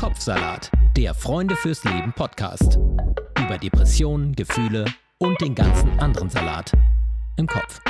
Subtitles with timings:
[0.00, 2.78] Kopfsalat, der Freunde fürs Leben Podcast.
[3.38, 4.86] Über Depressionen, Gefühle
[5.18, 6.72] und den ganzen anderen Salat
[7.36, 7.82] im Kopf.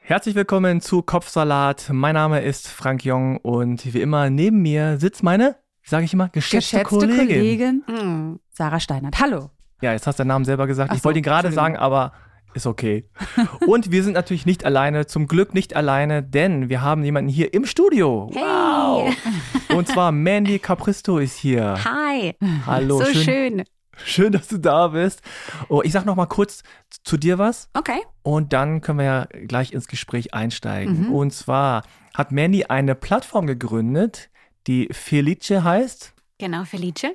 [0.00, 1.90] Herzlich willkommen zu Kopfsalat.
[1.92, 6.30] Mein Name ist Frank Jong und wie immer neben mir sitzt meine, sage ich immer,
[6.30, 7.26] geschätzte, Geschätzte Kollegin.
[7.26, 8.40] Kollegin, Hm.
[8.48, 9.20] Sarah Steinert.
[9.20, 9.50] Hallo.
[9.82, 10.92] Ja, jetzt hast du den Namen selber gesagt.
[10.92, 12.12] Ach ich wollte so, ihn gerade sagen, aber
[12.54, 13.04] ist okay.
[13.66, 17.52] und wir sind natürlich nicht alleine, zum Glück nicht alleine, denn wir haben jemanden hier
[17.54, 18.30] im Studio.
[18.32, 19.14] Wow!
[19.74, 21.76] Und zwar Mandy Capristo ist hier.
[21.84, 22.34] Hi.
[22.66, 23.64] Hallo, so schön, schön.
[24.04, 25.22] schön, dass du da bist.
[25.68, 26.62] Oh, ich sag noch mal kurz
[27.02, 27.68] zu dir was.
[27.74, 28.00] Okay.
[28.22, 31.08] Und dann können wir ja gleich ins Gespräch einsteigen.
[31.08, 31.14] Mhm.
[31.14, 31.82] Und zwar
[32.14, 34.30] hat Mandy eine Plattform gegründet,
[34.66, 37.14] die Felice heißt, Genau, Felice.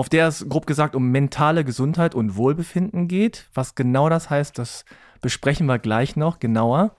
[0.00, 3.48] Auf der es grob gesagt um mentale Gesundheit und Wohlbefinden geht.
[3.52, 4.86] Was genau das heißt, das
[5.20, 6.96] besprechen wir gleich noch genauer.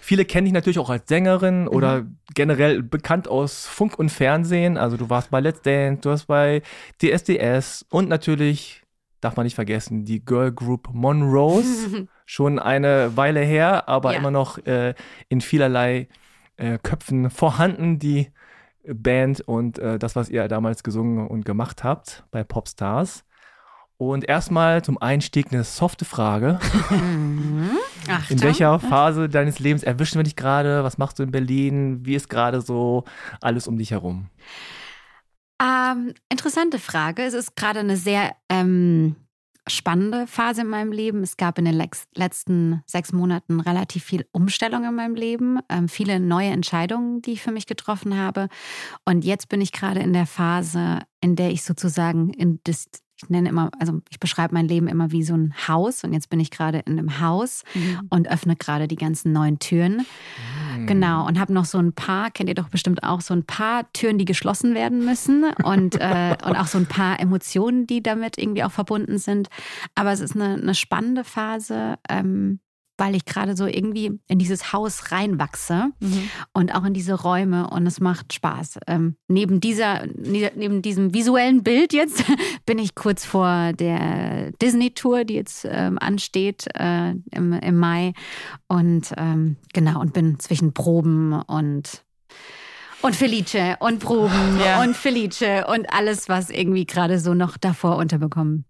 [0.00, 4.78] Viele kennen dich natürlich auch als Sängerin oder generell bekannt aus Funk und Fernsehen.
[4.78, 6.62] Also du warst bei Let's Dance, du warst bei
[7.02, 8.82] DSDS und natürlich,
[9.20, 12.08] darf man nicht vergessen, die Girl Group Monrose.
[12.24, 14.18] Schon eine Weile her, aber Ja.
[14.18, 14.94] immer noch äh,
[15.28, 16.08] in vielerlei
[16.56, 18.30] äh, Köpfen vorhanden, die
[18.94, 23.24] Band und äh, das, was ihr damals gesungen und gemacht habt bei Popstars.
[23.96, 26.60] Und erstmal zum Einstieg eine softe Frage.
[26.90, 27.70] Mhm.
[28.28, 30.84] In welcher Phase deines Lebens erwischen wir dich gerade?
[30.84, 32.06] Was machst du in Berlin?
[32.06, 33.04] Wie ist gerade so
[33.40, 34.30] alles um dich herum?
[35.60, 37.22] Ähm, interessante Frage.
[37.22, 39.16] Es ist gerade eine sehr ähm,
[39.68, 41.22] spannende Phase in meinem Leben.
[41.22, 41.82] Es gab in den
[42.14, 47.42] letzten sechs Monaten relativ viel Umstellung in meinem Leben, ähm, viele neue Entscheidungen, die ich
[47.42, 48.48] für mich getroffen habe.
[49.04, 52.88] Und jetzt bin ich gerade in der Phase, in der ich sozusagen in das,
[53.20, 56.30] ich nenne immer, also ich beschreibe mein Leben immer wie so ein Haus und jetzt
[56.30, 57.64] bin ich gerade in einem Haus
[58.10, 60.06] und öffne gerade die ganzen neuen Türen.
[60.86, 63.92] Genau, und habe noch so ein paar, kennt ihr doch bestimmt auch, so ein paar
[63.92, 68.38] Türen, die geschlossen werden müssen und, äh, und auch so ein paar Emotionen, die damit
[68.38, 69.48] irgendwie auch verbunden sind.
[69.96, 72.60] Aber es ist eine, eine spannende Phase, ähm,
[72.98, 76.30] weil ich gerade so irgendwie in dieses Haus reinwachse Mhm.
[76.52, 78.80] und auch in diese Räume und es macht Spaß.
[78.88, 82.24] Ähm, neben, dieser, ne- neben diesem visuellen Bild jetzt
[82.66, 88.12] bin ich kurz vor der Disney-Tour, die jetzt ähm, ansteht äh, im, im Mai
[88.66, 92.02] und ähm, genau und bin zwischen Proben und
[93.00, 94.82] und Felice und Proben Ja.
[94.82, 98.64] und Felice und alles, was irgendwie gerade so noch davor unterbekommen.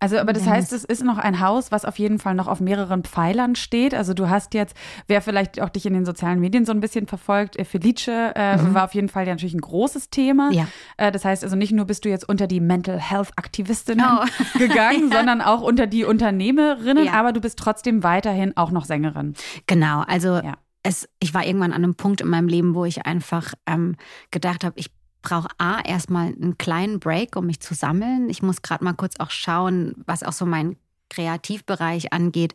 [0.00, 2.60] Also, aber das heißt, es ist noch ein Haus, was auf jeden Fall noch auf
[2.60, 3.94] mehreren Pfeilern steht.
[3.94, 4.76] Also, du hast jetzt,
[5.06, 8.56] wer vielleicht auch dich in den sozialen Medien so ein bisschen verfolgt, äh, Felice äh,
[8.56, 8.74] Mhm.
[8.74, 10.50] war auf jeden Fall ja natürlich ein großes Thema.
[10.52, 10.66] Ja.
[10.96, 14.24] Äh, das heißt also, nicht nur bist du jetzt unter die Mental Health Aktivistinnen Oh.
[14.58, 15.16] gegangen, Ja.
[15.18, 17.12] sondern auch unter die Unternehmerinnen, Ja.
[17.12, 19.34] aber du bist trotzdem weiterhin auch noch Sängerin.
[19.66, 20.54] Genau, also Ja.
[20.82, 23.96] es, ich war irgendwann an einem Punkt in meinem Leben, wo ich einfach ähm,
[24.30, 24.90] gedacht habe, ich
[25.24, 28.30] brauche A, erstmal einen kleinen Break, um mich zu sammeln.
[28.30, 30.76] Ich muss gerade mal kurz auch schauen, was auch so mein
[31.10, 32.54] Kreativbereich angeht.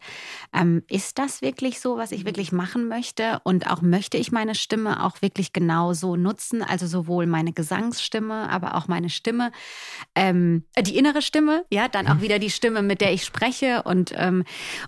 [0.53, 3.39] Ähm, ist das wirklich so, was ich wirklich machen möchte?
[3.43, 6.61] Und auch möchte ich meine Stimme auch wirklich genau so nutzen?
[6.61, 9.51] Also sowohl meine Gesangsstimme, aber auch meine Stimme,
[10.15, 13.83] ähm, äh, die innere Stimme, ja, dann auch wieder die Stimme, mit der ich spreche.
[13.83, 14.43] Und, ähm,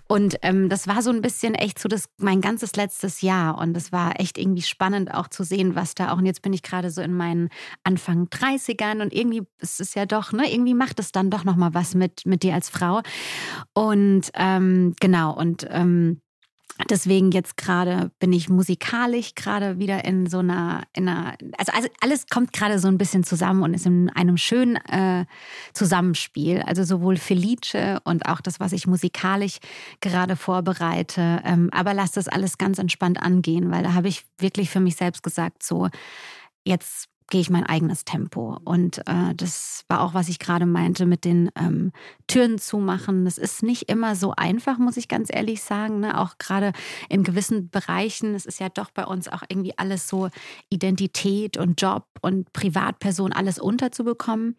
[0.08, 3.58] und ähm, das war so ein bisschen echt so das mein ganzes letztes Jahr.
[3.58, 6.18] Und es war echt irgendwie spannend auch zu sehen, was da auch.
[6.18, 7.48] Und jetzt bin ich gerade so in meinen
[7.84, 11.74] Anfang 30ern und irgendwie ist es ja doch, ne, irgendwie macht es dann doch nochmal
[11.74, 13.02] was mit, mit dir als Frau.
[13.74, 16.20] Und ähm, genau, und ähm,
[16.88, 21.88] Deswegen jetzt gerade bin ich musikalisch gerade wieder in so einer, in einer also, also
[22.00, 25.26] alles kommt gerade so ein bisschen zusammen und ist in einem schönen äh,
[25.74, 26.62] Zusammenspiel.
[26.62, 29.58] Also sowohl Felice und auch das, was ich musikalisch
[30.00, 31.42] gerade vorbereite.
[31.44, 34.96] Ähm, aber lass das alles ganz entspannt angehen, weil da habe ich wirklich für mich
[34.96, 35.88] selbst gesagt, so
[36.64, 38.58] jetzt gehe ich mein eigenes Tempo.
[38.62, 41.90] Und äh, das war auch, was ich gerade meinte mit den ähm,
[42.26, 43.24] Türen zumachen.
[43.24, 46.00] Das ist nicht immer so einfach, muss ich ganz ehrlich sagen.
[46.00, 46.20] Ne?
[46.20, 46.74] Auch gerade
[47.08, 48.34] in gewissen Bereichen.
[48.34, 50.28] Es ist ja doch bei uns auch irgendwie alles so
[50.68, 54.54] Identität und Job und Privatperson alles unterzubekommen.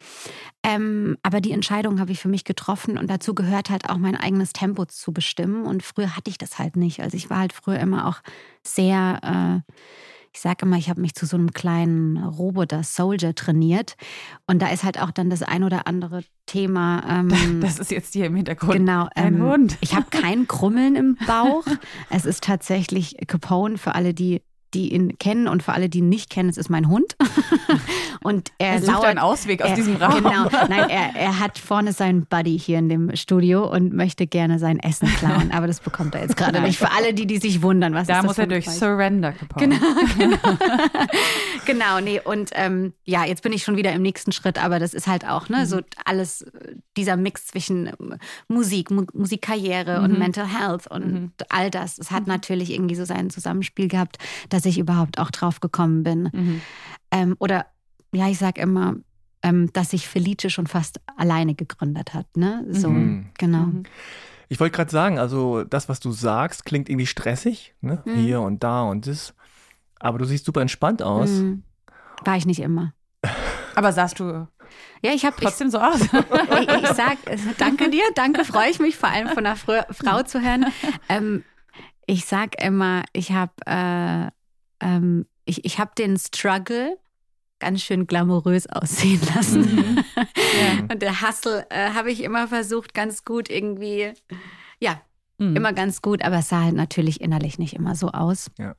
[0.64, 4.16] Ähm, aber die Entscheidung habe ich für mich getroffen und dazu gehört halt auch mein
[4.16, 5.68] eigenes Tempo zu bestimmen.
[5.68, 7.02] Und früher hatte ich das halt nicht.
[7.02, 8.18] Also ich war halt früher immer auch
[8.64, 9.74] sehr äh,
[10.34, 13.96] ich sage immer, ich habe mich zu so einem kleinen Roboter Soldier trainiert.
[14.48, 17.04] Und da ist halt auch dann das ein oder andere Thema.
[17.08, 18.74] Ähm, Das ist jetzt hier im Hintergrund.
[18.74, 19.08] Genau.
[19.16, 19.78] Ein Hund.
[19.82, 21.66] Ich habe kein Krummeln im Bauch.
[22.10, 24.42] es ist tatsächlich Capone für alle, die
[24.74, 27.16] die ihn kennen und für alle, die ihn nicht kennen, es ist mein Hund.
[28.24, 30.16] und er, Er sucht lauert einen Ausweg aus er, diesem Raum.
[30.16, 34.60] Genau, nein, er, er hat vorne seinen Buddy hier in dem Studio und möchte gerne
[34.60, 35.52] sein Essen klauen.
[35.52, 36.78] Aber das bekommt er jetzt gerade nicht.
[36.78, 38.70] Für alle, die, die sich wundern, was Da ist das muss er durch?
[38.70, 39.80] Surrender Capone.
[40.18, 40.38] Genau.
[41.66, 44.94] genau, nee, und ähm, ja, jetzt bin ich schon wieder im nächsten Schritt, aber das
[44.94, 48.18] ist halt auch, ne, so alles, äh, dieser Mix zwischen ähm,
[48.48, 51.98] Musik, Mu Musikkarriere und Mental Health und all das.
[51.98, 54.18] Es hat natürlich irgendwie so sein Zusammenspiel gehabt,
[54.50, 56.30] dass ich überhaupt auch drauf gekommen bin.
[56.34, 56.62] Mhm.
[57.12, 57.66] Ähm, oder
[58.14, 58.96] ja, ich sag immer,
[59.42, 62.66] ähm, dass sich Felice schon fast alleine gegründet hat, ne?
[62.70, 63.28] So, Mhm.
[63.38, 63.66] genau.
[63.66, 63.84] Mhm.
[64.50, 68.02] Ich wollte gerade sagen, also das, was du sagst, klingt irgendwie stressig, ne?
[68.06, 68.14] Mhm.
[68.14, 69.34] Hier und da und das.
[70.00, 71.30] Aber du siehst super entspannt aus.
[71.30, 71.64] Mhm.
[72.24, 72.94] War ich nicht immer.
[73.76, 74.48] Aber sahst du
[75.02, 76.00] Ja, ich habe trotzdem so aus?
[76.02, 76.10] ich,
[76.84, 77.18] ich sag,
[77.58, 80.66] danke dir, danke, freue ich mich, vor allem von einer Frau, Frau zu hören.
[81.10, 81.44] Ähm,
[82.06, 84.30] ich sag immer, ich habe äh,
[84.84, 86.98] ähm, ich, ich hab den Struggle
[87.60, 90.04] ganz schön glamourös aussehen lassen.
[90.16, 90.84] Ja.
[90.92, 94.12] Und der Hustle äh, habe ich immer versucht, ganz gut irgendwie,
[94.80, 95.02] ja,
[95.40, 95.56] Mhm.
[95.56, 98.52] immer ganz gut, aber es sah halt natürlich innerlich nicht immer so aus.
[98.60, 98.76] Ja.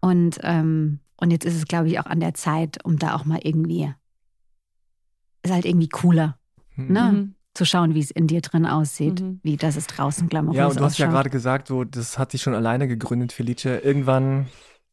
[0.00, 3.24] Und, ähm, und jetzt ist es, glaube ich, auch an der Zeit, um da auch
[3.24, 3.92] mal irgendwie,
[5.44, 6.36] ist halt irgendwie cooler,
[6.76, 6.92] Mhm.
[6.92, 7.12] ne?
[7.12, 7.34] Mhm.
[7.54, 9.40] zu schauen, wie es in dir drin aussieht, Mhm.
[9.42, 12.30] wie das es draußen glamourös Ja, und du hast ja gerade gesagt, so, das hat
[12.32, 13.78] sich schon alleine gegründet, Felice.
[13.78, 14.46] Irgendwann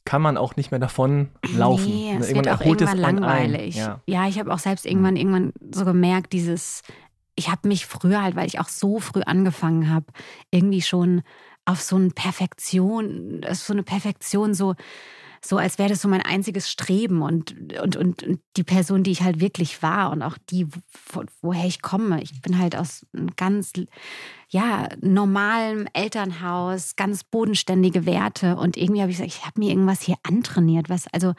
[0.08, 1.86] kann man auch nicht mehr davon laufen.
[1.86, 2.20] Nee, Ne?
[2.22, 3.76] es wird auch irgendwann langweilig.
[3.76, 4.02] Ja.
[4.06, 6.82] Ja, ich habe auch selbst irgendwann irgendwann so gemerkt, dieses,
[7.36, 10.06] ich habe mich früher halt, weil ich auch so früh angefangen habe,
[10.50, 11.24] irgendwie schon
[11.66, 14.76] auf so eine Perfektion, so eine Perfektion so
[15.40, 19.12] so als wäre das so mein einziges Streben und, und, und, und die Person, die
[19.12, 20.68] ich halt wirklich war und auch die,
[21.12, 22.22] wo, woher ich komme.
[22.24, 23.74] Ich bin halt aus einem ganz
[24.50, 28.56] ja, normalem Elternhaus, ganz bodenständige Werte.
[28.56, 31.34] Und irgendwie habe ich gesagt, ich habe mir irgendwas hier antrainiert, was also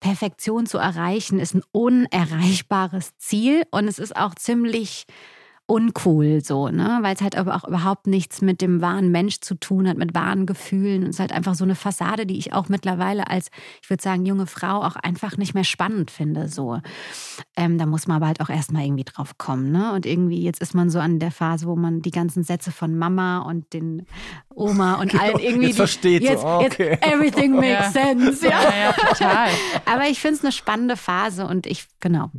[0.00, 3.64] Perfektion zu erreichen ist ein unerreichbares Ziel.
[3.70, 5.04] Und es ist auch ziemlich
[5.66, 9.54] uncool so, ne, weil es halt aber auch überhaupt nichts mit dem wahren Mensch zu
[9.54, 11.02] tun hat, mit wahren Gefühlen.
[11.04, 13.48] Und es ist halt einfach so eine Fassade, die ich auch mittlerweile als,
[13.82, 16.48] ich würde sagen, junge Frau auch einfach nicht mehr spannend finde.
[16.48, 16.80] So,
[17.56, 19.92] ähm, da muss man aber halt auch erstmal irgendwie drauf kommen, ne?
[19.92, 22.98] Und irgendwie jetzt ist man so an der Phase, wo man die ganzen Sätze von
[22.98, 24.04] Mama und den
[24.54, 26.98] Oma und allen irgendwie Genau, jetzt versteht die, so, jetzt, okay.
[27.00, 28.04] jetzt everything makes Ja.
[28.04, 28.44] sense.
[28.46, 28.62] Ja.
[28.62, 29.48] Ja, ja, total.
[29.86, 32.30] Aber ich finde es eine spannende Phase und ich, genau.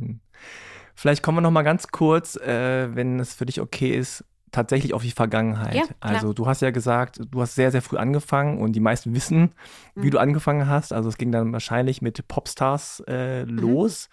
[0.94, 4.94] Vielleicht kommen wir noch mal ganz kurz, äh, wenn es für dich okay ist, tatsächlich
[4.94, 5.74] auf die Vergangenheit.
[5.74, 9.12] Ja, also du hast ja gesagt, du hast sehr, sehr früh angefangen und die meisten
[9.12, 9.50] wissen,
[9.96, 10.10] wie Mhm.
[10.12, 10.92] du angefangen hast.
[10.92, 13.58] Also es ging dann wahrscheinlich mit Popstars äh, Mhm.
[13.58, 14.08] los.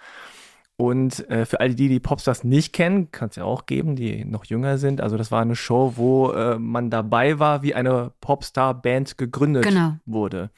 [0.77, 4.25] Und äh, für alle die, die Popstars nicht kennen, kann es ja auch geben, die
[4.25, 4.99] noch jünger sind.
[4.99, 9.97] Also das war eine Show, wo äh, man dabei war, wie eine Popstar-Band gegründet Genau.
[10.07, 10.49] wurde.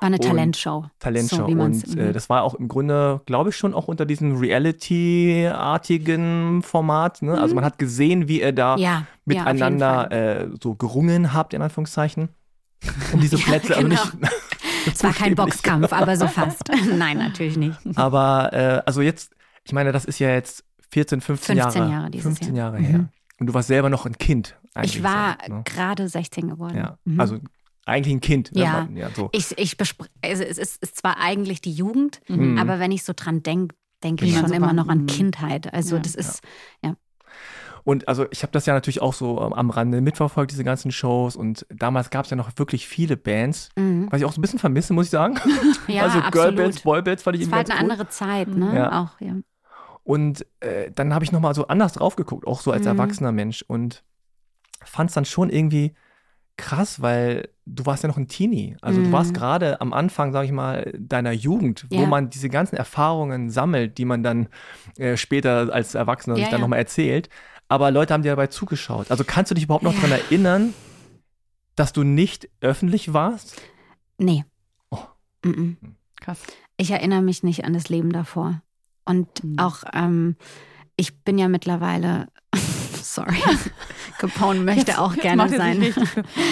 [0.00, 0.86] War eine Talentshow.
[0.98, 1.36] Talentshow.
[1.36, 2.12] So, und äh, mhm.
[2.12, 7.22] das war auch im Grunde, glaube ich, schon auch unter diesem Reality-artigen Format.
[7.22, 7.38] Ne?
[7.40, 8.82] Also man hat gesehen, wie ihr da Mhm.
[8.82, 10.50] ja, ja, miteinander Fall.
[10.52, 12.28] äh, so gerungen habt, in Anführungszeichen.
[13.12, 14.00] Um diese Ja, Plätze, genau.
[14.00, 14.32] also nicht.
[14.92, 15.34] Es war kein.
[15.34, 16.60] Boxkampf, aber so fast.
[16.94, 17.78] Nein, natürlich nicht.
[17.94, 19.32] Aber äh, also jetzt,
[19.64, 22.66] ich meine, das ist ja jetzt 14, 15, 15 Jahre, Jahre dieses 15 Jahr.
[22.72, 22.84] Jahre Mhm.
[22.84, 23.08] her.
[23.40, 24.56] Und du warst selber noch ein Kind.
[24.74, 25.62] eigentlich Ich war so, ne?
[25.64, 26.76] gerade 16 geworden.
[26.76, 26.98] ja.
[27.06, 27.18] Mhm.
[27.18, 27.38] Also
[27.86, 28.54] eigentlich ein Kind.
[28.54, 28.62] ne?
[28.62, 28.72] Ja.
[28.84, 29.28] Man- ja so.
[29.32, 29.76] ich, ich
[30.22, 32.58] also es ist, ist zwar eigentlich die Jugend, Mhm.
[32.58, 35.06] aber wenn ich so dran denke, denke ich schon so immer noch an Mhm.
[35.06, 35.72] Kindheit.
[35.72, 36.02] Also Ja.
[36.02, 36.40] das ist,
[37.86, 40.90] Und also ich habe das ja natürlich auch so ähm, am Rande mitverfolgt, diese ganzen
[40.90, 41.36] Shows.
[41.36, 44.06] Und damals gab es ja noch wirklich viele Bands, mhm.
[44.10, 45.38] was ich auch so ein bisschen vermisse, muss ich sagen.
[45.88, 46.18] ja, also.
[46.30, 47.90] Girlbands, Boybands fand ich Es irgendwie war halt eine cool.
[47.92, 48.74] andere Zeit, ne?
[48.74, 49.02] Ja.
[49.02, 49.34] Auch, ja.
[50.02, 52.88] Und äh, dann habe ich nochmal so anders drauf geguckt, auch so als Mhm.
[52.88, 53.62] erwachsener Mensch.
[53.68, 54.02] Und
[54.82, 55.94] fand es dann schon irgendwie
[56.56, 58.76] krass, weil du warst ja noch ein Teenie.
[58.80, 59.12] Also du Mhm.
[59.12, 62.06] warst gerade am Anfang, sage ich mal, deiner Jugend, wo Ja.
[62.06, 64.48] man diese ganzen Erfahrungen sammelt, die man dann
[64.98, 66.62] äh, später als Erwachsener Ja, sich dann ja.
[66.62, 67.28] nochmal erzählt.
[67.68, 69.10] Aber Leute haben dir dabei zugeschaut.
[69.10, 70.00] Also kannst du dich überhaupt noch Ja.
[70.02, 70.74] daran erinnern,
[71.76, 73.60] dass du nicht öffentlich warst?
[74.18, 74.44] Nee.
[74.90, 74.98] Oh.
[75.44, 75.76] Mhm.
[76.20, 76.40] Krass.
[76.76, 78.62] Ich erinnere mich nicht an das Leben davor.
[79.04, 79.58] Und Mhm.
[79.58, 80.36] auch, ähm,
[80.96, 82.28] ich bin ja mittlerweile,
[83.14, 83.36] sorry,
[84.18, 85.94] Capone möchte auch Jetzt gerne macht er sein.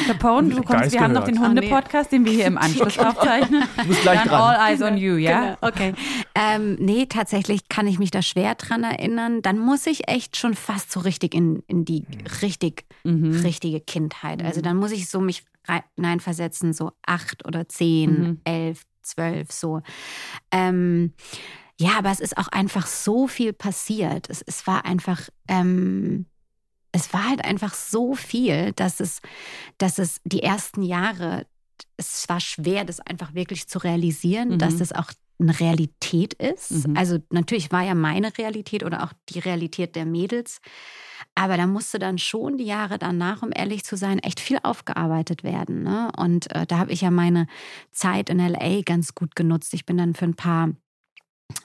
[0.07, 1.50] Capone, du Geist kommst, wir haben noch den gehört.
[1.50, 3.64] Hunde-Podcast, den wir hier im Anschluss aufzeichnen.
[3.76, 4.40] Du bist gleich Dann dran.
[4.40, 5.40] all eyes on you, ja?
[5.40, 5.95] Genau, okay.
[6.35, 9.42] Ähm, nee, tatsächlich kann ich mich da schwer dran erinnern.
[9.42, 12.04] Dann muss ich echt schon fast so richtig in, in die
[12.42, 13.40] richtig, Mhm.
[13.42, 14.45] richtige Kindheit.
[14.45, 18.40] Also dann muss ich so mich rei- hineinversetzen, so acht oder zehn, Mhm.
[18.45, 19.81] elf, zwölf, so.
[20.52, 21.12] Ähm,
[21.81, 24.31] ja, aber es ist auch einfach so viel passiert.
[24.31, 26.26] Es, es war einfach, ähm,
[26.92, 29.20] es war halt einfach so viel, dass es,
[29.78, 31.46] dass es die ersten Jahre
[31.96, 34.58] es war schwer, das einfach wirklich zu realisieren, Mhm.
[34.58, 36.87] dass das auch eine Realität ist.
[36.87, 36.96] Mhm.
[36.96, 40.61] Also natürlich war ja meine Realität oder auch die Realität der Mädels.
[41.34, 45.42] Aber da musste dann schon die Jahre danach, um ehrlich zu sein, echt viel aufgearbeitet
[45.42, 45.82] werden.
[45.82, 46.11] Ne?
[46.16, 47.46] Und äh, da habe ich ja meine
[47.90, 49.75] Zeit in LA ganz gut genutzt.
[49.75, 50.70] Ich bin dann für ein paar,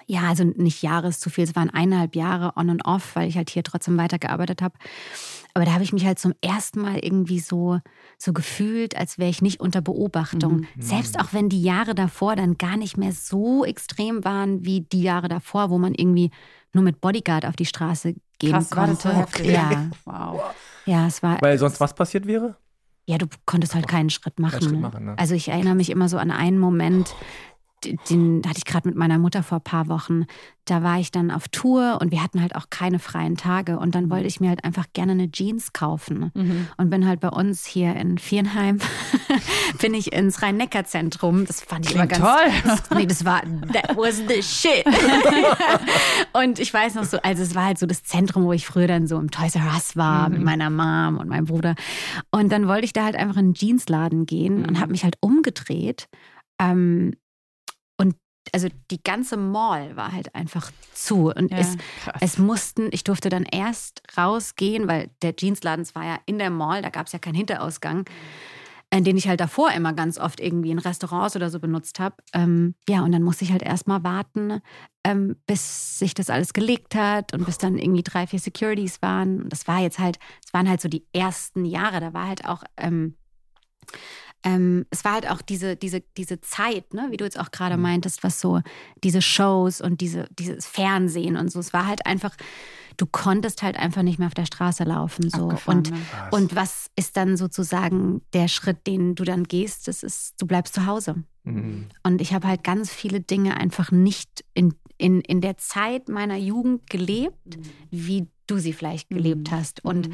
[0.05, 3.27] ja, also nicht Jahre ist zu viel, es waren eineinhalb Jahre on and off, weil
[3.27, 4.75] ich halt hier trotzdem weitergearbeitet habe.
[5.53, 7.79] Aber da habe ich mich halt zum ersten Mal irgendwie so,
[8.17, 10.67] so gefühlt, als wäre ich nicht unter Beobachtung.
[10.75, 10.81] Mhm.
[10.81, 15.01] Selbst auch wenn die Jahre davor dann gar nicht mehr so extrem waren wie die
[15.01, 16.29] Jahre davor, wo man irgendwie
[16.73, 19.43] nur mit Bodyguard auf die Straße gehen Krass, war das konnte.
[19.43, 19.49] so?
[19.49, 20.41] Ja, Wow.
[20.85, 21.41] ja, es war.
[21.41, 22.55] Weil sonst was passiert wäre?
[23.07, 24.61] Ja, du konntest halt keinen Schritt machen.
[24.61, 24.79] Schritt ne?
[24.79, 25.17] machen, ne?
[25.17, 27.15] Also ich erinnere mich immer so an einen Moment,
[28.09, 30.25] den, hatte ich gerade mit meiner Mutter vor ein paar Wochen.
[30.65, 33.79] Da war ich dann auf Tour und wir hatten halt auch keine freien Tage.
[33.79, 36.31] Und dann wollte ich mir halt einfach gerne eine Jeans kaufen.
[36.33, 36.67] Mhm.
[36.77, 38.79] Und bin halt bei uns hier in Vierenheim,
[39.81, 41.45] bin ich ins Rhein-Neckar-Zentrum.
[41.45, 42.51] Das fand ich immer Klingt ganz toll.
[42.63, 43.41] Das, nee, das war,
[43.73, 44.85] that was the shit.
[46.33, 48.87] und ich weiß noch so, also es war halt so das Zentrum, wo ich früher
[48.87, 51.75] dann so im Toys R Us war mit meiner Mom und meinem Bruder.
[52.31, 55.15] Und dann wollte ich da halt einfach in einen Jeansladen gehen und habe mich halt
[55.21, 56.07] umgedreht.
[56.59, 57.13] Ähm,
[58.53, 61.31] also die ganze Mall war halt einfach zu.
[61.31, 61.77] Und Ja, es,
[62.19, 66.81] es mussten, ich durfte dann erst rausgehen, weil der Jeansladen, war ja in der Mall,
[66.81, 68.05] da gab es ja keinen Hinterausgang,
[68.89, 72.15] äh, den ich halt davor immer ganz oft irgendwie in Restaurants oder so benutzt habe.
[72.33, 74.61] Ähm, ja, und dann musste ich halt erstmal warten,
[75.03, 79.43] ähm, bis sich das alles gelegt hat und bis dann irgendwie drei, vier Securities waren.
[79.43, 82.45] Und das war jetzt halt, es waren halt so die ersten Jahre, da war halt
[82.45, 82.63] auch.
[82.77, 83.15] Ähm,
[84.43, 87.75] ähm, es war halt auch diese, diese, diese Zeit, ne, wie du jetzt auch gerade
[87.75, 87.83] Mhm.
[87.83, 88.61] meintest, was so
[89.03, 91.59] diese Shows und diese, dieses Fernsehen und so.
[91.59, 92.35] Es war halt einfach,
[92.97, 95.29] du konntest halt einfach nicht mehr auf der Straße laufen.
[95.29, 95.49] So.
[95.49, 95.97] Abgefahren, Und, ne?
[96.11, 96.33] Krass.
[96.33, 99.87] und was ist dann sozusagen der Schritt, den du dann gehst?
[99.87, 101.23] Das ist, du bleibst zu Hause.
[101.43, 101.87] Mhm.
[102.03, 106.37] Und ich habe halt ganz viele Dinge einfach nicht in, in, in der Zeit meiner
[106.37, 107.57] Jugend gelebt,
[107.91, 109.55] wie du sie vielleicht gelebt Mhm.
[109.55, 109.83] hast.
[109.83, 110.13] Und Mhm.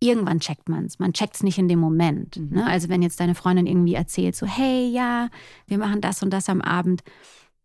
[0.00, 0.98] irgendwann checkt man es.
[0.98, 2.36] Man checkt es nicht in dem Moment.
[2.36, 2.50] Mhm.
[2.56, 2.66] Ne?
[2.66, 5.28] Also wenn jetzt deine Freundin irgendwie erzählt, so, hey, ja,
[5.66, 7.02] wir machen das und das am Abend.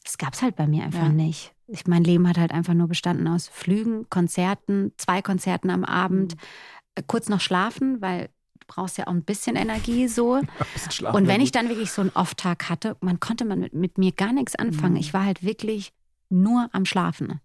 [0.04, 1.10] Das gab es halt bei mir einfach Ja.
[1.10, 1.54] nicht.
[1.68, 6.36] Ich, mein Leben hat halt einfach nur bestanden aus Flügen, Konzerten, zwei Konzerten am Abend,
[6.36, 6.40] Mhm.
[6.96, 8.30] äh, kurz noch schlafen, weil
[8.60, 10.42] du brauchst ja auch ein bisschen Energie so.
[10.74, 13.98] Bisschen Und wenn ich dann wirklich so einen Off-Tag hatte, man konnte man mit, mit
[13.98, 14.94] mir gar nichts anfangen.
[14.94, 15.00] Mhm.
[15.00, 15.92] Ich war halt wirklich
[16.30, 17.40] nur am Schlafen.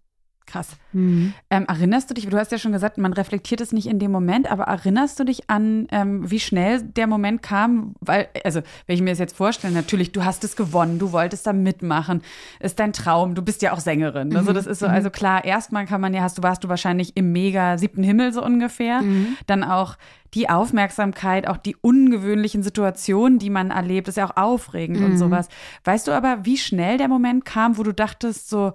[0.47, 0.75] Krass.
[0.91, 1.33] Mhm.
[1.49, 4.11] Ähm, erinnerst du dich, du hast ja schon gesagt, man reflektiert es nicht in dem
[4.11, 7.95] Moment, aber erinnerst du dich an, ähm, wie schnell der Moment kam?
[8.01, 11.47] Weil, also, wenn ich mir das jetzt vorstelle, natürlich, du hast es gewonnen, du wolltest
[11.47, 12.21] da mitmachen,
[12.59, 14.35] ist dein Traum, du bist ja auch Sängerin.
[14.35, 17.15] Also, das ist so, also klar, erstmal kann man ja, hast du, warst du wahrscheinlich
[17.15, 19.01] im mega siebten Himmel so ungefähr.
[19.03, 19.37] Mhm.
[19.47, 19.95] Dann auch
[20.33, 25.17] die Aufmerksamkeit, auch die ungewöhnlichen Situationen, die man erlebt, ist ja auch aufregend und Mhm.
[25.17, 25.47] sowas.
[25.83, 28.73] Weißt du aber, wie schnell der Moment kam, wo du dachtest so,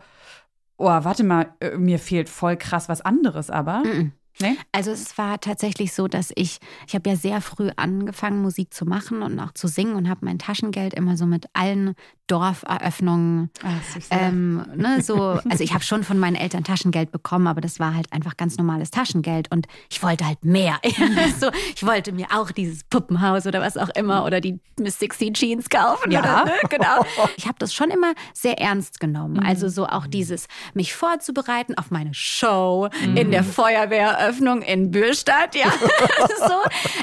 [0.79, 3.83] oh, warte mal, äh, mir fehlt voll krass was anderes aber?
[3.85, 4.13] Mhm.
[4.39, 4.57] Nee?
[4.71, 8.85] Also es war tatsächlich so, dass ich, ich habe ja sehr früh angefangen, Musik zu
[8.85, 11.95] machen und auch zu singen und habe mein Taschengeld immer so mit allen
[12.27, 13.69] Dorferöffnungen, Ah,
[14.11, 17.95] ähm, ne, so, also ich habe schon von meinen Eltern Taschengeld bekommen, aber das war
[17.95, 20.79] halt einfach ganz normales Taschengeld und ich wollte halt mehr.
[21.41, 25.33] so, ich wollte mir auch dieses Puppenhaus oder was auch immer oder die Miss 60
[25.35, 26.11] Jeans kaufen.
[26.11, 26.21] Ja.
[26.21, 27.05] Oder, ne, genau.
[27.37, 29.39] Ich habe das schon immer sehr ernst genommen.
[29.39, 35.71] Also so auch dieses, mich vorzubereiten auf meine Show in der Feuerwehreröffnung in Bürstadt, ja.
[36.39, 36.55] so.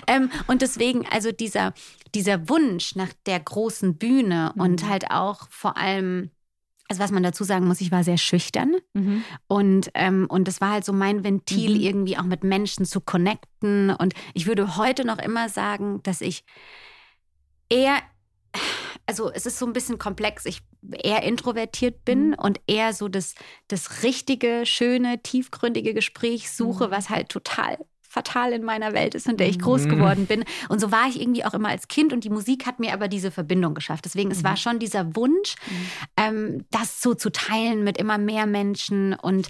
[0.08, 1.74] Ähm, und deswegen, also dieser,
[2.15, 6.29] dieser Wunsch nach der großen Bühne und halt auch vor allem,
[6.89, 9.24] also was man dazu sagen muss, ich war sehr schüchtern Mhm.
[9.48, 11.82] und, ähm, und das war halt so mein Ventil, Mhm.
[11.82, 13.89] irgendwie auch mit Menschen zu connecten.
[13.89, 16.43] Und ich würde heute noch immer sagen, dass ich
[17.70, 17.98] eher,
[19.05, 22.36] also es ist so ein bisschen komplex, ich eher introvertiert bin Mhm.
[22.36, 23.36] und eher so das,
[23.67, 26.91] das richtige, schöne, tiefgründige Gespräch suche, Mhm.
[26.91, 27.77] was halt total
[28.13, 29.62] fatal in meiner Welt ist, in der ich Mhm.
[29.62, 30.46] groß geworden bin.
[30.70, 33.08] Und so war ich irgendwie auch immer als Kind und die Musik hat mir aber
[33.08, 34.05] diese Verbindung geschafft.
[34.05, 34.43] Deswegen, es Mhm.
[34.48, 35.55] war schon dieser Wunsch,
[36.15, 39.13] ähm, das so zu teilen mit immer mehr Menschen.
[39.15, 39.50] Und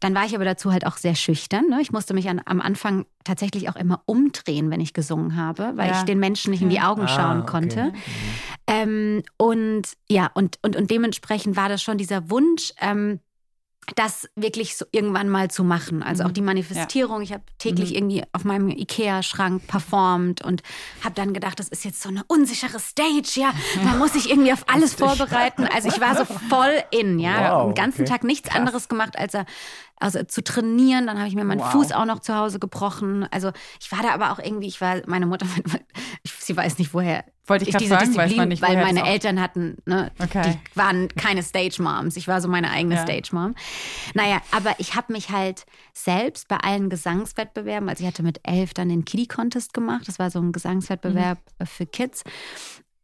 [0.00, 1.64] dann war ich aber dazu halt auch sehr schüchtern.
[1.68, 1.78] Ne?
[1.80, 5.90] Ich musste mich an, am Anfang tatsächlich auch immer umdrehen, wenn ich gesungen habe, weil
[5.90, 5.98] Ja.
[5.98, 7.50] ich den Menschen nicht in die Augen Ah, schauen okay.
[7.50, 7.84] konnte.
[7.86, 7.92] Mhm.
[8.66, 13.20] Ähm, und ja, und, und, und dementsprechend war das schon dieser Wunsch, ähm,
[13.96, 16.02] das wirklich so irgendwann mal zu machen.
[16.02, 16.34] Also auch Mhm.
[16.34, 17.22] die Manifestierung.
[17.22, 17.96] Ich habe täglich Mhm.
[17.96, 20.62] irgendwie auf meinem Ikea-Schrank performt und
[21.02, 23.52] habe dann gedacht, das ist jetzt so eine unsichere Stage, ja.
[23.84, 25.66] Man muss sich irgendwie auf alles vorbereiten.
[25.72, 27.56] Also ich war so voll in, ja.
[27.58, 28.10] Wow, Den ganzen okay.
[28.10, 29.44] Tag nichts anderes gemacht, als er
[30.00, 31.06] also zu trainieren.
[31.06, 31.72] Dann habe ich mir meinen Wow.
[31.72, 33.26] Fuß auch noch zu Hause gebrochen.
[33.30, 35.46] Also ich war da aber auch irgendwie, ich war, meine Mutter,
[36.24, 39.38] sie weiß nicht, woher Wollte ich ich diese weiß Disziplin, man nicht, weil meine Eltern
[39.40, 40.58] hatten, ne, Okay.
[40.72, 42.16] die waren keine Stage Moms.
[42.16, 43.02] Ich war so meine eigene Ja.
[43.02, 43.54] Stage Mom.
[44.14, 48.72] Naja, aber ich habe mich halt selbst bei allen Gesangswettbewerben, also ich hatte mit elf
[48.72, 50.08] dann den Kiddie Contest gemacht.
[50.08, 51.66] Das war so ein Gesangswettbewerb Mhm.
[51.66, 52.24] für Kids.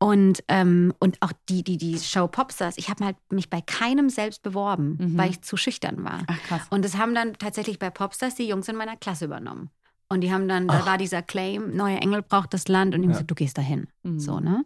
[0.03, 4.09] Und, ähm, und auch die, die, die Show Popstars, ich habe halt mich bei keinem
[4.09, 5.19] selbst beworben, Mhm.
[5.19, 6.23] weil ich zu schüchtern war.
[6.27, 6.63] Ach krass.
[6.71, 9.69] Und das haben dann tatsächlich bei Popstars die Jungs in meiner Klasse übernommen.
[10.13, 12.97] Und die haben dann, da war dieser Claim, neue Engel braucht das Land.
[12.97, 13.19] Und die haben Ja.
[13.19, 13.87] gesagt, du gehst dahin.
[14.03, 14.19] Mhm.
[14.19, 14.65] So, ne?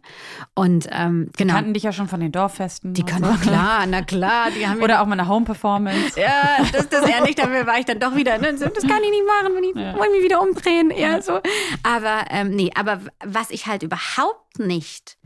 [0.55, 1.53] Und ähm, genau.
[1.53, 2.95] Kannten dich ja schon von den Dorffesten.
[2.95, 3.39] Die können so.
[3.49, 4.49] klar, na klar.
[4.49, 6.19] Die haben Oder auch mal eine Home-Performance.
[6.19, 9.03] ja, das, das eher nicht, dafür war ich dann doch wieder, ne, so, das kann
[9.03, 9.95] ich nicht machen, wenn ich Ja.
[9.99, 11.39] wollen mich wieder umdrehen, eher so.
[11.83, 15.19] Aber ähm, nee, aber was ich halt überhaupt nicht,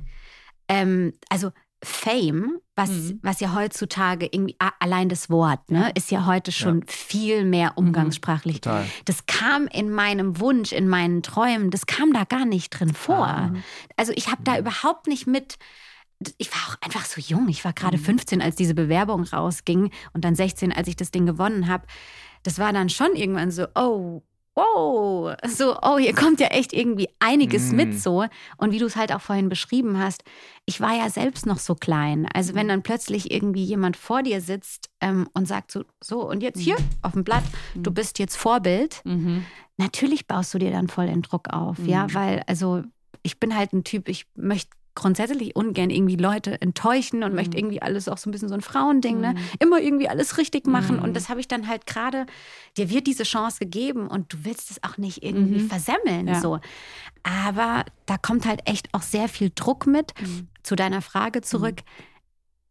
[0.67, 1.51] ähm, also
[1.83, 3.19] Fame, was, Mhm.
[3.23, 8.61] was ja heutzutage irgendwie, allein das Wort, ne, ist ja heute schon viel mehr umgangssprachlich.
[8.61, 8.85] Total.
[9.05, 13.27] Das kam in meinem Wunsch, in meinen Träumen, das kam da gar nicht drin vor.
[13.27, 13.53] Ah.
[13.95, 15.55] Also ich habe da überhaupt nicht mit.
[16.37, 17.47] Ich war auch einfach so jung.
[17.47, 17.75] Ich war Mhm.
[17.75, 21.85] gerade 15, als diese Bewerbung rausging und dann 16, als ich das Ding gewonnen habe.
[22.43, 24.21] Das war dann schon irgendwann so, oh,
[24.63, 27.75] wow, so, oh, hier kommt ja echt irgendwie einiges Mm.
[27.75, 28.25] mit so.
[28.57, 30.23] Und wie du es halt auch vorhin beschrieben hast,
[30.65, 32.27] ich war ja selbst noch so klein.
[32.33, 32.57] Also Mhm.
[32.57, 36.59] wenn dann plötzlich irgendwie jemand vor dir sitzt ähm, und sagt so, so, und jetzt
[36.59, 37.43] hier auf dem Blatt,
[37.75, 39.45] du bist jetzt Vorbild, Mhm.
[39.77, 42.13] natürlich baust du dir dann voll den Druck auf, ja, Mhm.
[42.13, 42.83] weil also
[43.23, 47.35] ich bin halt ein Typ, ich möchte grundsätzlich ungern irgendwie Leute enttäuschen und Mhm.
[47.35, 49.31] möchte irgendwie alles auch so ein bisschen so ein Frauending, ne?
[49.33, 49.37] Mhm.
[49.59, 51.01] Immer irgendwie alles richtig machen Mhm.
[51.03, 52.25] und das habe ich dann halt gerade,
[52.77, 55.69] dir wird diese Chance gegeben und du willst es auch nicht irgendwie Mhm.
[55.69, 56.39] versemmeln, Ja.
[56.39, 56.59] so.
[57.23, 60.13] Aber da kommt halt echt auch sehr viel Druck mit.
[60.21, 60.47] Mhm.
[60.63, 61.81] Zu deiner Frage zurück.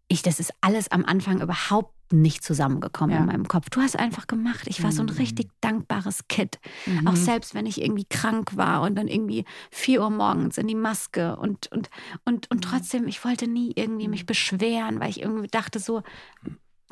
[0.08, 3.20] Ich, das ist alles am Anfang überhaupt nicht zusammengekommen Ja.
[3.20, 3.70] in meinem Kopf.
[3.70, 4.66] Du hast einfach gemacht.
[4.66, 5.16] Ich war so ein Mhm.
[5.18, 6.58] richtig dankbares Kind.
[6.86, 7.06] Mhm.
[7.06, 10.74] Auch selbst wenn ich irgendwie krank war und dann irgendwie 4 Uhr morgens in die
[10.74, 11.90] Maske und, und,
[12.24, 16.02] und, und trotzdem, ich wollte nie irgendwie mich beschweren, weil ich irgendwie dachte so,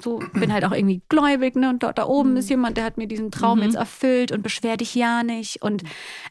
[0.00, 1.70] so bin halt auch irgendwie gläubig, ne?
[1.70, 3.64] Und dort da oben ist jemand, der hat mir diesen Traum Mhm.
[3.64, 5.62] jetzt erfüllt und beschwer dich ja nicht.
[5.62, 5.82] Und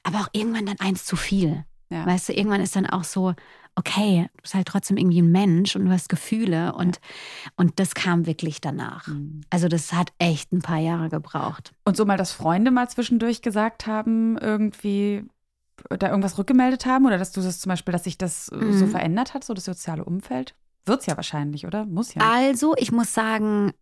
[0.03, 1.65] aber auch irgendwann dann eins zu viel.
[1.89, 2.05] Ja.
[2.05, 3.33] Weißt du, irgendwann ist dann auch so,
[3.75, 6.99] okay, du bist halt trotzdem irgendwie ein Mensch und du hast Gefühle und,
[7.55, 9.07] und das kam wirklich danach.
[9.07, 9.41] Mhm.
[9.49, 11.73] Also das hat echt ein paar Jahre gebraucht.
[11.83, 15.25] Und so mal, dass Freunde mal zwischendurch gesagt haben, irgendwie
[15.89, 18.85] da irgendwas rückgemeldet haben oder dass du das zum Beispiel, dass sich das äh, so
[18.85, 18.91] Mhm.
[18.91, 20.55] verändert hat, so das soziale Umfeld?
[20.85, 21.85] Wird's ja wahrscheinlich, oder?
[21.85, 22.21] Muss ja.
[22.21, 23.73] Also, ich muss sagen,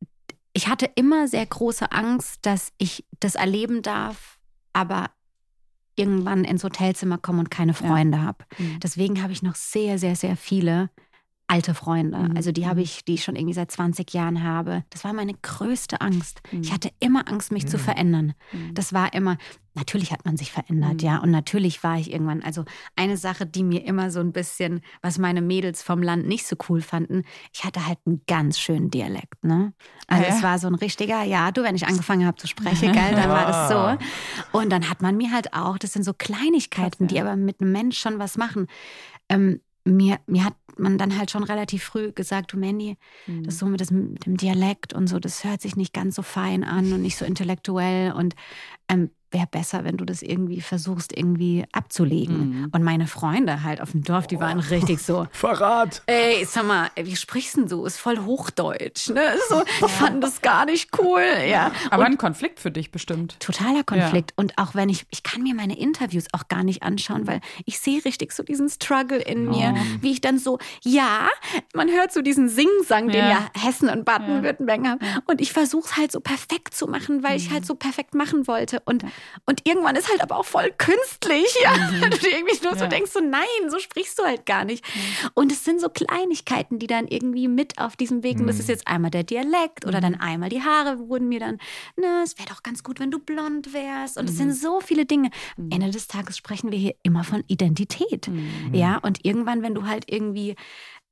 [0.53, 4.39] ich hatte immer sehr große Angst, dass ich das erleben darf,
[4.71, 5.11] aber
[5.95, 8.45] irgendwann ins Hotelzimmer komme und keine Freunde habe.
[8.57, 8.79] Mhm.
[8.81, 10.89] Deswegen habe ich noch sehr, sehr, sehr viele
[11.47, 12.17] alte Freunde.
[12.17, 12.37] Mhm.
[12.37, 12.83] Also die habe Mhm.
[12.83, 14.83] ich, die ich schon irgendwie seit 20 Jahren habe.
[14.89, 16.41] Das war meine größte Angst.
[16.51, 16.61] Mhm.
[16.61, 17.81] Ich hatte immer Angst, mich zu Mhm.
[17.81, 18.33] verändern.
[18.51, 18.73] Mhm.
[18.73, 19.37] Das war immer,
[19.75, 21.07] natürlich hat man sich verändert, Mhm.
[21.07, 21.17] ja.
[21.19, 22.63] Und natürlich war ich irgendwann, also
[22.95, 26.55] eine Sache, die mir immer so ein bisschen, was meine Mädels vom Land nicht so
[26.69, 29.73] cool fanden, ich hatte halt einen ganz schönen Dialekt, ne?
[30.07, 30.35] Also Ah, ja?
[30.35, 33.29] es war so ein richtiger, ja, du, wenn ich angefangen habe zu sprechen, geil, dann
[33.29, 33.97] war das Ah.
[34.51, 34.57] so.
[34.59, 37.71] Und dann hat man mir halt auch, das sind so Kleinigkeiten, die aber mit einem
[37.71, 38.67] Mensch schon was machen.
[39.29, 43.43] Ähm, mir, mir hat man dann halt schon relativ früh gesagt, du Mandy, Mhm.
[43.43, 46.21] das so mit, das, mit dem Dialekt und so, das hört sich nicht ganz so
[46.21, 48.35] fein an und nicht so intellektuell und
[48.87, 52.61] ähm, wäre besser, wenn du das irgendwie versuchst, irgendwie abzulegen.
[52.61, 52.69] Mhm.
[52.71, 56.01] Und meine Freunde halt auf dem Dorf, die waren richtig so, Verrat!
[56.05, 57.85] ey, sag mal, wie sprichst denn du?
[57.85, 59.33] Ist voll Hochdeutsch, ne?
[59.49, 61.71] So, die fanden das gar nicht cool, ja.
[61.89, 63.39] Aber ein Konflikt für dich bestimmt.
[63.39, 64.33] Totaler Konflikt.
[64.35, 67.79] Und auch wenn ich, ich kann mir meine Interviews auch gar nicht anschauen, weil ich
[67.79, 71.27] sehe richtig so diesen Struggle in mir, wie ich dann so, ja,
[71.73, 73.29] man hört so diesen Singsang, den Ja.
[73.29, 74.99] ja Hessen und Baden-Württemberg haben.
[75.25, 78.47] Und ich versuche es halt so perfekt zu machen, weil ich halt so perfekt machen
[78.47, 78.81] wollte.
[78.85, 79.03] Und,
[79.45, 81.71] und irgendwann ist halt aber auch voll künstlich, ja.
[82.01, 82.87] Weil du irgendwie nur so Ja.
[82.87, 84.83] denkst, so nein, so sprichst du halt gar nicht.
[85.33, 88.69] Und es sind so Kleinigkeiten, die dann irgendwie mit auf diesem Weg, und das ist
[88.69, 91.59] jetzt einmal der Dialekt oder dann einmal die Haare wurden mir dann,
[91.95, 94.17] ne, es wäre doch ganz gut, wenn du blond wärst.
[94.17, 95.29] Und es sind so viele Dinge.
[95.57, 98.29] Am Ende des Tages sprechen wir hier immer von Identität.
[98.71, 100.55] Ja, und irgendwann, wenn du halt irgendwie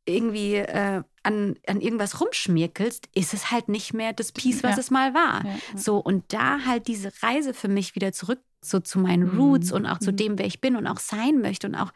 [0.06, 4.80] irgendwie äh, an, an irgendwas rumschmirkelst, ist es halt nicht mehr das Piece, was Ja.
[4.80, 5.46] es mal war.
[5.46, 5.78] Ja, ja.
[5.78, 9.40] So, und da halt diese Reise für mich wieder zurück so zu meinen Mhm.
[9.40, 10.18] Roots und auch zu Mhm.
[10.18, 11.92] dem, wer ich bin und auch sein möchte und auch,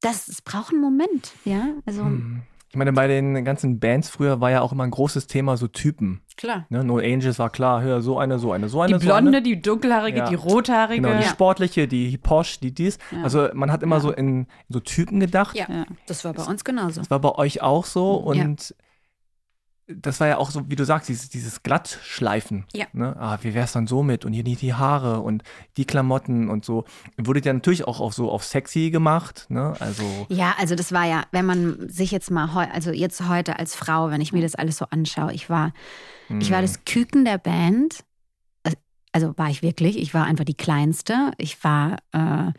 [0.00, 2.42] das, es braucht einen Moment, ja, also Hm.
[2.74, 5.68] Ich meine, bei den ganzen Bands früher war ja auch immer ein großes Thema so
[5.68, 6.22] Typen.
[6.36, 6.66] klar.
[6.70, 6.82] Ne?
[6.82, 8.94] No Angels war klar, hör, so eine, so eine, so eine.
[8.98, 9.42] Die so blonde, eine.
[9.42, 10.28] die dunkelhaarige, Ja.
[10.28, 11.00] die rothaarige.
[11.00, 11.28] Genau, die Ja.
[11.30, 12.98] sportliche, die posh, die dies.
[13.12, 13.22] Ja.
[13.22, 14.00] Also man hat immer Ja.
[14.00, 15.54] so in so Typen gedacht.
[15.56, 15.84] Ja, Ja.
[16.08, 17.00] das war bei uns genauso.
[17.00, 18.32] Das war bei euch auch so.
[18.34, 18.42] Ja.
[18.42, 18.74] Und
[19.86, 22.64] das war ja auch so, wie du sagst, dieses, dieses Glattschleifen.
[22.72, 22.86] Ja.
[22.92, 23.14] Ne?
[23.18, 24.24] Ah, wie wär's dann so mit?
[24.24, 25.42] Und hier die, die Haare und
[25.76, 26.84] die Klamotten und so.
[27.18, 29.74] Wurde ja natürlich auch, auch so auf sexy gemacht, ne?
[29.80, 30.04] Also.
[30.28, 33.74] Ja, also das war ja, wenn man sich jetzt mal, heu, also jetzt heute als
[33.74, 35.72] Frau, wenn ich mir das alles so anschaue, ich war,
[36.40, 38.04] ich war das Küken der Band.
[39.12, 39.98] Also war ich wirklich.
[39.98, 41.32] Ich war einfach die Kleinste.
[41.38, 42.52] Ich war, äh,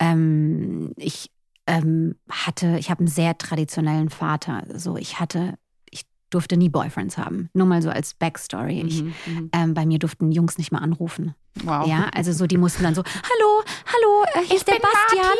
[0.00, 1.30] ähm, ich
[1.66, 4.64] ähm, hatte, ich habe einen sehr traditionellen Vater.
[4.74, 5.54] So, ich hatte
[6.30, 7.48] durfte nie Boyfriends haben.
[7.54, 8.80] Nur mal so als Backstory.
[8.82, 9.50] Ich, Mhm, mhm.
[9.52, 11.34] ähm, bei mir durften Jungs nicht mal anrufen.
[11.64, 11.86] Wow.
[11.86, 15.34] Ja, also so, die mussten dann so, hallo, hallo, äh, hier ist der bin Bastian.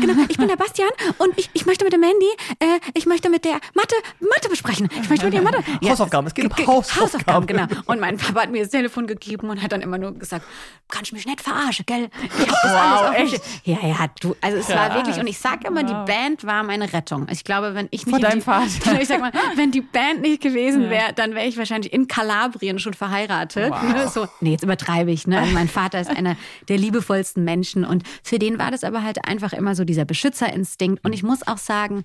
[0.00, 2.26] Genau, genau, ich bin der Bastian und ich, ich möchte mit dem Mandy,
[2.60, 4.88] äh, ich möchte mit der Mathe, Mathe besprechen.
[5.02, 5.58] Ich möchte mit der Mathe.
[5.84, 7.46] Hausaufgaben, es geht um ge- Hausaufgaben.
[7.46, 7.66] genau.
[7.86, 10.44] Und mein Papa hat mir das Telefon gegeben und hat dann immer nur gesagt,
[10.88, 12.08] kannst du mich nicht verarschen, gell?
[12.22, 13.42] Ich hab das Wow, alles Schirm.
[13.64, 14.94] Ja, ja, du, also es war Krass.
[14.96, 16.04] wirklich, und ich sag immer, Wow.
[16.06, 17.26] die Band war meine Rettung.
[17.30, 18.66] Ich glaube, wenn ich nicht Vor in deinem Vater.
[19.00, 20.90] ich sag mal, wenn die Band nicht gewesen Ja.
[20.90, 23.70] wäre, dann wäre ich wahrscheinlich in Kalabrien schon verheiratet.
[23.72, 23.82] Wow.
[23.82, 24.08] Ne?
[24.08, 25.26] So, nee, jetzt übertreibe ich.
[25.26, 25.39] Ne?
[25.40, 26.36] Also mein Vater ist einer
[26.68, 31.04] der liebevollsten Menschen und für den war das aber halt einfach immer so dieser Beschützerinstinkt.
[31.04, 32.04] Und ich muss auch sagen,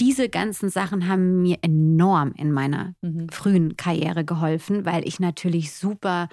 [0.00, 3.28] diese ganzen Sachen haben mir enorm in meiner Mhm.
[3.30, 6.28] frühen Karriere geholfen, weil ich natürlich super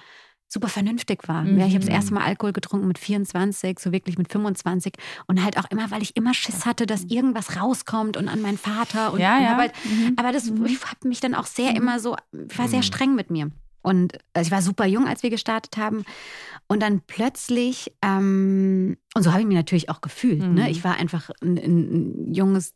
[0.50, 1.44] super vernünftig war.
[1.44, 1.58] Mhm.
[1.60, 4.94] Ja, ich habe das erste Mal Alkohol getrunken mit 24, so wirklich mit 25
[5.28, 8.58] und halt auch immer, weil ich immer Schiss hatte, dass irgendwas rauskommt und an meinen
[8.58, 9.58] Vater und, Ja, und ja.
[9.58, 10.14] halt, Mhm.
[10.16, 10.54] aber das ich
[10.86, 12.16] habe mich dann auch sehr immer so
[12.50, 13.52] ich war sehr streng mit mir.
[13.88, 16.04] Und also ich war super jung, als wir gestartet haben.
[16.68, 20.42] Und dann plötzlich, ähm, und so habe ich mich natürlich auch gefühlt.
[20.44, 20.54] Mhm.
[20.56, 20.70] Ne?
[20.70, 22.74] Ich war einfach ein, ein junges,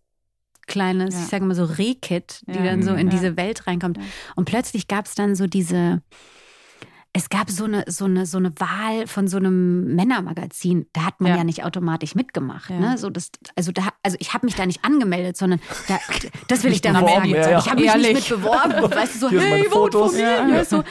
[0.68, 1.22] kleines, Ja.
[1.22, 2.64] ich sage mal so Rehkit, die Ja.
[2.64, 3.12] dann so in Mhm.
[3.12, 3.98] diese Welt reinkommt.
[3.98, 4.04] Ja.
[4.36, 6.02] Und plötzlich gab es dann so diese,
[7.14, 10.88] es gab so eine, so eine, so eine Wahl von so einem Männermagazin.
[10.94, 11.44] Da hat man ja, Ja.
[11.44, 12.70] nicht automatisch mitgemacht.
[12.70, 12.80] Ja.
[12.80, 12.98] Ne?
[12.98, 16.00] So das, also, da, also ich habe mich da nicht angemeldet, sondern da,
[16.48, 17.52] das will ich damit beworben, sagen.
[17.52, 17.60] ja.
[17.60, 18.14] Ich habe mich Ehrlich.
[18.14, 18.72] nicht mit beworben.
[18.96, 20.18] Weißt du, so, Hier hey, vote.
[20.18, 20.48] Ja.
[20.48, 20.64] Ja.
[20.64, 20.84] So.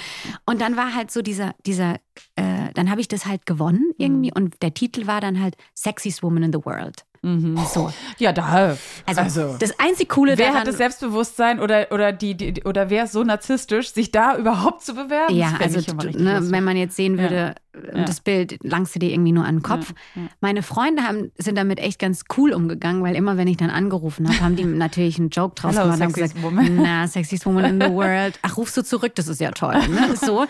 [0.45, 1.95] Und dann war halt so dieser, dieser
[2.37, 4.33] äh, dann habe ich das halt gewonnen irgendwie.
[4.35, 7.05] Und der Titel war dann halt Sexiest Woman in the World.
[7.23, 7.59] Mhm.
[7.73, 7.93] So.
[8.19, 8.77] Ja, da.
[9.07, 12.89] Also, Also, das einzig Coole Wer daran, hat das Selbstbewusstsein oder, oder, die, die, oder
[12.89, 15.35] wer ist so narzisstisch, sich da überhaupt zu bewerben?
[15.35, 15.81] Ja, also
[16.17, 18.05] ne, wenn man jetzt sehen würde, äh, Ja.
[18.05, 19.93] das Bild langst du dir irgendwie nur an den Kopf.
[20.17, 20.29] Ja, ja.
[20.41, 24.27] Meine Freunde haben, sind damit echt ganz cool umgegangen, weil immer, wenn ich dann angerufen
[24.29, 26.77] habe, haben die natürlich einen Joke draus Hello, gemacht und sexiest gesagt, woman.
[26.83, 28.39] na, sexiest woman in the world.
[28.43, 29.75] Ach, rufst du zurück, das ist ja toll.
[29.89, 30.15] Ne?
[30.21, 30.47] So.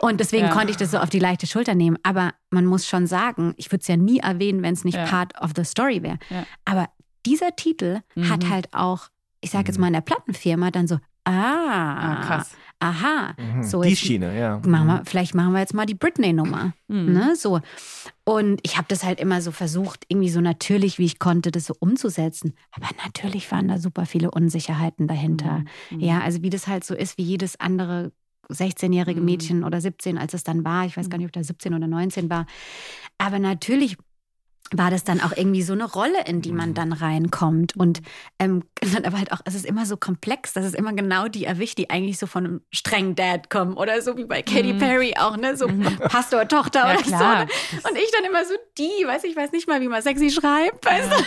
[0.00, 1.96] Und deswegen konnte ich das so auf die leichte Schulter nehmen.
[2.02, 4.94] Aber man muss schon sagen, ich würde es ja nie erwähnen, wenn es nicht.
[5.04, 6.13] Part of the Story wäre.
[6.30, 6.44] Ja.
[6.64, 6.88] Aber
[7.26, 8.50] dieser Titel hat Mhm.
[8.50, 9.08] halt auch,
[9.40, 12.50] ich sage jetzt mal in der Plattenfirma, dann so, ah, Ah, krass.
[12.80, 13.34] aha.
[13.38, 13.62] Mhm.
[13.62, 14.60] So, die jetzt- Schiene, ja.
[14.66, 16.72] Machen wir, vielleicht machen wir jetzt mal die Britney-Nummer.
[16.88, 17.12] Mhm.
[17.12, 17.60] Ne, so.
[18.24, 21.64] Und ich habe das halt immer so versucht, irgendwie so natürlich, wie ich konnte, das
[21.66, 22.54] so umzusetzen.
[22.72, 25.64] Aber natürlich waren da super viele Unsicherheiten dahinter.
[25.90, 26.00] Mhm.
[26.00, 28.12] Ja, also wie das halt so ist, wie jedes andere
[28.50, 29.24] 16-jährige Mhm.
[29.26, 30.84] Mädchen oder 17, als es dann war.
[30.84, 32.44] Ich weiß gar nicht, ob da 17 oder 19 war.
[33.16, 33.96] Aber natürlich
[34.72, 36.74] war das dann auch irgendwie so eine Rolle, in die man Mhm.
[36.74, 37.76] dann reinkommt.
[37.76, 38.00] Und
[38.38, 41.44] ähm, dann aber halt auch, es ist immer so komplex, dass es immer genau die
[41.44, 43.74] erwischt, die eigentlich so von einem strengen Dad kommen.
[43.74, 44.78] Oder so wie bei Katy Mhm.
[44.78, 45.56] Perry auch, ne?
[45.56, 45.68] So
[46.08, 47.46] Pastor, Tochter Ja, oder klar.
[47.70, 47.76] so.
[47.76, 47.82] Ne?
[47.90, 50.84] Und ich dann immer so die, weiß ich weiß nicht mal, wie man sexy schreibt.
[50.84, 51.16] Weißt du?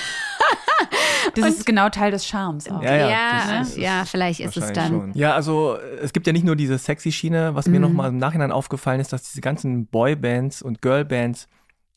[1.35, 2.81] Das ist genau Teil des Charmes auch.
[2.81, 4.89] Ja, ja, ja, ist- ja, vielleicht ist es dann.
[4.89, 5.11] schon.
[5.13, 7.81] Ja, also es gibt ja nicht nur diese sexy Schiene, was mir Mhm.
[7.87, 11.47] nochmal im Nachhinein aufgefallen ist, dass diese ganzen Boybands und Girlbands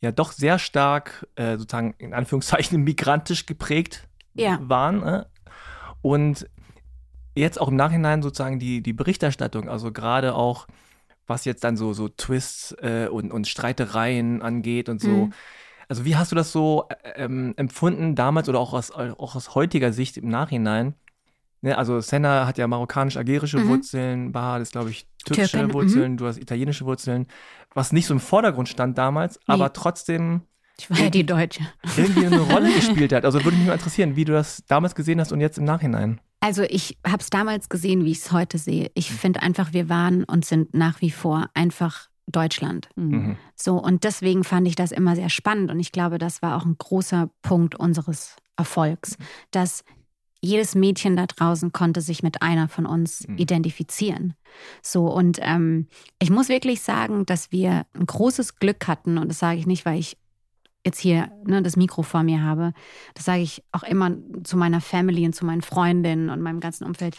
[0.00, 4.58] ja doch sehr stark äh, sozusagen in Anführungszeichen migrantisch geprägt Ja.
[4.62, 5.02] waren.
[5.02, 5.24] Äh?
[6.02, 6.48] Und
[7.34, 10.66] jetzt auch im Nachhinein sozusagen die, die Berichterstattung, also gerade auch
[11.26, 15.26] was jetzt dann so, so Twists äh, und, und Streitereien angeht und so.
[15.26, 15.32] Mhm.
[15.88, 19.54] Also wie hast du das so äh, ähm, empfunden damals oder auch aus, auch aus
[19.54, 20.94] heutiger Sicht im Nachhinein?
[21.62, 23.68] Ne, also Senna hat ja marokkanisch-algerische Mhm.
[23.68, 25.74] Wurzeln, Bahar ist, glaube ich, türkische Türkin, mhm.
[25.74, 27.26] Wurzeln, du hast italienische Wurzeln,
[27.74, 29.42] was nicht so im Vordergrund stand damals, Nee.
[29.54, 30.42] aber trotzdem
[30.78, 31.60] Ich war ja die Deutsche.
[31.98, 33.26] irgendwie eine Rolle gespielt hat.
[33.26, 36.18] Also würde mich mal interessieren, wie du das damals gesehen hast und jetzt im Nachhinein.
[36.40, 38.90] Also ich habe es damals gesehen, wie ich es heute sehe.
[38.94, 42.88] Ich finde einfach, wir waren und sind nach wie vor einfach Deutschland.
[42.96, 43.36] Mhm.
[43.56, 45.70] So, und deswegen fand ich das immer sehr spannend.
[45.70, 49.18] Und ich glaube, das war auch ein großer Punkt unseres Erfolgs,
[49.50, 49.84] dass
[50.42, 53.38] jedes Mädchen da draußen konnte sich mit einer von uns Mhm.
[53.38, 54.34] identifizieren.
[54.82, 55.86] So, und ähm,
[56.18, 59.84] ich muss wirklich sagen, dass wir ein großes Glück hatten, und das sage ich nicht,
[59.84, 60.16] weil ich
[60.84, 62.72] jetzt hier ne, das Mikro vor mir habe,
[63.14, 64.12] das sage ich auch immer
[64.44, 67.16] zu meiner Family und zu meinen Freundinnen und meinem ganzen Umfeld.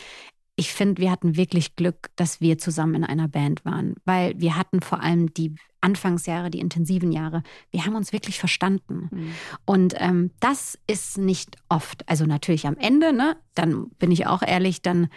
[0.55, 4.57] Ich finde, wir hatten wirklich Glück, dass wir zusammen in einer Band waren, weil wir
[4.57, 9.09] hatten vor allem die Anfangsjahre, die intensiven Jahre, wir haben uns wirklich verstanden.
[9.11, 9.33] Mhm.
[9.65, 12.07] Und ähm, das ist nicht oft.
[12.07, 15.07] Also natürlich am Ende, ne, dann bin ich auch ehrlich, dann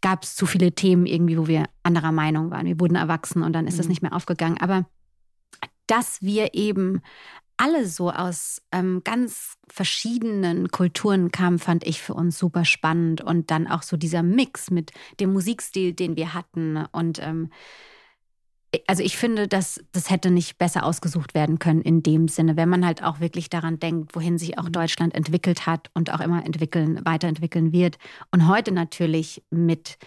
[0.00, 2.66] gab es zu viele Themen irgendwie, wo wir anderer Meinung waren.
[2.66, 3.78] Wir wurden erwachsen und dann ist mhm.
[3.78, 4.60] das nicht mehr aufgegangen.
[4.60, 4.86] Aber
[5.86, 7.00] dass wir eben
[7.56, 13.20] alle so aus ähm, ganz verschiedenen Kulturen kamen, fand ich für uns super spannend.
[13.20, 16.84] Und dann auch so dieser Mix mit dem Musikstil, den wir hatten.
[16.92, 17.50] Und ähm,
[18.86, 22.68] also ich finde, dass das hätte nicht besser ausgesucht werden können in dem Sinne, wenn
[22.68, 24.72] man halt auch wirklich daran denkt, wohin sich auch mhm.
[24.72, 27.98] Deutschland entwickelt hat und auch immer entwickeln, weiterentwickeln wird.
[28.30, 29.98] Und heute natürlich mit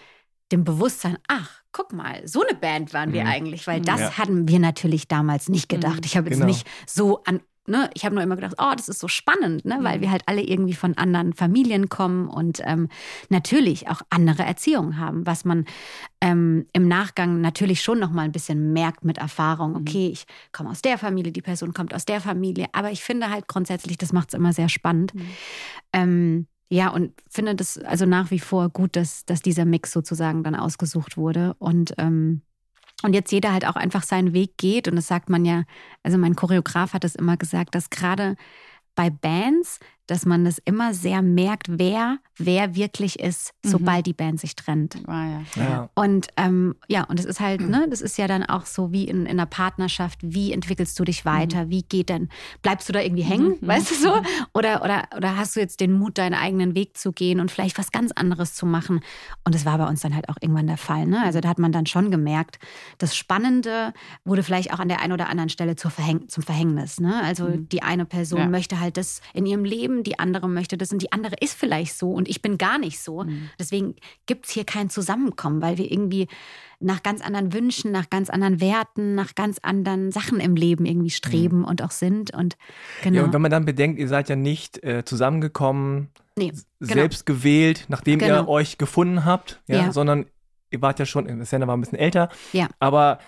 [0.52, 3.28] dem Bewusstsein, ach, guck mal, so eine Band waren wir mhm.
[3.28, 4.18] eigentlich, weil das ja.
[4.18, 5.98] hatten wir natürlich damals nicht gedacht.
[5.98, 6.04] Mhm.
[6.04, 6.46] Ich habe jetzt genau.
[6.46, 9.76] nicht so an Ne, ich habe nur immer gedacht, oh, das ist so spannend, ne,
[9.82, 10.00] weil mhm.
[10.00, 12.88] wir halt alle irgendwie von anderen Familien kommen und ähm,
[13.28, 15.66] natürlich auch andere Erziehungen haben, was man
[16.22, 19.72] ähm, im Nachgang natürlich schon noch mal ein bisschen merkt mit Erfahrung.
[19.72, 19.76] Mhm.
[19.76, 23.28] Okay, ich komme aus der Familie, die Person kommt aus der Familie, aber ich finde
[23.28, 25.14] halt grundsätzlich, das macht es immer sehr spannend.
[25.14, 25.28] Mhm.
[25.92, 30.42] Ähm, ja, und finde das also nach wie vor gut, dass, dass dieser Mix sozusagen
[30.42, 31.54] dann ausgesucht wurde.
[31.58, 32.42] Und, ähm,
[33.02, 34.86] und jetzt jeder halt auch einfach seinen Weg geht.
[34.86, 35.64] Und das sagt man ja,
[36.02, 38.36] also mein Choreograf hat es immer gesagt, dass gerade
[38.94, 43.68] bei Bands dass man es immer sehr merkt, wer wer wirklich ist, mhm.
[43.68, 44.96] sobald die Band sich trennt.
[45.06, 45.42] Ah, ja.
[45.56, 45.90] Ja.
[45.94, 49.04] Und ähm, ja, und es ist halt, ne, das ist ja dann auch so wie
[49.04, 51.66] in, in einer Partnerschaft, wie entwickelst du dich weiter?
[51.66, 51.70] Mhm.
[51.70, 52.28] Wie geht denn,
[52.62, 53.66] bleibst du da irgendwie hängen, mhm.
[53.66, 54.16] weißt du so?
[54.16, 54.26] Mhm.
[54.54, 57.78] Oder, oder, oder hast du jetzt den Mut, deinen eigenen Weg zu gehen und vielleicht
[57.78, 59.00] was ganz anderes zu machen?
[59.44, 61.06] Und das war bei uns dann halt auch irgendwann der Fall.
[61.06, 61.22] Ne?
[61.22, 62.58] Also da hat man dann schon gemerkt,
[62.98, 63.92] das Spannende
[64.24, 67.00] wurde vielleicht auch an der einen oder anderen Stelle zur Verhäng zum Verhängnis.
[67.00, 67.20] Ne?
[67.22, 67.68] Also mhm.
[67.68, 68.46] die eine Person ja.
[68.46, 71.94] möchte halt das in ihrem Leben die andere möchte das und die andere ist vielleicht
[71.94, 73.24] so und ich bin gar nicht so.
[73.24, 73.50] Mhm.
[73.58, 76.28] Deswegen gibt es hier kein Zusammenkommen, weil wir irgendwie
[76.80, 81.10] nach ganz anderen Wünschen, nach ganz anderen Werten, nach ganz anderen Sachen im Leben irgendwie
[81.10, 81.64] streben mhm.
[81.64, 82.32] und auch sind.
[82.32, 82.56] Und
[83.02, 83.18] genau.
[83.18, 86.92] Ja, und wenn man dann bedenkt, ihr seid ja nicht äh, zusammengekommen, nee, genau.
[86.94, 88.42] selbst gewählt, nachdem genau.
[88.42, 89.92] ihr euch gefunden habt, ja, ja.
[89.92, 90.26] sondern
[90.70, 92.68] ihr wart ja schon, Senna war ein bisschen älter, ja.
[92.78, 93.18] aber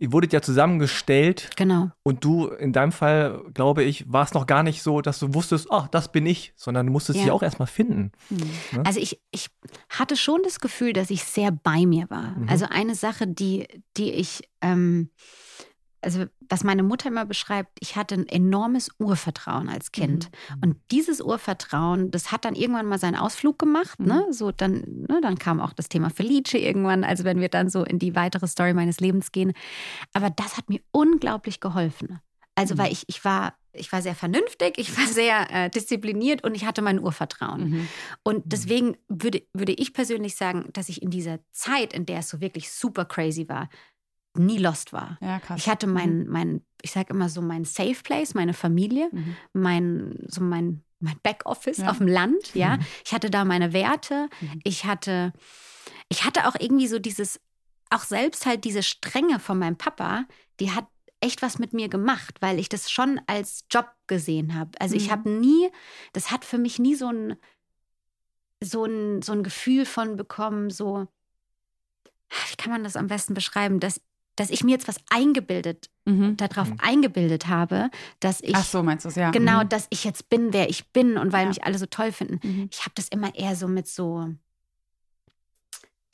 [0.00, 1.50] ihr wurdet ja zusammengestellt.
[1.56, 1.90] Genau.
[2.02, 5.34] Und du, in deinem Fall, glaube ich, war es noch gar nicht so, dass du
[5.34, 7.24] wusstest, ach, das bin ich, sondern du musstest ja.
[7.24, 8.10] dich auch erstmal finden.
[8.30, 8.38] Mhm.
[8.72, 8.82] Ne?
[8.84, 9.50] Also ich, ich
[9.90, 12.30] hatte schon das Gefühl, dass ich sehr bei mir war.
[12.30, 12.48] Mhm.
[12.48, 15.10] Also eine Sache, die, die ich ähm,
[16.02, 20.30] also was meine Mutter immer beschreibt, ich hatte ein enormes Urvertrauen als Kind.
[20.30, 20.62] Mhm.
[20.62, 24.00] Und dieses Urvertrauen, das hat dann irgendwann mal seinen Ausflug gemacht.
[24.00, 24.14] Ne?
[24.14, 24.20] Mhm.
[24.20, 24.32] Ne?
[24.32, 27.84] So dann, ne, dann kam auch das Thema Felice irgendwann, also wenn wir dann so
[27.84, 29.52] in die weitere Story meines Lebens gehen.
[30.12, 32.20] Aber das hat mir unglaublich geholfen.
[32.54, 32.78] Also, mhm.
[32.78, 36.64] weil ich, ich war, ich war sehr vernünftig, ich war sehr äh, diszipliniert und ich
[36.64, 37.70] hatte mein Urvertrauen.
[37.70, 37.88] Mhm.
[38.22, 38.48] Und mhm.
[38.48, 42.40] deswegen würde, würde ich persönlich sagen, dass ich in dieser Zeit, in der es so
[42.40, 43.68] wirklich super crazy war,
[44.34, 45.18] nie lost war.
[45.20, 45.40] Ja.
[45.56, 46.30] Ich hatte mein, mhm.
[46.30, 49.36] mein ich sage immer so, mein Safe Place, meine Familie, mhm.
[49.52, 51.90] mein, so mein, mein Backoffice ja.
[51.90, 52.76] auf dem Land, ja.
[52.76, 52.86] Mhm.
[53.04, 54.28] Ich hatte da meine Werte.
[54.40, 54.60] Mhm.
[54.64, 55.32] Ich hatte,
[56.08, 57.40] ich hatte auch irgendwie so dieses,
[57.90, 60.24] auch selbst halt diese Strenge von meinem Papa,
[60.60, 60.86] die hat
[61.20, 64.70] echt was mit mir gemacht, weil ich das schon als Job gesehen habe.
[64.78, 65.12] Also ich mhm.
[65.12, 65.70] habe nie,
[66.12, 67.36] das hat für mich nie so ein,
[68.62, 71.08] so ein, so ein Gefühl von bekommen, so,
[72.28, 74.00] wie kann man das am besten beschreiben, dass
[74.40, 76.34] dass ich mir jetzt was eingebildet, mhm.
[76.38, 76.78] darauf mhm.
[76.78, 78.56] eingebildet habe, dass ich.
[78.56, 79.30] Ach so, meinst du es, ja.
[79.32, 79.68] Genau, mhm.
[79.68, 81.48] dass ich jetzt bin, wer ich bin und weil ja.
[81.48, 82.40] mich alle so toll finden.
[82.42, 82.68] Mhm.
[82.72, 84.28] Ich habe das immer eher so mit so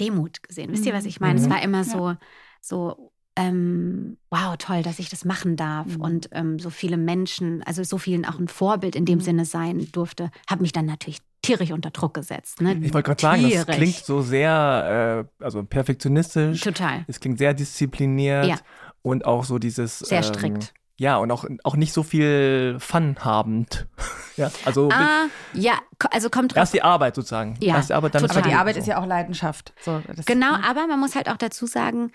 [0.00, 0.72] Demut gesehen.
[0.72, 1.38] Wisst ihr, was ich meine?
[1.38, 1.50] Es mhm.
[1.50, 2.18] war immer so, ja.
[2.60, 6.00] so ähm, wow, toll, dass ich das machen darf mhm.
[6.00, 9.22] und ähm, so viele Menschen, also so vielen auch ein Vorbild in dem mhm.
[9.22, 12.60] Sinne sein durfte, habe mich dann natürlich tierisch unter Druck gesetzt.
[12.60, 12.74] Ne?
[12.82, 16.60] Ich wollte gerade sagen, das klingt so sehr, äh, also perfektionistisch.
[16.60, 17.04] Total.
[17.06, 18.56] Es klingt sehr diszipliniert ja.
[19.02, 20.00] und auch so dieses.
[20.00, 20.74] Sehr ähm, strikt.
[20.98, 23.86] Ja, und auch, auch nicht so viel Fun habend.
[24.36, 24.88] ja, also.
[24.90, 25.74] Ah, ja,
[26.10, 26.58] also kommt drauf.
[26.58, 27.56] Erst die Arbeit sozusagen.
[27.60, 28.80] Ja, erst die Arbeit, dann aber die Arbeit so.
[28.80, 29.74] ist ja auch Leidenschaft.
[29.80, 32.12] So, genau, aber man muss halt auch dazu sagen,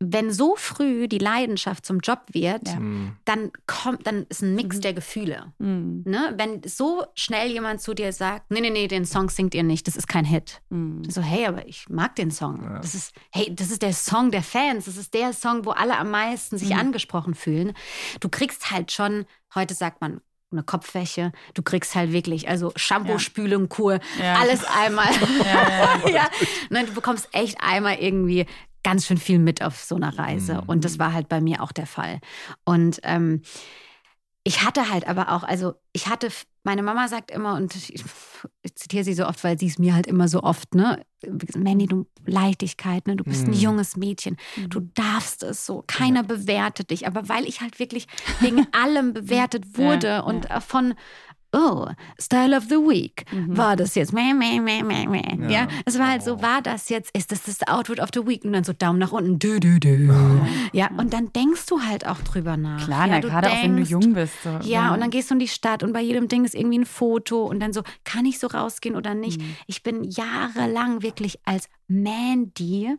[0.00, 2.78] wenn so früh die Leidenschaft zum Job wird, ja.
[2.78, 3.16] Mhm.
[3.24, 4.80] dann kommt, dann ist ein Mix mhm.
[4.82, 5.52] der Gefühle.
[5.58, 6.02] Mhm.
[6.06, 6.34] Ne?
[6.36, 9.88] Wenn so schnell jemand zu dir sagt, nee, nee, nee, den Song singt ihr nicht,
[9.88, 10.62] das ist kein Hit.
[10.70, 11.02] Mhm.
[11.08, 12.62] So, hey, aber ich mag den Song.
[12.62, 12.78] Ja.
[12.78, 15.98] Das ist, hey, das ist der Song der Fans, das ist der Song, wo alle
[15.98, 16.78] am meisten sich mhm.
[16.78, 17.72] angesprochen fühlen.
[18.20, 21.32] Du kriegst halt schon, heute sagt man, eine Kopfwäsche.
[21.54, 23.18] Du kriegst halt wirklich, also Shampoo, ja.
[23.18, 24.36] Spülung, Kur, ja.
[24.36, 25.08] alles einmal.
[25.44, 26.08] Ja, ja.
[26.08, 26.28] ja.
[26.70, 28.46] Ne, du bekommst echt einmal irgendwie
[28.82, 30.54] ganz schön viel mit auf so einer Reise.
[30.54, 30.68] Mhm.
[30.68, 32.20] Und das war halt bei mir auch der Fall.
[32.64, 33.42] Und ähm,
[34.44, 36.28] ich hatte halt aber auch, also ich hatte
[36.64, 37.94] meine Mama sagt immer, und ich,
[38.62, 41.02] ich zitiere sie so oft, weil sie es mir halt immer so oft, ne?
[41.56, 43.16] Mandy, du Leichtigkeit, ne?
[43.16, 43.58] Du bist ein Mhm.
[43.58, 44.36] junges Mädchen.
[44.68, 45.82] Du darfst es so.
[45.86, 47.06] Keiner bewertet dich.
[47.06, 48.06] Aber weil ich halt wirklich
[48.40, 50.94] wegen allem bewertet wurde Ja, und äh, von
[51.52, 51.86] Oh,
[52.20, 53.24] Style of the Week.
[53.46, 54.12] War das jetzt?
[54.12, 55.44] Meh, meh, meh, meh, meh.
[55.44, 55.48] Ja.
[55.48, 55.68] Ja.
[55.86, 58.44] es war halt so, war das jetzt, ist das das Outfit of the Week?
[58.44, 60.12] Und dann so Daumen nach unten, dü, dü, dü.
[60.72, 62.84] Ja, und dann denkst du halt auch drüber nach.
[62.84, 64.34] Klar, ja, na, gerade auch wenn du denkst, jung bist.
[64.42, 64.58] So.
[64.62, 66.86] ja, und dann gehst du in die Stadt und bei jedem Ding ist irgendwie ein
[66.86, 69.40] Foto und dann so, kann ich so rausgehen oder nicht?
[69.40, 69.56] Mhm.
[69.66, 72.94] Ich bin jahrelang wirklich als Mandy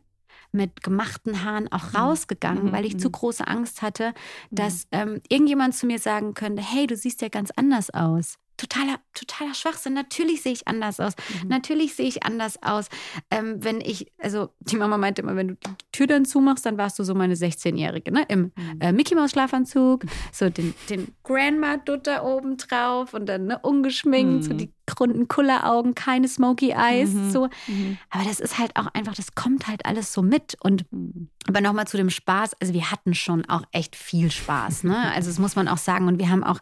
[0.51, 2.99] mit gemachten Haaren auch rausgegangen, Mhm, weil ich mhm.
[2.99, 4.13] zu große Angst hatte,
[4.51, 8.35] dass ähm, irgendjemand zu mir sagen könnte, hey, du siehst ja ganz anders aus.
[8.60, 9.93] Totaler, totaler Schwachsinn.
[9.93, 11.13] Natürlich sehe ich anders aus.
[11.43, 11.48] Mhm.
[11.48, 12.88] Natürlich sehe ich anders aus.
[13.32, 16.78] Ähm, wenn ich, also die Mama meinte immer, wenn du die Tür dann zumachst, dann
[16.78, 18.26] warst du so meine 16-Jährige, ne?
[18.28, 18.82] Im Mhm.
[18.82, 24.54] äh, Mickey Maus Schlafanzug, so den, den Grandma-Dutter oben drauf und dann ne, ungeschminkt, so
[24.54, 24.58] Mhm.
[24.58, 24.69] die
[25.00, 27.30] runden Kulleraugen, keine Smoky Eyes, Mhm.
[27.32, 27.48] so.
[27.67, 27.98] Mhm.
[28.10, 30.58] Aber das ist halt auch einfach, das kommt halt alles so mit.
[30.62, 31.30] Und Mhm.
[31.48, 35.12] aber nochmal zu dem Spaß, also wir hatten schon auch echt viel Spaß, ne?
[35.13, 36.08] Also das muss man auch sagen.
[36.08, 36.60] Und wir haben auch,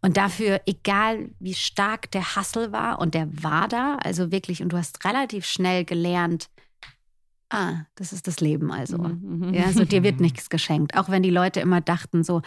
[0.00, 4.72] und dafür, egal wie stark der Hustle war, und der war da, also wirklich, und
[4.72, 6.48] du hast relativ schnell gelernt,
[7.50, 8.98] ah, das ist das Leben also.
[8.98, 9.52] Mhm.
[9.54, 10.96] Ja, so dir wird nichts geschenkt.
[10.96, 12.42] Auch wenn die Leute immer dachten so,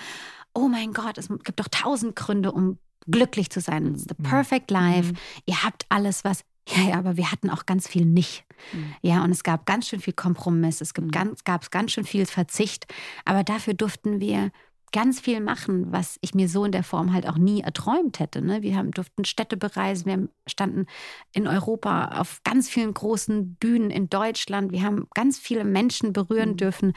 [0.54, 3.88] oh mein Gott, es gibt doch tausend Gründe, um glücklich zu sein.
[3.96, 5.14] It's the perfect life.
[5.46, 6.44] Ihr habt alles, was.
[6.70, 8.46] Ja, ja, aber wir hatten auch ganz viel nicht.
[8.72, 8.94] Mhm.
[9.02, 10.80] Ja, und es gab ganz schön viel Kompromiss.
[10.80, 11.12] Es gibt Mhm.
[11.12, 12.86] ganz, gab ganz schön viel Verzicht.
[13.26, 14.52] Aber dafür durften wir
[14.92, 18.42] ganz viel machen, was ich mir so in der Form halt auch nie erträumt hätte.
[18.42, 18.62] Ne?
[18.62, 20.86] Wir haben, durften Städte bereisen, wir standen
[21.34, 26.52] in Europa auf ganz vielen großen Bühnen in Deutschland, wir haben ganz viele Menschen berühren
[26.52, 26.58] Mhm.
[26.58, 26.94] dürfen.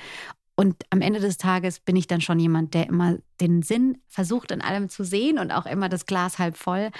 [0.56, 4.52] Und am Ende des Tages bin ich dann schon jemand, der immer den Sinn versucht,
[4.52, 6.90] in allem zu sehen und auch immer das Glas halb voll.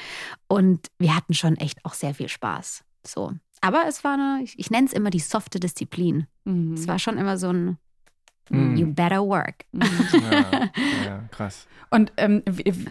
[0.49, 2.85] Und wir hatten schon echt auch sehr viel Spaß.
[3.07, 3.33] So.
[3.61, 6.27] Aber es war eine, ich, ich nenne es immer die softe Disziplin.
[6.45, 6.75] Mhm.
[6.75, 7.79] Es war schon immer so ein
[8.51, 8.77] Mhm.
[8.77, 9.65] You better work.
[9.73, 9.83] Mhm.
[10.23, 10.71] Ja,
[11.05, 11.67] ja, krass.
[11.91, 12.43] Und ähm,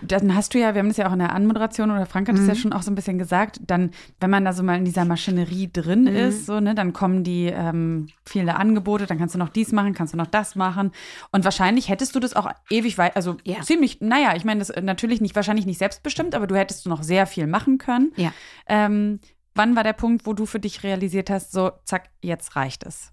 [0.01, 2.35] dann hast du ja, wir haben das ja auch in der Anmoderation oder Frank hat
[2.35, 2.47] es Mhm.
[2.47, 5.03] ja schon auch so ein bisschen gesagt, dann, wenn man da so mal in dieser
[5.03, 6.07] Maschinerie drin Mhm.
[6.15, 9.93] ist, so, ne, dann kommen die ähm, viele Angebote, dann kannst du noch dies machen,
[9.93, 10.91] kannst du noch das machen.
[11.31, 13.61] Und wahrscheinlich hättest du das auch ewig weit, also Ja.
[13.61, 17.03] ziemlich, naja, ich meine, das äh, natürlich nicht, wahrscheinlich nicht selbstbestimmt, aber du hättest noch
[17.03, 18.13] sehr viel machen können.
[18.15, 18.31] Ja.
[18.67, 19.19] Ähm,
[19.55, 23.12] wann war der Punkt, wo du für dich realisiert hast, so, zack, jetzt reicht es?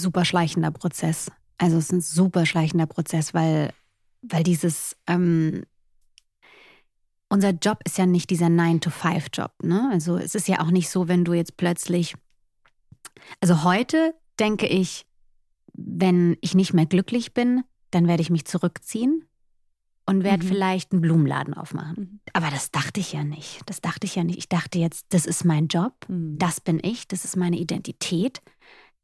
[0.00, 1.30] Super schleichender Prozess.
[1.58, 3.72] Also es ist ein super schleichender Prozess, weil,
[4.22, 5.62] weil dieses, ähm,
[7.28, 9.52] unser Job ist ja nicht dieser 9-to-5-Job.
[9.62, 9.88] Ne?
[9.92, 12.14] Also es ist ja auch nicht so, wenn du jetzt plötzlich,
[13.40, 15.06] also heute denke ich,
[15.72, 19.24] wenn ich nicht mehr glücklich bin, dann werde ich mich zurückziehen
[20.06, 20.48] und werde Mhm.
[20.48, 21.96] vielleicht einen Blumenladen aufmachen.
[21.98, 22.20] Mhm.
[22.32, 23.62] Aber das dachte ich ja nicht.
[23.66, 24.38] Das dachte ich ja nicht.
[24.38, 26.38] Ich dachte jetzt, das ist mein Job, Mhm.
[26.38, 28.42] das bin ich, das ist meine Identität.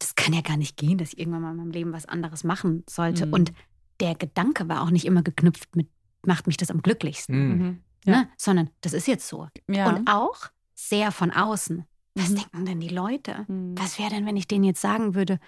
[0.00, 2.42] Das kann ja gar nicht gehen, dass ich irgendwann mal in meinem Leben was anderes
[2.42, 3.26] machen sollte.
[3.26, 3.32] Mhm.
[3.34, 3.52] Und
[4.00, 5.88] der Gedanke war auch nicht immer geknüpft mit,
[6.26, 7.62] macht mich das am glücklichsten, Mhm.
[7.64, 7.80] Mhm.
[8.06, 8.12] Ja.
[8.22, 8.28] ne?
[8.36, 9.46] sondern das ist jetzt so.
[9.70, 9.88] Ja.
[9.88, 11.84] Und auch sehr von außen.
[12.16, 12.34] Was Mhm.
[12.36, 13.44] denken denn die Leute?
[13.46, 13.74] Mhm.
[13.78, 15.38] Was wäre denn, wenn ich denen jetzt sagen würde,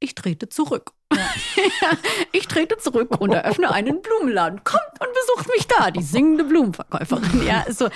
[0.00, 0.90] ich trete zurück.
[2.32, 4.64] ich trete zurück und eröffne einen Blumenladen.
[4.64, 7.42] Kommt und besucht mich da, die singende Blumenverkäuferin.
[7.46, 7.88] Ja, so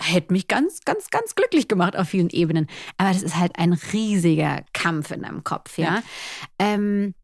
[0.00, 2.66] hätte mich ganz, ganz, ganz glücklich gemacht auf vielen Ebenen.
[2.96, 5.96] Aber das ist halt ein riesiger Kampf in deinem Kopf, ja.
[5.96, 6.02] Ja.
[6.58, 7.14] Ähm,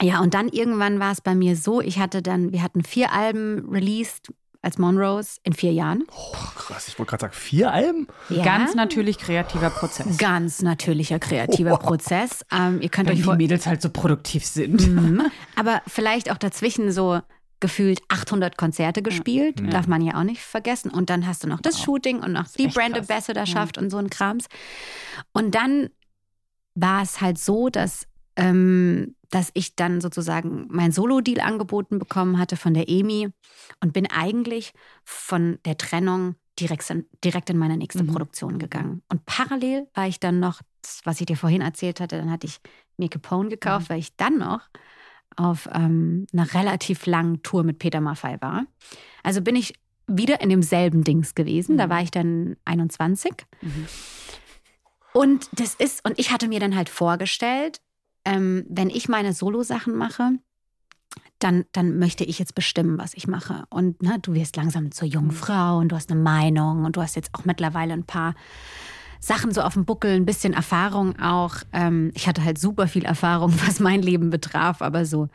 [0.00, 3.12] ja, und dann irgendwann war es bei mir so, ich hatte dann, wir hatten vier
[3.12, 4.32] Alben released
[4.62, 6.04] als Monrose in vier Jahren.
[6.08, 8.06] Oh, krass, ich wollte gerade sagen, vier Alben?
[8.28, 8.44] Ja.
[8.44, 10.16] Ganz natürlich kreativer Prozess.
[10.18, 11.80] Ganz natürlicher kreativer Wow.
[11.80, 12.44] Prozess.
[12.52, 14.86] Ähm, ihr könnt Wenn euch die Mädels halt so produktiv sind.
[14.88, 15.22] Mhm.
[15.56, 17.20] Aber vielleicht auch dazwischen so
[17.62, 19.68] gefühlt 800 Konzerte gespielt, Ja.
[19.68, 20.90] darf man ja auch nicht vergessen.
[20.90, 23.08] Und dann hast du noch das Shooting und noch die Brand krass.
[23.08, 24.46] Ambassadorschaft und so ein Krams.
[25.32, 25.88] Und dann
[26.74, 32.56] war es halt so, dass, ähm, dass ich dann sozusagen mein Solo-Deal angeboten bekommen hatte
[32.56, 33.30] von der EMI
[33.80, 34.72] und bin eigentlich
[35.04, 38.08] von der Trennung direkt, in- direkt in meine nächste Mhm.
[38.08, 39.02] Produktion gegangen.
[39.08, 40.60] Und parallel war ich dann noch,
[41.04, 42.58] was ich dir vorhin erzählt hatte, dann hatte ich
[42.98, 44.60] mir Capone gekauft, weil ich dann noch
[45.36, 48.64] auf ähm, einer relativ langen Tour mit Peter Maffay war.
[49.22, 49.74] Also bin ich
[50.06, 51.76] wieder in demselben Dings gewesen.
[51.78, 51.90] Da Mhm.
[51.90, 53.32] war ich dann 21.
[53.60, 53.86] Mhm.
[55.12, 57.80] Und das ist, und ich hatte mir dann halt vorgestellt,
[58.24, 60.32] ähm, wenn ich meine Solo-Sachen mache,
[61.38, 63.64] dann, dann möchte ich jetzt bestimmen, was ich mache.
[63.68, 65.32] Und ne, du wirst langsam zur jungen.
[65.32, 68.34] Frau und du hast eine Meinung und du hast jetzt auch mittlerweile ein paar
[69.22, 71.54] Sachen so auf dem Buckel, ein bisschen Erfahrung auch.
[71.72, 75.28] Ähm, ich hatte halt super viel Erfahrung, was mein Leben betraf, aber so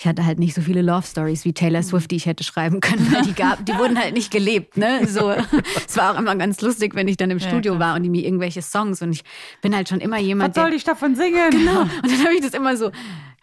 [0.00, 2.78] ich hatte halt nicht so viele Love Stories wie Taylor Swift, die ich hätte schreiben
[2.78, 4.76] können, weil die gab, die wurden halt nicht gelebt.
[4.76, 5.08] Ne?
[5.08, 5.32] So,
[5.86, 8.08] es war auch immer ganz lustig, wenn ich dann im Studio Ja, war und die
[8.08, 9.24] mir irgendwelche Songs und ich
[9.60, 11.50] bin halt schon immer jemand, Was soll ich davon singen?
[11.50, 11.80] Genau.
[11.80, 12.92] Und dann habe ich das immer so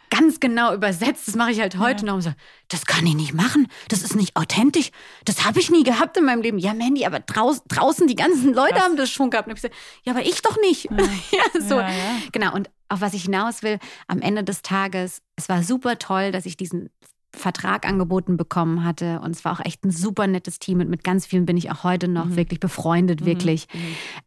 [0.10, 1.28] ganz genau übersetzt.
[1.28, 2.32] Das mache ich halt heute noch und so,
[2.68, 3.68] das kann ich nicht machen.
[3.90, 4.92] Das ist nicht authentisch.
[5.26, 6.58] Das habe ich nie gehabt in meinem Leben.
[6.58, 9.48] Ja, Mandy, aber draus, draußen die ganzen Leute haben das schon gehabt.
[9.48, 9.68] Und ich so,
[10.04, 10.86] ja, aber ich doch nicht.
[10.92, 11.76] Ja, so.
[11.80, 12.18] Ja, ja.
[12.32, 12.54] Genau.
[12.54, 16.46] Und auf was ich hinaus will, am Ende des Tages, es war super toll, dass
[16.46, 16.90] ich diesen
[17.36, 19.20] Vertrag angeboten bekommen hatte.
[19.22, 20.80] Und es war auch echt ein super nettes Team.
[20.80, 22.36] Und mit ganz vielen bin ich auch heute noch Mhm.
[22.38, 23.68] wirklich befreundet, wirklich.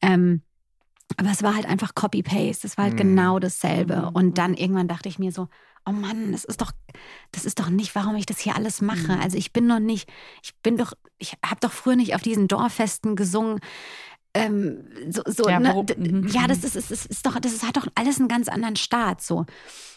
[0.03, 0.43] Ähm,
[1.17, 2.67] aber es war halt einfach Copy-Paste.
[2.67, 2.99] Es war halt Mhm.
[2.99, 3.97] genau dasselbe.
[3.97, 4.09] Mhm.
[4.09, 5.49] Und dann irgendwann dachte ich mir so,
[5.87, 6.73] oh Mann, das ist doch,
[7.33, 9.15] das ist doch nicht, warum ich das hier alles mache.
[9.15, 9.21] Mhm.
[9.23, 10.11] Also ich bin noch nicht,
[10.43, 13.61] ich bin doch, ich habe doch früher nicht auf diesen Dorffesten gesungen.
[14.35, 15.85] Ähm, so, so, Ja, ne?
[15.97, 16.29] mhm.
[16.29, 18.77] ja, das ist, ist, ist, ist doch, das ist, hat doch alles einen ganz anderen
[18.77, 19.23] Start.
[19.23, 19.47] So.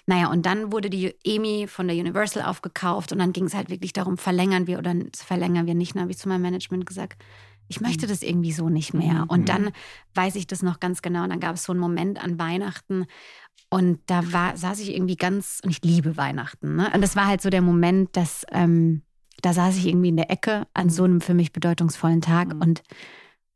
[0.07, 3.69] Naja, und dann wurde die EMI von der Universal aufgekauft und dann ging es halt
[3.69, 5.93] wirklich darum, verlängern wir oder verlängern wir nicht.
[5.95, 7.21] Dann habe ich zu meinem Management gesagt,
[7.71, 9.23] ich möchte das irgendwie so nicht mehr.
[9.23, 9.29] Mhm.
[9.29, 9.71] Und dann
[10.13, 11.23] weiß ich das noch ganz genau.
[11.23, 13.05] Und dann gab es so einen Moment an Weihnachten
[13.69, 16.75] und da war, saß ich irgendwie ganz, und ich liebe Weihnachten.
[16.75, 16.91] Ne?
[16.93, 19.03] Und das war halt so der Moment, dass ähm,
[19.41, 22.61] da saß ich irgendwie in der Ecke an so einem für mich bedeutungsvollen Tag Mhm.
[22.61, 22.83] und,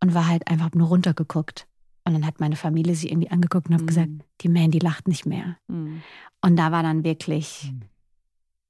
[0.01, 1.67] und war halt einfach nur runtergeguckt.
[2.05, 3.87] Und dann hat meine Familie sie irgendwie angeguckt und hat Mhm.
[3.87, 4.09] gesagt,
[4.41, 5.57] die Mandy lacht nicht mehr.
[5.67, 6.01] Mhm.
[6.41, 7.81] Und da war dann wirklich, Mhm.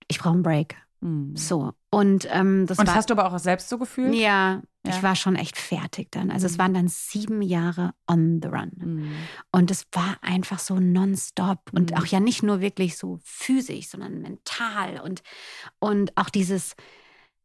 [0.07, 0.75] ich brauche einen Break.
[1.05, 1.35] Mhm.
[1.35, 1.73] So.
[1.91, 2.95] Und ähm, das Und das war.
[2.95, 4.13] hast du aber auch selbst so gefühlt?
[4.15, 4.91] ja, Ja.
[4.95, 6.31] ich war schon echt fertig dann.
[6.31, 6.57] Also es Mhm.
[6.59, 8.71] waren dann sieben Jahre on the run.
[8.75, 9.11] Mhm.
[9.51, 11.59] Und es war einfach so nonstop.
[11.73, 11.97] Und Mhm.
[11.97, 14.99] auch ja nicht nur wirklich so physisch, sondern mental.
[15.01, 15.21] Und,
[15.79, 16.75] und auch dieses,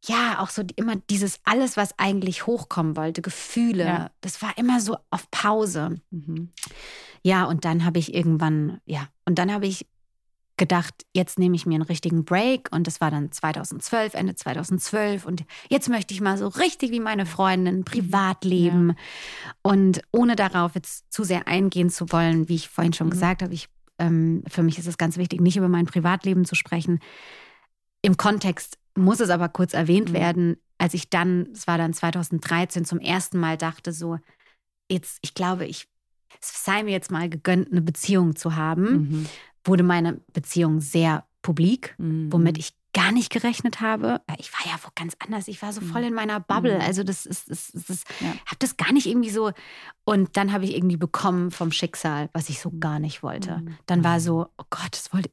[0.05, 4.11] ja, auch so immer dieses alles, was eigentlich hochkommen wollte, Gefühle, Ja.
[4.21, 6.01] das war immer so auf Pause.
[6.09, 6.49] Mhm.
[7.23, 9.85] Ja, und dann habe ich irgendwann, ja, und dann habe ich
[10.61, 15.25] gedacht, jetzt nehme ich mir einen richtigen Break und das war dann 2012, Ende 2012
[15.25, 18.95] und jetzt möchte ich mal so richtig wie meine Freundin privat leben
[19.63, 23.11] und ohne darauf jetzt zu sehr eingehen zu wollen, wie ich vorhin schon Mhm.
[23.11, 26.53] gesagt habe, ich, ähm, für mich ist es ganz wichtig, nicht über mein Privatleben zu
[26.53, 26.99] sprechen.
[28.03, 30.13] Im Kontext muss es aber kurz erwähnt Mhm.
[30.13, 34.19] werden, als ich dann, es war dann 2013, zum ersten Mal dachte so,
[34.91, 35.87] jetzt, ich glaube, ich,
[36.39, 39.25] es sei mir jetzt mal gegönnt, eine Beziehung zu haben, Mhm.
[39.63, 42.31] Wurde meine Beziehung sehr publik, Mhm.
[42.31, 44.19] womit ich gar nicht gerechnet habe.
[44.37, 45.47] Ich war ja wo ganz anders.
[45.47, 46.75] Ich war so voll in meiner Bubble.
[46.75, 46.81] Mhm.
[46.81, 48.27] Also das ist, das, das, das Ja.
[48.45, 49.51] habe das gar nicht irgendwie so.
[50.03, 53.59] Und dann habe ich irgendwie bekommen vom Schicksal, was ich so gar nicht wollte.
[53.59, 53.77] Mhm.
[53.85, 55.29] Dann war so, oh Gott, das wollte,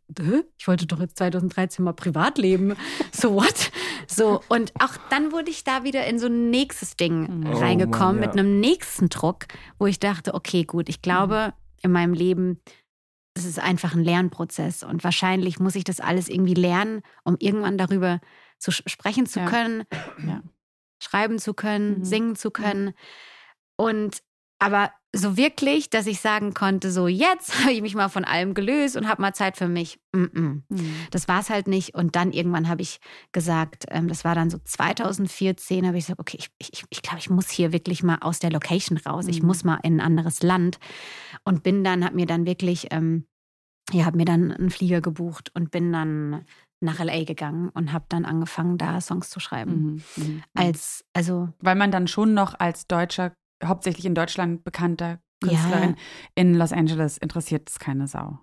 [0.57, 2.75] ich wollte doch jetzt 2013 mal privat leben.
[3.13, 3.73] So what?
[4.07, 7.47] So und auch dann wurde ich da wieder in so ein nächstes Ding Mhm.
[7.53, 8.29] Oh reingekommen Mann, ja.
[8.29, 9.47] mit einem nächsten Druck,
[9.81, 12.61] wo ich dachte, okay, gut, ich glaube in meinem Leben
[13.39, 17.79] es ist einfach ein Lernprozess und wahrscheinlich muss ich das alles irgendwie lernen, um irgendwann
[17.79, 18.21] darüber
[18.59, 19.47] zu sprechen zu Ja.
[19.47, 19.85] können,
[20.27, 20.43] Ja.
[21.03, 22.05] schreiben zu können, Mhm.
[22.05, 22.93] singen zu können.
[23.77, 24.23] Und
[24.59, 28.55] aber so wirklich, dass ich sagen konnte, so jetzt habe ich mich mal von allem
[28.55, 29.99] gelöst und habe mal Zeit für mich.
[30.13, 30.63] Mm -mm.
[30.69, 30.95] Mhm.
[31.11, 31.95] Das war es halt nicht.
[31.95, 33.01] Und dann irgendwann habe ich
[33.33, 37.19] gesagt, ähm, das war dann so 2014, habe ich gesagt, okay, ich, ich, ich glaube,
[37.19, 39.27] ich muss hier wirklich mal aus der Location raus.
[39.29, 39.47] Ich Mhm.
[39.47, 40.79] muss mal in ein anderes Land.
[41.45, 43.27] Und bin dann, habe mir dann wirklich, ähm,
[43.93, 46.45] ja, habe mir dann einen Flieger gebucht und bin dann
[46.81, 50.03] nach LA gegangen und habe dann angefangen, da Songs zu schreiben.
[50.17, 50.23] Mhm.
[50.23, 50.43] Mhm.
[50.55, 53.33] Als, also, Weil man dann schon noch als Deutscher,
[53.65, 55.95] hauptsächlich in Deutschland bekannter Künstler Ja.
[56.35, 58.39] in, Los Angeles interessiert es keine Sau.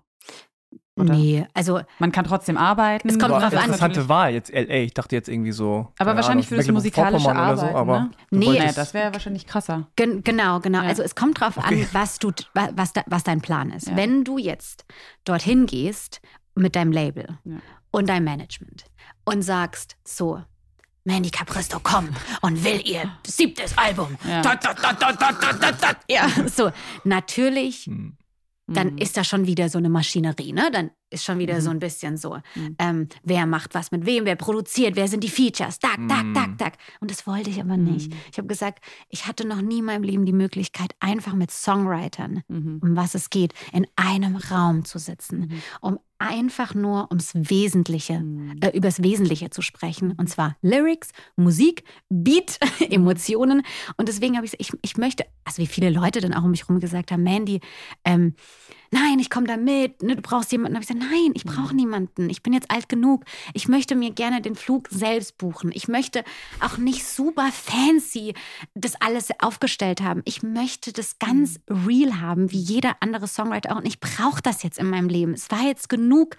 [0.98, 1.12] Oder?
[1.14, 3.06] nee, also Man kann trotzdem arbeiten.
[3.10, 3.52] Es kommt drauf an.
[3.52, 4.76] interessante Wahl jetzt LA.
[4.76, 5.92] Ich dachte jetzt irgendwie so.
[5.98, 8.50] Aber wahrscheinlich Ahnung, für das musikalische Mecklenburg-Vorpommern Arbeiten, aber ne?
[8.60, 8.72] Nee.
[8.74, 9.88] das wäre wahrscheinlich krasser.
[9.96, 10.80] Gen genau, genau.
[10.80, 10.88] Ja.
[10.88, 11.82] Also es kommt drauf Okay.
[11.82, 13.88] an, was du, wa- was, da, was dein Plan ist.
[13.88, 13.96] Ja.
[13.96, 14.86] Wenn du jetzt
[15.24, 16.22] dorthin gehst
[16.54, 17.56] mit deinem Label Ja.
[17.90, 18.86] und deinem Management
[19.26, 20.42] und sagst, so,
[21.06, 22.10] Mandy Capristo kommt
[22.42, 24.16] und will ihr siebtes Album.
[24.28, 24.42] Ja.
[24.42, 25.96] Da, da, da.
[26.08, 26.70] Ja, so.
[27.04, 28.16] Natürlich, Hm.
[28.66, 28.98] dann Mhm.
[28.98, 30.68] ist da schon wieder so eine Maschinerie, ne?
[30.72, 31.60] Dann ist schon wieder Mhm.
[31.60, 32.76] so ein bisschen so, Mhm.
[32.78, 36.34] ähm, wer macht was mit wem, wer produziert, wer sind die Features, tak, tak, Mhm.
[36.34, 36.72] tak, tak.
[37.00, 37.84] Und das wollte ich aber Mhm.
[37.84, 38.12] nicht.
[38.32, 42.42] Ich habe gesagt, ich hatte noch nie in meinem Leben die Möglichkeit, einfach mit Songwritern,
[42.48, 42.80] Mhm.
[42.82, 45.62] um was es geht, in einem Raum zu sitzen, Mhm.
[45.80, 48.56] um einfach nur ums Wesentliche, Mhm.
[48.62, 50.12] äh, übers Wesentliche zu sprechen.
[50.16, 52.58] Und zwar Lyrics, Musik, Beat,
[52.90, 53.62] Emotionen.
[53.98, 56.62] Und deswegen habe ich, ich, ich möchte, also wie viele Leute dann auch um mich
[56.62, 57.60] herum gesagt haben, Mandy,
[58.04, 58.34] ähm,
[58.90, 60.74] nein, ich komme da mit, ne, du brauchst jemanden.
[60.74, 62.30] Da habe ich gesagt, nein, ich brauche niemanden.
[62.30, 63.24] Ich bin jetzt alt genug.
[63.54, 65.70] Ich möchte mir gerne den Flug selbst buchen.
[65.74, 66.24] Ich möchte
[66.60, 68.34] auch nicht super fancy
[68.74, 70.22] das alles aufgestellt haben.
[70.24, 73.78] Ich möchte das ganz real haben, wie jeder andere Songwriter auch.
[73.78, 75.34] Und ich brauche das jetzt in meinem Leben.
[75.34, 76.36] Es war jetzt genug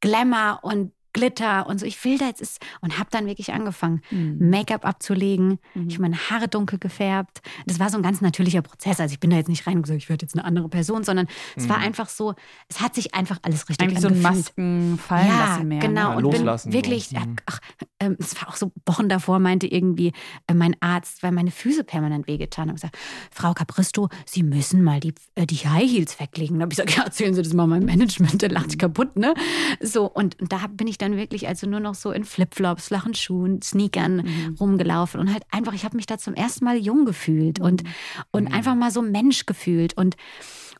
[0.00, 1.86] Glamour und Glitter und so.
[1.86, 4.50] Ich will da jetzt ist und habe dann wirklich angefangen, Mhm.
[4.50, 5.58] Make-up abzulegen.
[5.74, 5.88] Mhm.
[5.88, 7.40] Ich habe meine Haare dunkel gefärbt.
[7.66, 9.00] Das war so ein ganz natürlicher Prozess.
[9.00, 11.04] Also ich bin da jetzt nicht rein und gesagt, ich werde jetzt eine andere Person,
[11.04, 12.34] sondern es war einfach so,
[12.68, 14.36] es hat sich einfach alles richtig Eigentlich so ein angefühlt.
[14.36, 15.80] Masken fallen ja, lassen mehr.
[15.80, 16.10] genau.
[16.10, 17.18] Ja, und loslassen bin wirklich, so.
[17.18, 17.36] Mhm.
[17.46, 17.58] ach,
[18.00, 20.12] ähm, es war auch so Wochen davor, meinte irgendwie
[20.46, 22.96] äh, mein Arzt, weil meine Füße permanent wehgetan haben, gesagt,
[23.30, 26.58] Frau Capristo, Sie müssen mal die, äh, die High Heels weglegen.
[26.58, 29.16] Da habe ich gesagt, ja, erzählen Sie das mal meinem Management, der lacht sich kaputt,
[29.16, 29.34] ne?
[29.80, 33.14] So, und, und da bin ich dann wirklich also nur noch so in Flipflops, flachen
[33.14, 34.56] Schuhen, Sneakern Mhm.
[34.58, 37.82] rumgelaufen und halt einfach, ich habe mich da zum ersten Mal jung gefühlt und,
[38.30, 38.54] und Mhm.
[38.54, 40.16] einfach mal so Mensch gefühlt und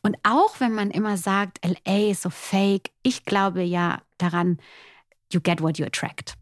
[0.05, 4.57] und auch wenn man immer sagt, LA ist so fake, ich glaube ja daran,
[5.31, 6.33] you get what you attract.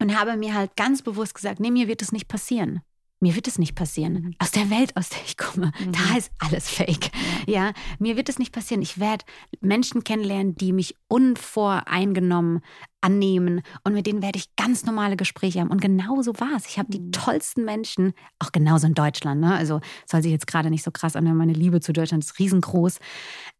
[0.00, 2.80] Und habe mir halt ganz bewusst gesagt, nee, mir wird es nicht passieren.
[3.20, 4.12] Mir wird es nicht passieren.
[4.12, 4.34] Mhm.
[4.38, 5.92] Aus der Welt, aus der ich komme, Mhm.
[5.92, 7.10] da ist alles fake.
[7.46, 8.80] Ja, mir wird es nicht passieren.
[8.82, 9.24] Ich werde
[9.60, 12.60] Menschen kennenlernen, die mich unvoreingenommen
[13.00, 15.70] annehmen und mit denen werde ich ganz normale Gespräche haben.
[15.70, 16.66] Und genau so war es.
[16.66, 17.12] Ich habe die Mhm.
[17.12, 19.40] tollsten Menschen, auch genauso in Deutschland.
[19.40, 19.54] Ne?
[19.54, 21.36] Also soll sich jetzt gerade nicht so krass anhören.
[21.36, 22.98] Meine Liebe zu Deutschland ist riesengroß.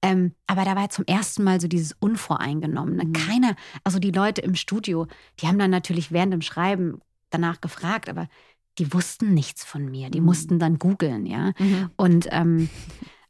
[0.03, 3.05] Ähm, aber da war zum ersten Mal so dieses Unvoreingenommene.
[3.07, 3.13] Mhm.
[3.13, 3.55] Keiner,
[3.85, 5.07] also die Leute im Studio,
[5.41, 7.01] die haben dann natürlich während dem Schreiben
[7.31, 8.29] danach gefragt, aber
[8.79, 10.11] die wussten nichts von mir.
[10.11, 10.27] Die Mhm.
[10.27, 11.53] mussten dann googeln, ja.
[11.59, 11.91] Mhm.
[11.97, 12.69] Und, ähm,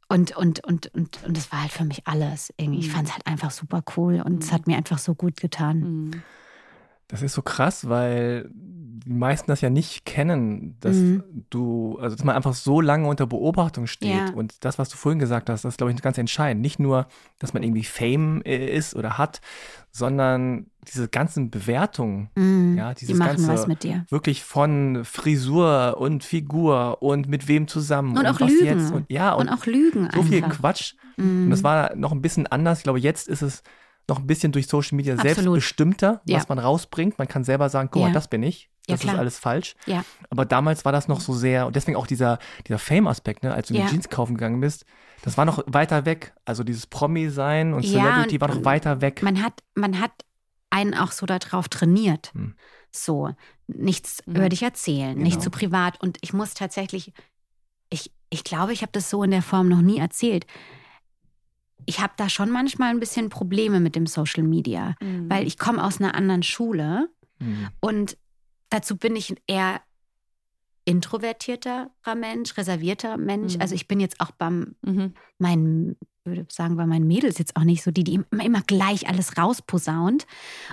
[0.08, 2.52] und, und, und, und, und das war halt für mich alles.
[2.56, 2.80] Irgendwie.
[2.80, 2.92] Ich Mhm.
[2.92, 4.54] fand es halt einfach super cool und es Mhm.
[4.54, 6.22] hat mir einfach so gut getan.
[7.08, 7.12] Mhm.
[7.12, 11.22] Das ist so krass, weil die meisten das ja nicht kennen, dass Mhm.
[11.48, 14.10] du, also dass man einfach so lange unter Beobachtung steht.
[14.14, 14.30] Ja.
[14.34, 16.60] Und das, was du vorhin gesagt hast, das ist, glaube ich, ganz entscheidend.
[16.60, 17.06] Nicht nur,
[17.38, 19.40] dass man irgendwie Fame äh, ist oder hat,
[19.90, 22.76] sondern diese ganzen Bewertungen, Mhm.
[22.76, 24.04] ja, die dieses machen ganze was mit dir.
[24.10, 28.64] wirklich von Frisur und Figur und mit wem zusammen Und auch was Lügen.
[28.66, 30.58] jetzt und ja Und, und, auch Lügen so viel einfach.
[30.60, 30.94] Quatsch.
[31.16, 31.44] Mhm.
[31.44, 32.78] Und das war noch ein bisschen anders.
[32.78, 33.62] Ich glaube, jetzt ist es
[34.08, 35.36] noch ein bisschen durch Social Media Absolut.
[35.36, 36.36] selbstbestimmter, Ja.
[36.38, 37.18] was man rausbringt.
[37.18, 38.08] Man kann selber sagen, guck Ja.
[38.08, 38.70] mal, das bin ich.
[38.88, 39.18] Ja, Das ist klar.
[39.18, 39.74] alles falsch.
[39.86, 40.02] Ja.
[40.30, 43.68] Aber damals war das noch so sehr, und deswegen auch dieser, dieser Fame-Aspekt, ne, als
[43.68, 43.84] du Ja.
[43.84, 44.86] die Jeans kaufen gegangen bist,
[45.22, 46.32] das war noch weiter weg.
[46.46, 49.22] Also dieses Promi-Sein und Ja, Celebrity und- war noch weiter weg.
[49.22, 50.12] man hat, man hat
[50.70, 52.30] einen auch so darauf trainiert.
[52.34, 52.54] Hm.
[52.90, 53.30] So,
[53.66, 54.36] nichts Mhm.
[54.36, 55.24] über dich erzählen, Genau.
[55.24, 56.00] nicht zu privat.
[56.00, 57.12] Und ich muss tatsächlich,
[57.90, 60.46] ich, ich glaube, ich habe das so in der Form noch nie erzählt.
[61.86, 65.30] Ich habe da schon manchmal ein bisschen Probleme mit dem Social Media, Mhm.
[65.30, 67.08] weil ich komme aus einer anderen Schule
[67.40, 67.68] Hm.
[67.80, 68.16] und
[68.70, 69.80] dazu bin ich ein eher
[70.84, 73.54] introvertierterer Mensch, reservierter Mensch.
[73.56, 73.60] Mhm.
[73.60, 75.12] Also ich bin jetzt auch beim Mhm.
[75.38, 79.08] meinen, würde sagen, bei meinen Mädels jetzt auch nicht so, die, die immer, immer gleich
[79.08, 80.26] alles rausposaunt.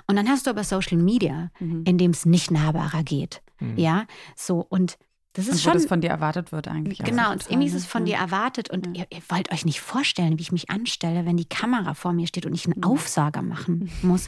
[0.08, 1.84] Und dann hast du aber Social Media, Mhm.
[1.86, 3.42] in dem es nicht nahbarer geht.
[3.58, 3.78] Hm.
[3.78, 4.98] Ja, so und
[5.36, 5.74] das ist Und wo schon.
[5.74, 7.00] das von dir erwartet wird eigentlich.
[7.00, 9.04] Genau, und irgendwie ist es von dir erwartet und Ja.
[9.04, 12.26] ihr, ihr wollt euch nicht vorstellen, wie ich mich anstelle, wenn die Kamera vor mir
[12.28, 12.84] steht und ich einen Mhm.
[12.86, 14.28] Aufsager machen muss.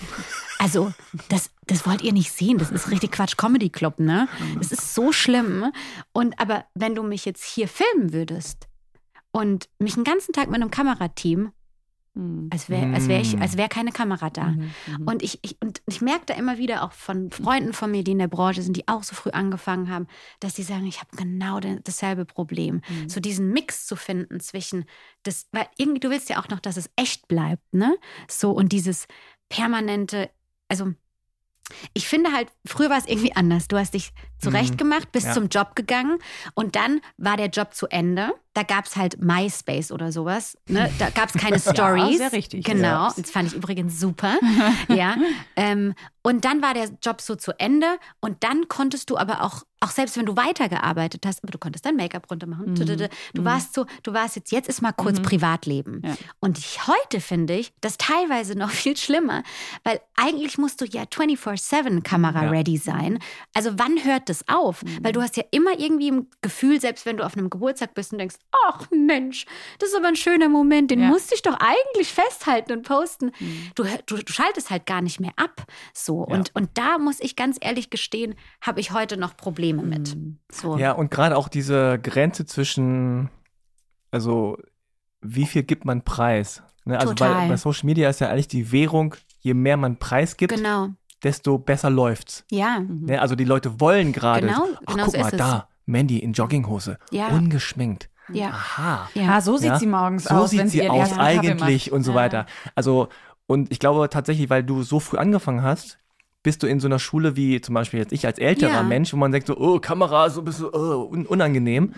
[0.59, 0.93] Also,
[1.29, 2.57] das, das wollt ihr nicht sehen.
[2.57, 4.27] Das ist richtig Quatsch Comedy Club, ne?
[4.39, 4.59] Mhm.
[4.59, 5.71] Das ist so schlimm.
[6.13, 8.67] Und aber wenn du mich jetzt hier filmen würdest
[9.31, 11.51] und mich einen ganzen Tag mit einem Kamerateam.
[12.51, 13.41] Als wäre als wär ich, Mhm.
[13.41, 14.45] als wäre keine Kamera da.
[14.47, 14.71] Mhm.
[14.99, 15.07] Mhm.
[15.07, 18.11] Und ich, ich, und ich merke da immer wieder auch von Freunden von mir, die
[18.11, 20.07] in der Branche sind, die auch so früh angefangen haben,
[20.39, 22.81] dass die sagen, ich habe genau dasselbe Problem.
[22.87, 23.09] Mhm.
[23.09, 24.85] So diesen Mix zu finden zwischen
[25.23, 27.95] das, weil irgendwie, du willst ja auch noch, dass es echt bleibt, ne?
[28.29, 29.07] So und dieses
[29.49, 30.29] permanente,
[30.69, 30.93] also
[31.93, 33.67] ich finde halt, früher war es irgendwie anders.
[33.67, 35.33] Du hast dich zurechtgemacht, bist Ja.
[35.33, 36.19] zum Job gegangen
[36.53, 38.31] und dann war der Job zu Ende.
[38.53, 40.57] Da gab es halt MySpace oder sowas.
[40.67, 40.91] Ne?
[40.97, 42.17] Da gab es keine Stories.
[42.17, 42.65] sehr richtig.
[42.65, 43.13] Genau, Ja.
[43.15, 44.35] das fand ich übrigens super.
[44.87, 45.15] ja.
[45.55, 47.85] Ähm, und dann war der Job so zu Ende
[48.19, 51.85] und dann konntest du aber auch, auch selbst wenn du weitergearbeitet hast, aber du konntest
[51.85, 52.71] dein Make-up runter machen.
[52.71, 52.75] Mhm.
[53.33, 53.45] Du Mhm.
[53.45, 55.23] warst so, du warst jetzt, jetzt ist mal kurz Mhm.
[55.23, 56.01] Privatleben.
[56.03, 56.15] Ja.
[56.39, 59.43] Und ich, heute finde ich das teilweise noch viel schlimmer,
[59.83, 62.49] weil eigentlich musst du ja 24-7 Kamera Ja.
[62.49, 63.19] ready sein.
[63.53, 64.83] Also wann hört das auf?
[64.83, 64.99] Mhm.
[65.03, 68.11] Weil du hast ja immer irgendwie ein Gefühl, selbst wenn du auf einem Geburtstag bist
[68.11, 68.35] und denkst,
[68.67, 69.45] ach Mensch,
[69.79, 71.07] das ist aber ein schöner Moment, den Ja.
[71.07, 73.31] musste ich doch eigentlich festhalten und posten.
[73.39, 73.71] Mhm.
[73.75, 75.65] Du, du, du schaltest halt gar nicht mehr ab.
[75.93, 76.25] So.
[76.27, 76.35] Ja.
[76.35, 80.15] Und, und da muss ich ganz ehrlich gestehen, habe ich heute noch Probleme mit.
[80.15, 80.39] Mhm.
[80.51, 80.77] So.
[80.77, 83.29] Ja, und gerade auch diese Grenze zwischen,
[84.11, 84.57] also
[85.21, 86.61] wie viel gibt man preis?
[86.85, 86.97] Ne?
[86.99, 87.43] Also Total.
[87.43, 90.89] bei, bei Social Media ist ja eigentlich die Währung, je mehr man preisgibt, Genau.
[91.23, 92.45] Desto besser läuft's.
[92.51, 92.79] Ja.
[92.79, 93.19] Ne?
[93.21, 95.37] Also die Leute wollen gerade, Genau, ach genau guck so mal ist es.
[95.39, 97.27] da, Mandy in Jogginghose, Ja.
[97.29, 98.09] ungeschminkt.
[98.31, 98.47] Ja.
[98.49, 99.09] Aha.
[99.13, 99.29] Ja.
[99.37, 99.79] Ah, so sieht Ja.
[99.79, 102.17] sie morgens So aus, sieht wenn sie ihren aus eigentlich und so Ja.
[102.17, 102.45] weiter.
[102.75, 103.07] Also,
[103.47, 105.97] und ich glaube tatsächlich, weil du so früh angefangen hast,
[106.43, 108.83] bist du in so einer Schule wie zum Beispiel jetzt ich als älterer Ja.
[108.83, 111.93] Mensch, wo man denkt so, oh, Kamera, so ein bisschen oh, un unangenehm.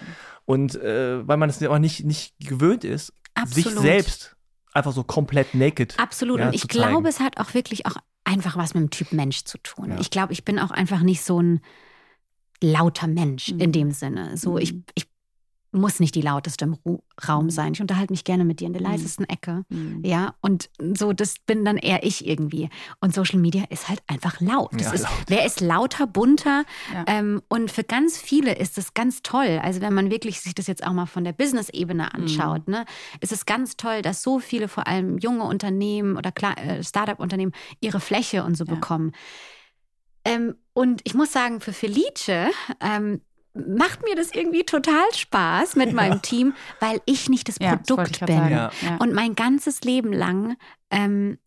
[0.46, 3.14] Und äh, weil man es aber nicht, nicht gewöhnt ist,
[3.46, 3.82] sich Absolut.
[3.84, 4.36] selbst
[4.74, 5.96] einfach so komplett naked.
[6.00, 6.40] Absolut.
[6.40, 7.96] ja, und ich glaube, es hat auch wirklich auch
[8.30, 9.90] einfach was mit dem Typ Mensch zu tun.
[9.92, 10.00] Ja.
[10.00, 11.62] Ich glaube, ich bin auch einfach nicht so ein
[12.62, 13.60] lauter Mensch Mhm.
[13.60, 14.38] in dem Sinne.
[14.38, 14.84] So, ich, Mhm.
[14.96, 15.09] ich
[15.72, 17.74] muss nicht die lauteste im Ru Raum sein.
[17.74, 18.88] Ich unterhalte mich gerne mit dir in der Mhm.
[18.88, 19.66] leisesten Ecke.
[19.70, 20.02] Mhm.
[20.06, 22.70] Ja, und so, das bin dann eher ich irgendwie.
[23.02, 24.72] Und Social Media ist halt einfach laut.
[24.82, 25.12] Ja, ist, laut.
[25.28, 26.64] Wer ist lauter, bunter?
[26.94, 27.04] Ja.
[27.08, 29.60] Ähm, und für ganz viele ist das ganz toll.
[29.62, 32.86] Also wenn man wirklich sich das jetzt auch mal von der Business-Ebene anschaut, ne,
[33.20, 37.52] ist es ganz toll, dass so viele, vor allem junge Unternehmen oder äh, Startup-Unternehmen,
[37.82, 38.74] ihre Fläche und so Ja.
[38.76, 39.12] bekommen.
[40.26, 42.50] Ähm, und ich muss sagen, für Felice
[42.82, 43.22] ähm,
[43.68, 47.88] macht mir das irgendwie total Spaß mit meinem Team, weil ich nicht das Ja, das
[47.88, 48.50] Produkt grad bin.
[48.50, 48.72] Ja.
[48.82, 48.98] Ja.
[49.00, 50.58] Und mein ganzes Leben lang,
[50.92, 51.38] ähm,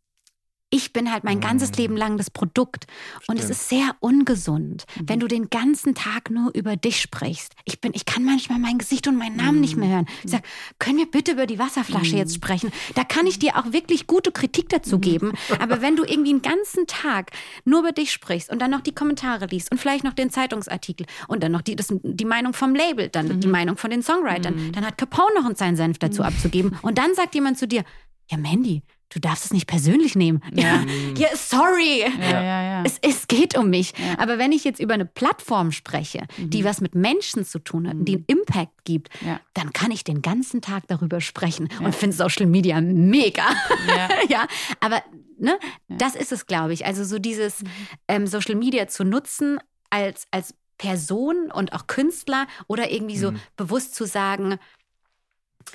[0.74, 1.74] ich bin halt mein ganzes Mm.
[1.76, 2.86] Leben lang das Produkt.
[3.28, 3.50] Und es Stimmt.
[3.60, 5.08] ist sehr ungesund, Mhm.
[5.08, 7.52] wenn du den ganzen Tag nur über dich sprichst.
[7.66, 10.06] Ich bin, ich kann manchmal mein Gesicht und meinen Namen nicht mehr hören.
[10.24, 10.44] Ich sage,
[10.78, 12.18] können wir bitte über die Wasserflasche Mhm.
[12.18, 12.72] jetzt sprechen?
[12.94, 15.32] Da kann ich dir auch wirklich gute Kritik dazu geben.
[15.60, 17.30] Aber wenn du irgendwie den ganzen Tag
[17.66, 21.06] nur über dich sprichst und dann noch die Kommentare liest und vielleicht noch den Zeitungsartikel
[21.28, 24.72] und dann noch die, das, die Meinung vom Label, dann die Meinung von den Songwritern,
[24.72, 26.78] dann hat Capone noch seinen Senf dazu abzugeben.
[26.80, 27.84] Und dann sagt jemand zu dir,
[28.30, 28.82] ja Mandy,
[29.12, 30.42] du darfst es nicht persönlich nehmen.
[30.52, 30.82] Ja,
[31.16, 32.00] ja sorry.
[32.20, 32.82] Ja, ja, ja.
[32.84, 33.92] Es, es geht um mich.
[33.98, 34.18] Ja.
[34.18, 37.96] Aber wenn ich jetzt über eine Plattform spreche, die was mit Menschen zu tun hat,
[38.00, 39.40] die einen Impact gibt, Ja.
[39.54, 43.44] dann kann ich den ganzen Tag darüber sprechen und finde Social Media mega.
[43.86, 44.08] Ja.
[44.28, 44.46] ja,
[44.80, 45.02] aber
[45.38, 45.58] ne,
[45.88, 46.86] das ist es, glaube ich.
[46.86, 47.62] Also so dieses
[48.08, 49.58] ähm, Social Media zu nutzen
[49.90, 53.40] als, als Person und auch Künstler oder irgendwie so Mhm.
[53.56, 54.58] bewusst zu sagen,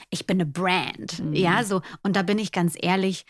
[0.09, 1.19] ich bin eine Brand.
[1.23, 1.33] Mhm.
[1.33, 1.81] Ja, so.
[2.03, 3.25] Und da bin ich ganz ehrlich,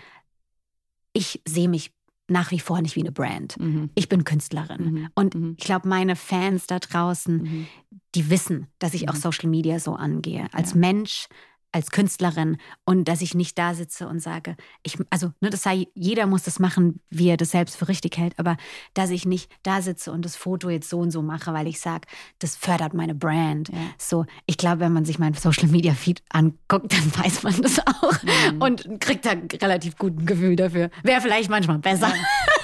[1.13, 1.91] ich sehe mich
[2.29, 3.57] nach wie vor nicht wie eine Brand.
[3.59, 3.89] Mhm.
[3.95, 4.83] Ich bin Künstlerin.
[4.93, 5.09] Mhm.
[5.15, 5.55] Und Mhm.
[5.57, 7.67] ich glaube, meine Fans da draußen, Mhm.
[8.15, 9.19] die wissen, dass ich auch Mhm.
[9.19, 10.47] Social Media so angehe.
[10.51, 10.77] Als Ja.
[10.77, 11.27] Mensch,
[11.71, 15.87] als Künstlerin und dass ich nicht da sitze und sage, ich, also ne, das sei,
[15.93, 18.57] jeder muss das machen, wie er das selbst für richtig hält, aber
[18.93, 21.79] dass ich nicht da sitze und das Foto jetzt so und so mache, weil ich
[21.79, 22.07] sage,
[22.39, 23.69] das fördert meine Brand.
[23.69, 23.75] Ja.
[23.97, 27.79] So, ich glaube, wenn man sich meinen Social Media Feed anguckt, dann weiß man das
[27.79, 28.13] auch
[28.51, 28.61] Mhm.
[28.61, 30.89] und kriegt da relativ guten Gefühl dafür.
[31.03, 32.11] Wäre vielleicht manchmal besser.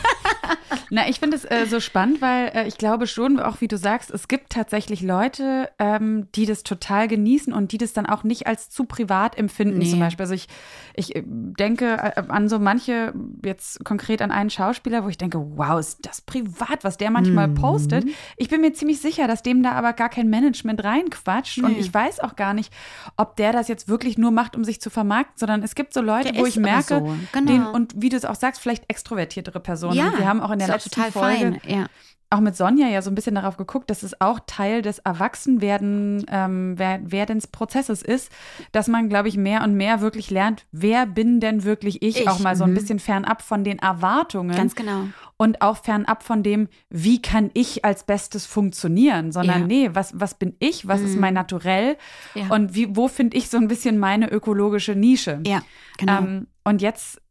[0.89, 3.77] Na, ich finde es äh, so spannend, weil äh, ich glaube schon, auch wie du
[3.77, 8.23] sagst, es gibt tatsächlich Leute, ähm, die das total genießen und die das dann auch
[8.23, 9.89] nicht als zu privat empfinden, Nee.
[9.89, 10.23] zum Beispiel.
[10.23, 10.47] Also ich,
[10.95, 13.13] ich äh, denke äh, an so manche,
[13.43, 17.47] jetzt konkret an einen Schauspieler, wo ich denke, wow, ist das privat, was der manchmal
[17.47, 17.55] Mhm.
[17.55, 18.05] postet.
[18.37, 21.79] Ich bin mir ziemlich sicher, dass dem da aber gar kein Management reinquatscht und Nee.
[21.79, 22.71] ich weiß auch gar nicht,
[23.17, 26.01] ob der das jetzt wirklich nur macht, um sich zu vermarkten, sondern es gibt so
[26.01, 27.51] Leute, Der wo ich merke, so, genau.
[27.51, 29.95] den, und wie du es auch sagst, vielleicht extrovertiertere Personen.
[29.95, 31.61] Ja, Und wir haben auch in der ist auch letzten total Folge fein.
[31.67, 31.85] Ja.
[32.29, 36.25] auch mit Sonja ja so ein bisschen darauf geguckt, dass es auch Teil des Erwachsenwerden,
[36.29, 38.31] ähm, wer- werdens Prozesses ist,
[38.71, 42.27] dass man, glaube ich, mehr und mehr wirklich lernt, wer bin denn wirklich ich, Ich,
[42.29, 42.75] auch mal so ein mhm.
[42.75, 45.05] bisschen fernab von den Erwartungen Ganz genau.
[45.37, 49.67] und auch fernab von dem, wie kann ich als Bestes funktionieren, sondern Ja.
[49.67, 51.21] nee, was, was bin ich, was ist Mhm.
[51.21, 51.97] mein Naturell
[52.33, 52.47] Ja.
[52.49, 55.39] und wie, wo finde ich so ein bisschen meine ökologische Nische.
[55.45, 55.61] Ja,
[55.99, 56.17] genau.
[56.19, 57.21] Ähm, und jetzt,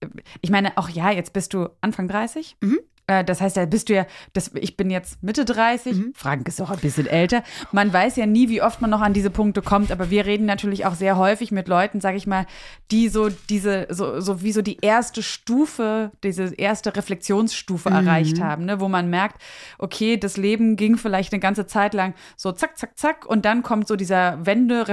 [0.43, 2.57] ich meine, auch ja, jetzt bist du Anfang 30.
[2.61, 2.79] Mhm.
[3.21, 6.13] Äh, Das heißt, da bist du ja, das, ich bin jetzt Mitte 30, Mhm.
[6.15, 7.43] Frank ist auch ein bisschen älter.
[7.73, 10.47] Man weiß ja nie, wie oft man noch an diese Punkte kommt, aber wir reden
[10.47, 12.47] natürlich auch sehr häufig mit Leuten, sage ich mal,
[12.91, 17.97] die so diese, so, so wie so die erste Stufe, diese erste Reflexionsstufe Mhm.
[17.97, 18.81] erreicht haben, ne?
[18.81, 19.41] wo man merkt,
[19.79, 23.63] okay, das Leben ging vielleicht eine ganze Zeit lang so zack, zack, zack und dann
[23.63, 24.45] kommt so dieser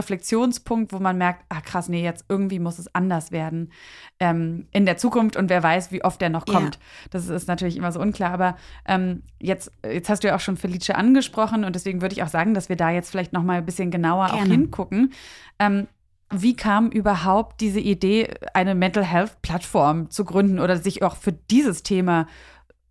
[0.04, 3.72] Wende-Reflexionspunkt, wo man merkt, ah krass, nee, jetzt irgendwie muss es anders werden
[4.20, 6.54] ähm, in der Zukunft und wer weiß, wie oft der noch Ja.
[6.54, 6.80] kommt.
[7.12, 10.58] Das ist natürlich immer so unklar, aber ähm, jetzt, jetzt hast du ja auch schon
[10.58, 13.58] Felice angesprochen und deswegen würde ich auch sagen, dass wir da jetzt vielleicht noch mal
[13.58, 14.52] ein bisschen genauer auch Gerne.
[14.52, 15.14] hingucken.
[15.60, 15.88] Ähm,
[16.32, 21.32] wie kam überhaupt diese Idee, eine Mental Health Plattform zu gründen oder sich auch für
[21.32, 22.28] dieses Thema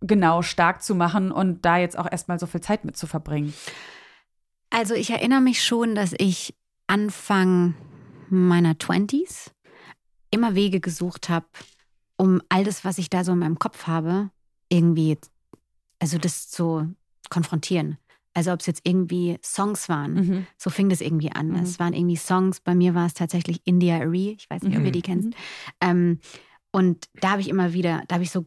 [0.01, 3.53] genau stark zu machen und da jetzt auch erstmal so viel Zeit mit zu verbringen?
[4.69, 6.55] Also ich erinnere mich schon, dass ich
[6.87, 7.75] Anfang
[8.29, 9.51] meiner 20s
[10.31, 11.47] immer Wege gesucht habe,
[12.17, 14.29] um all das, was ich da so in meinem Kopf habe,
[14.69, 15.17] irgendwie,
[15.99, 16.93] also das zu
[17.29, 17.97] konfrontieren.
[18.33, 20.47] Also ob es jetzt irgendwie Songs waren, Mhm.
[20.57, 21.49] so fing das irgendwie an.
[21.49, 21.55] Mhm.
[21.57, 24.83] Es waren irgendwie Songs, bei mir war es tatsächlich India Arie, ich weiß nicht, ob
[24.83, 24.93] ihr Mhm.
[24.93, 25.29] die kennst.
[25.81, 26.19] Ähm,
[26.71, 28.45] und da habe ich immer wieder, da habe ich so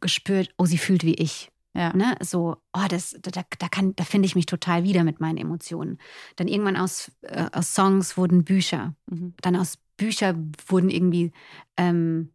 [0.00, 1.50] gespürt, oh, sie fühlt wie ich.
[1.76, 1.92] Ja.
[1.94, 2.14] Ne?
[2.20, 5.98] So, oh, das, da, da, kann, da finde ich mich total wieder mit meinen Emotionen.
[6.36, 8.94] Dann irgendwann aus, äh, aus Songs wurden Bücher.
[9.10, 9.34] Mhm.
[9.40, 11.32] Dann aus Büchern wurden irgendwie
[11.76, 12.30] ähm,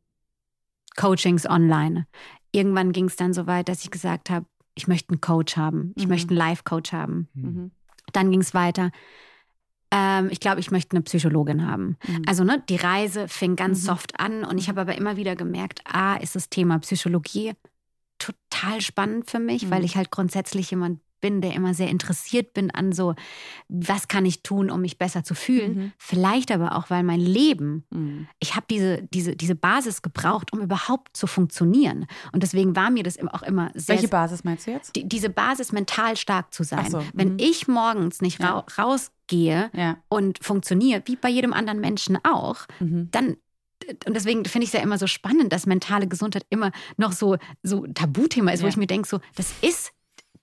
[0.98, 2.06] Coachings online.
[2.52, 4.46] Irgendwann ging es dann so weit, dass ich gesagt habe,
[4.76, 5.94] ich möchte einen Coach haben.
[5.96, 6.10] Ich Mhm.
[6.10, 7.28] möchte einen Life-Coach haben.
[7.34, 7.72] Mhm.
[8.14, 8.92] Dann ging es weiter.
[9.92, 11.98] Ähm, ich glaube, ich möchte eine Psychologin haben.
[12.08, 12.22] Mhm.
[12.28, 13.86] Also ne, die Reise fing ganz Mhm.
[13.86, 17.54] soft an und ich habe aber immer wieder gemerkt, a, ist das Thema Psychologie
[18.20, 19.72] total spannend für mich, Mhm.
[19.72, 23.16] weil ich halt grundsätzlich jemand bin, der immer sehr interessiert bin an so,
[23.68, 25.76] was kann ich tun, um mich besser zu fühlen.
[25.76, 25.92] Mhm.
[25.98, 28.28] Vielleicht aber auch, weil mein Leben Mhm.
[28.40, 32.06] ich habe diese, diese, diese Basis gebraucht, um überhaupt zu funktionieren.
[32.32, 33.96] Und deswegen war mir das auch immer sehr.
[33.96, 34.96] Welche Basis meinst du jetzt?
[34.96, 36.90] die, diese Basis, mental stark zu sein.
[36.90, 37.40] So, Wenn mhm.
[37.40, 38.60] ich morgens nicht Ja.
[38.60, 39.98] ra rausgehe Ja.
[40.10, 43.10] und funktioniere, wie bei jedem anderen Menschen auch, Mhm.
[43.12, 43.38] dann.
[44.06, 47.38] Und deswegen finde ich es ja immer so spannend, dass mentale Gesundheit immer noch so,
[47.64, 48.70] so Tabuthema ist, wo Ja.
[48.70, 49.94] ich mir denke, so, das ist.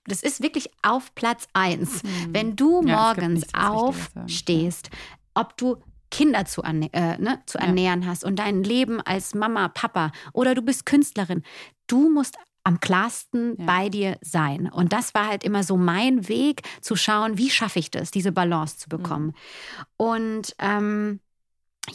[0.07, 2.03] Das ist wirklich auf Platz eins.
[2.03, 2.33] Mhm.
[2.33, 3.69] Wenn du Ja, morgens ja.
[3.71, 4.89] aufstehst,
[5.33, 5.77] ob du
[6.09, 7.65] Kinder zu, erne äh, ne, zu Ja.
[7.65, 11.43] ernähren hast und dein Leben als Mama, Papa oder du bist Künstlerin,
[11.87, 13.65] du musst am klarsten Ja.
[13.65, 14.69] bei dir sein.
[14.71, 18.31] Und das war halt immer so mein Weg, zu schauen, wie schaffe ich das, diese
[18.31, 19.33] Balance zu bekommen.
[19.97, 21.19] Und ähm,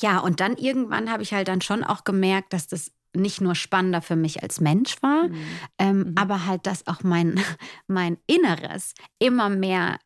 [0.01, 3.55] ja, und dann irgendwann habe ich halt dann schon auch gemerkt, dass das nicht nur
[3.55, 5.35] spannender für mich als Mensch war, Mhm.
[5.79, 6.15] ähm, Mhm.
[6.17, 7.35] aber halt, dass auch mein,
[7.87, 9.99] mein Inneres immer mehr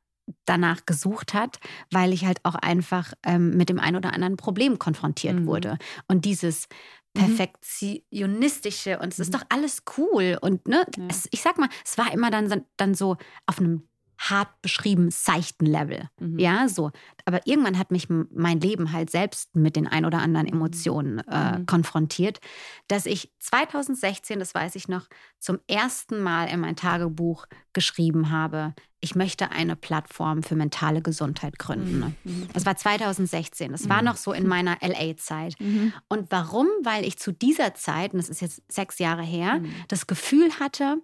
[0.44, 1.59] danach gesucht hat,
[1.92, 5.46] weil ich halt auch einfach ähm, mit dem ein oder anderen Problem konfrontiert Mhm.
[5.46, 5.78] wurde.
[6.09, 6.66] Und dieses
[7.14, 7.22] Mhm.
[7.22, 9.38] perfektionistische und es ist Mhm.
[9.38, 11.04] doch alles cool und ne, Ja.
[11.09, 13.88] es, ich sag mal, es war immer dann, dann so auf einem
[14.18, 16.08] hart beschrieben seichten Level.
[16.18, 16.38] Mhm.
[16.38, 16.90] Ja, so.
[17.24, 21.58] Aber irgendwann hat mich mein Leben halt selbst mit den ein oder anderen Emotionen äh,
[21.58, 21.66] Mhm.
[21.66, 22.40] konfrontiert,
[22.88, 25.06] dass ich 2016, das weiß ich noch,
[25.38, 31.58] zum ersten Mal in mein Tagebuch geschrieben habe, ich möchte eine Plattform für mentale Gesundheit
[31.58, 32.16] gründen.
[32.24, 32.48] Mhm.
[32.54, 33.70] Das war 2016.
[33.72, 34.04] Das war Mhm.
[34.06, 35.54] noch so in meiner LA-Zeit.
[35.60, 35.92] Mhm.
[36.08, 36.66] Und warum?
[36.82, 39.74] Weil ich zu dieser Zeit, und das ist jetzt sechs Jahre her, Mhm.
[39.88, 40.96] das Gefühl hatte,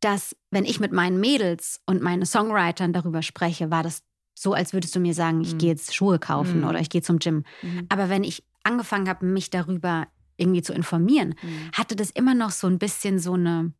[0.00, 4.02] dass wenn ich mit meinen Mädels und meinen Songwritern darüber spreche, war das
[4.34, 5.58] so, als würdest du mir sagen, ich Mhm.
[5.58, 6.66] gehe jetzt Schuhe kaufen Mhm.
[6.68, 7.44] oder ich gehe zum Gym.
[7.62, 7.86] Mhm.
[7.90, 10.06] Aber wenn ich angefangen habe, mich darüber
[10.36, 11.70] irgendwie zu informieren, Mhm.
[11.74, 13.72] hatte das immer noch so ein bisschen so eine,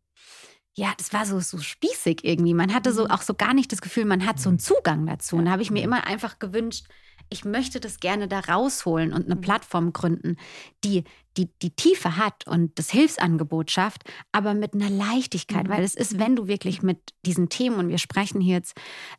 [0.75, 2.55] ja, das war so, so spießig irgendwie.
[2.55, 3.11] Man hatte so Mhm.
[3.11, 5.37] auch so gar nicht das Gefühl, man hat so einen Zugang dazu.
[5.37, 5.85] Und da habe ich mir Mhm.
[5.85, 6.87] immer einfach gewünscht,
[7.31, 9.41] ich möchte das gerne da rausholen und eine Mhm.
[9.41, 10.37] Plattform gründen,
[10.85, 11.05] die,
[11.37, 14.03] die die Tiefe hat und das Hilfsangebot schafft,
[14.33, 15.69] aber mit einer Leichtigkeit.
[15.69, 15.71] Mhm.
[15.71, 18.77] Weil es ist, wenn du wirklich mit diesen Themen, und wir sprechen hier jetzt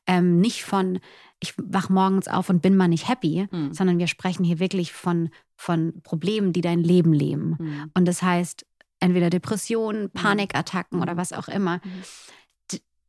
[0.08, 1.00] ähm, nicht von,
[1.40, 3.74] ich wach morgens auf und bin mal nicht happy, Mhm.
[3.74, 7.56] sondern wir sprechen hier wirklich von, von Problemen, die dein Leben leben.
[7.60, 7.92] Mhm.
[7.94, 8.66] Und das heißt,
[9.00, 11.02] entweder Depressionen, Panikattacken Mhm.
[11.04, 11.80] oder was auch immer.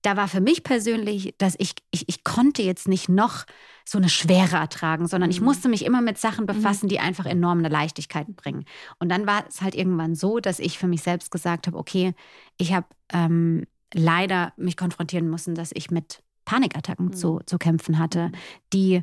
[0.04, 0.08] Mhm.
[0.08, 3.44] Da war für mich persönlich, dass ich, ich, ich konnte jetzt nicht noch
[3.84, 5.46] so eine Schwere ertragen, sondern ich Mhm.
[5.46, 8.64] musste mich immer mit Sachen befassen, die einfach enorm eine Leichtigkeit bringen.
[8.98, 12.14] Und dann war es halt irgendwann so, dass ich für mich selbst gesagt habe, okay,
[12.58, 17.12] ich habe ähm, leider mich konfrontieren müssen, dass ich mit Panikattacken Mhm.
[17.12, 18.32] zu, zu kämpfen hatte,
[18.72, 19.02] die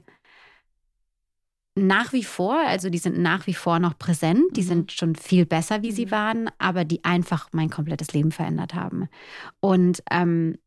[1.75, 4.65] nach wie vor, also die sind nach wie vor noch präsent, die Mhm.
[4.65, 6.11] sind schon viel besser, wie sie Mhm.
[6.11, 9.07] waren, aber die einfach mein komplettes Leben verändert haben.
[9.61, 10.57] Und ähm,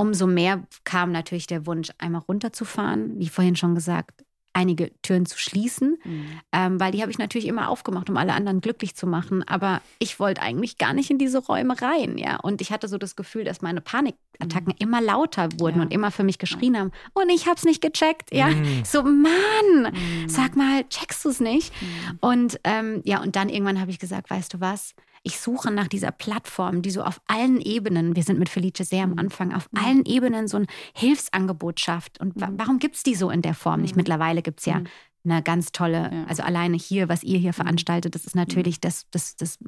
[0.00, 5.38] umso mehr kam natürlich der Wunsch, einmal runterzufahren, wie vorhin schon gesagt, einige Türen zu
[5.38, 6.26] schließen, Mhm.
[6.52, 9.46] ähm, weil die habe ich natürlich immer aufgemacht, um alle anderen glücklich zu machen.
[9.46, 12.36] Aber ich wollte eigentlich gar nicht in diese Räume rein, ja.
[12.40, 15.82] Und ich hatte so das Gefühl, dass meine Panikattacken immer lauter wurden Ja.
[15.82, 16.90] und immer für mich geschrien haben.
[17.14, 18.48] Und ich habe es nicht gecheckt, ja.
[18.48, 18.84] Mhm.
[18.84, 20.28] So, Mann, Mhm.
[20.28, 21.72] sag mal, checkst du es nicht?
[21.80, 22.18] Mhm.
[22.20, 24.94] Und ähm, ja, und dann irgendwann habe ich gesagt, weißt du was?
[25.22, 29.04] Ich suche nach dieser Plattform, die so auf allen Ebenen, wir sind mit Felice sehr
[29.04, 29.18] am Mhm.
[29.18, 29.84] Anfang, auf Mhm.
[29.84, 32.20] allen Ebenen so ein Hilfsangebot schafft.
[32.20, 32.54] Und Mhm.
[32.56, 33.94] warum gibt es die so in der Form nicht?
[33.94, 33.98] Mhm.
[34.00, 34.86] Mittlerweile gibt es ja Mhm.
[35.24, 36.24] eine ganz tolle, Ja.
[36.26, 39.58] also alleine hier, was ihr hier veranstaltet, das ist natürlich das, das, das,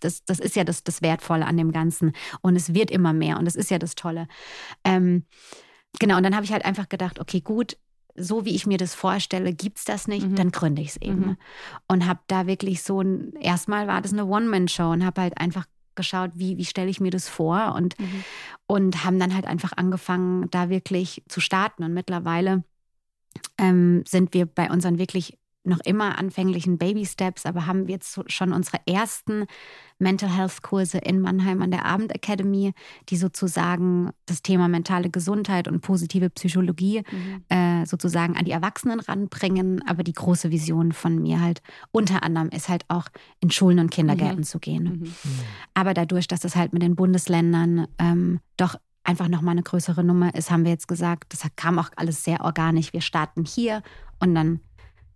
[0.00, 2.12] das, das ist ja das, das Wertvolle an dem Ganzen.
[2.40, 4.26] Und es wird immer mehr und das ist ja das Tolle.
[4.82, 5.26] Ähm,
[5.98, 7.76] genau, und dann habe ich halt einfach gedacht, okay, gut,
[8.14, 10.34] so wie ich mir das vorstelle, gibt es das nicht, Mhm.
[10.36, 11.20] dann gründe ich es eben.
[11.26, 11.36] Mhm.
[11.88, 15.66] Und habe da wirklich so ein, erstmal war das eine One-Man-Show und habe halt einfach
[15.94, 18.24] geschaut, wie, wie stelle ich mir das vor und, Mhm.
[18.66, 21.84] und haben dann halt einfach angefangen, da wirklich zu starten.
[21.84, 22.64] Und mittlerweile
[23.58, 28.52] ähm, sind wir bei unseren wirklich noch immer anfänglichen Baby Steps, aber haben jetzt schon
[28.52, 29.44] unsere ersten
[29.98, 32.72] Mental Health Kurse in Mannheim an der Abend Academy,
[33.08, 37.44] die sozusagen das Thema mentale Gesundheit und positive Psychologie Mhm.
[37.48, 39.82] äh, sozusagen an die Erwachsenen ranbringen.
[39.86, 43.06] Aber die große Vision von mir halt unter anderem ist halt auch
[43.40, 44.44] in Schulen und Kindergärten Mhm.
[44.44, 44.84] zu gehen.
[44.84, 45.14] Mhm.
[45.74, 50.34] Aber dadurch, dass das halt mit den Bundesländern ähm, doch einfach nochmal eine größere Nummer
[50.34, 52.92] ist, haben wir jetzt gesagt, das kam auch alles sehr organisch.
[52.92, 53.82] Wir starten hier
[54.20, 54.60] und dann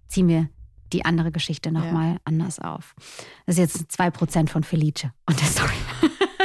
[0.08, 0.48] ziehen wir
[0.92, 2.94] die andere Geschichte nochmal anders auf.
[3.46, 5.74] Das ist jetzt 2% von Felice und der Story.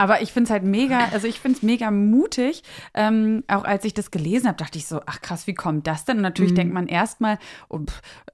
[0.00, 2.62] Aber ich finde es halt mega, also ich finde es mega mutig.
[2.94, 6.04] Ähm, auch als ich das gelesen habe, dachte ich so, ach krass, wie kommt das
[6.04, 6.18] denn?
[6.18, 6.56] Und natürlich Mhm.
[6.56, 7.38] denkt man erstmal,
[7.68, 7.80] oh,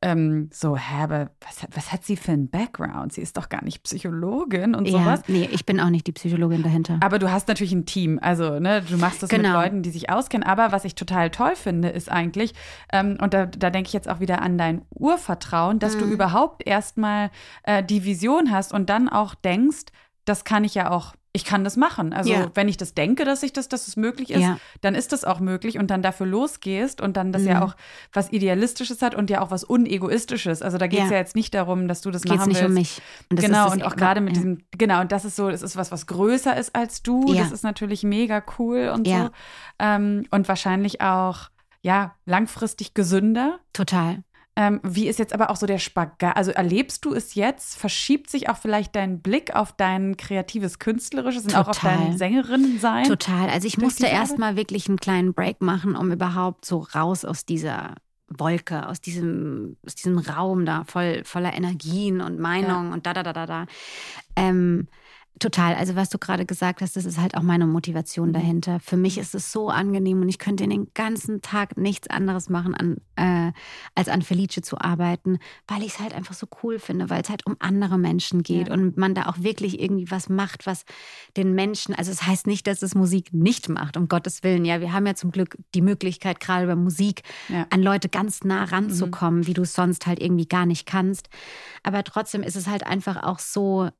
[0.02, 3.14] ähm, so, hä, aber was, hat- was hat sie für einen Background?
[3.14, 5.22] Sie ist doch gar nicht Psychologin und Ja, sowas.
[5.26, 6.98] nee, ich bin auch nicht die Psychologin dahinter.
[7.02, 8.18] Aber du hast natürlich ein Team.
[8.20, 9.54] Also, ne, du machst das mit Genau.
[9.54, 10.46] Leuten, die sich auskennen.
[10.46, 12.52] Aber was ich total toll finde, ist eigentlich,
[12.92, 15.98] ähm, und da, da denke ich jetzt auch wieder an dein Urvertrauen, dass Mhm.
[16.00, 17.30] du überhaupt erstmal
[17.62, 19.84] äh, die Vision hast und dann auch denkst,
[20.26, 21.14] das kann ich ja auch.
[21.36, 22.12] Ich kann das machen.
[22.12, 22.50] Also, Ja.
[22.54, 24.58] wenn ich das denke, dass ich das, dass es möglich ist, Ja.
[24.82, 27.62] dann ist das auch möglich und dann dafür losgehst und dann das ja Mhm.
[27.64, 27.76] auch
[28.12, 30.62] was Idealistisches hat und ja auch was Unegoistisches.
[30.62, 31.12] Also da geht es Ja.
[31.14, 31.18] ja.
[31.18, 32.68] jetzt nicht darum, dass du das Geht es machen nicht willst.
[32.68, 33.02] um mich.
[33.30, 34.42] Und genau, und auch gerade mit ja.
[34.42, 37.32] diesem, genau, und das ist so, es ist was, was größer ist als du.
[37.32, 37.42] Ja.
[37.42, 39.24] Das ist natürlich mega cool und Ja.
[39.24, 39.30] so.
[39.80, 41.50] Ähm, und wahrscheinlich auch,
[41.82, 43.58] ja, langfristig gesünder.
[43.72, 44.22] Total.
[44.56, 46.36] Ähm, wie ist jetzt aber auch so der Spagat?
[46.36, 47.76] Also erlebst du es jetzt?
[47.76, 53.04] Verschiebt sich auch vielleicht dein Blick auf dein kreatives Künstlerisches und auch auf dein Sängerinnen-Sein?
[53.04, 53.50] Total.
[53.50, 57.94] Also ich musste erstmal wirklich einen kleinen Break machen, um überhaupt so raus aus dieser
[58.28, 63.22] Wolke, aus diesem, aus diesem Raum da, voll, voller Energien und Meinungen und da, da,
[63.22, 63.66] da, da, da.
[64.36, 64.88] Ähm,
[65.40, 65.74] total.
[65.74, 68.32] Also was du gerade gesagt hast, das ist halt auch meine Motivation Mhm.
[68.34, 68.80] dahinter.
[68.80, 72.74] Für mich ist es so angenehm und ich könnte den ganzen Tag nichts anderes machen,
[72.74, 73.52] an, äh,
[73.94, 77.28] als an Felice zu arbeiten, weil ich es halt einfach so cool finde, weil es
[77.30, 78.74] halt um andere Menschen geht Ja.
[78.74, 80.84] und man da auch wirklich irgendwie was macht, was
[81.36, 84.64] den Menschen, also es heißt nicht, dass es Musik nicht macht, um Gottes Willen.
[84.64, 87.66] Ja, wir haben ja zum Glück die Möglichkeit, gerade bei Musik Ja.
[87.70, 91.28] an Leute ganz nah ranzukommen, wie du es sonst halt irgendwie gar nicht kannst.
[91.82, 93.90] Aber trotzdem ist es halt einfach auch so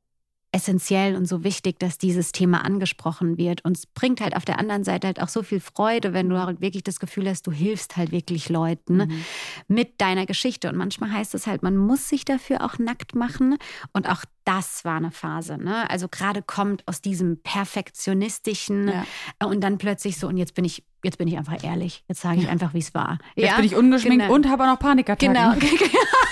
[0.55, 3.65] essentiell und so wichtig, dass dieses Thema angesprochen wird.
[3.65, 6.39] Und es bringt halt auf der anderen Seite halt auch so viel Freude, wenn du
[6.39, 9.25] halt wirklich das Gefühl hast, du hilfst halt wirklich Leuten Mhm.
[9.67, 10.69] mit deiner Geschichte.
[10.69, 13.57] Und manchmal heißt es halt, man muss sich dafür auch nackt machen.
[13.91, 15.57] Und auch das war eine Phase.
[15.57, 15.89] Ne?
[15.89, 19.05] Also gerade kommt aus diesem perfektionistischen Ja.
[19.47, 22.03] und dann plötzlich so, und jetzt bin ich, jetzt bin ich einfach ehrlich.
[22.07, 23.17] Jetzt sage ich einfach, wie es war.
[23.35, 24.33] Jetzt bin ich ungeschminkt genau.
[24.35, 25.35] und habe auch noch Panikattacken.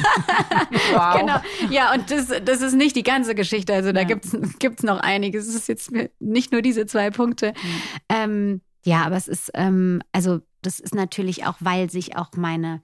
[0.03, 0.93] Genau.
[0.93, 1.20] Wow.
[1.20, 1.39] genau.
[1.70, 3.74] Ja, und das, das ist nicht die ganze Geschichte.
[3.74, 4.07] Also da Ja.
[4.07, 5.47] gibt's gibt's noch einiges.
[5.47, 7.53] Es ist jetzt nicht nur diese zwei Punkte.
[8.09, 12.82] Ähm, ja, aber es ist, ähm, also das ist natürlich auch, weil sich auch meine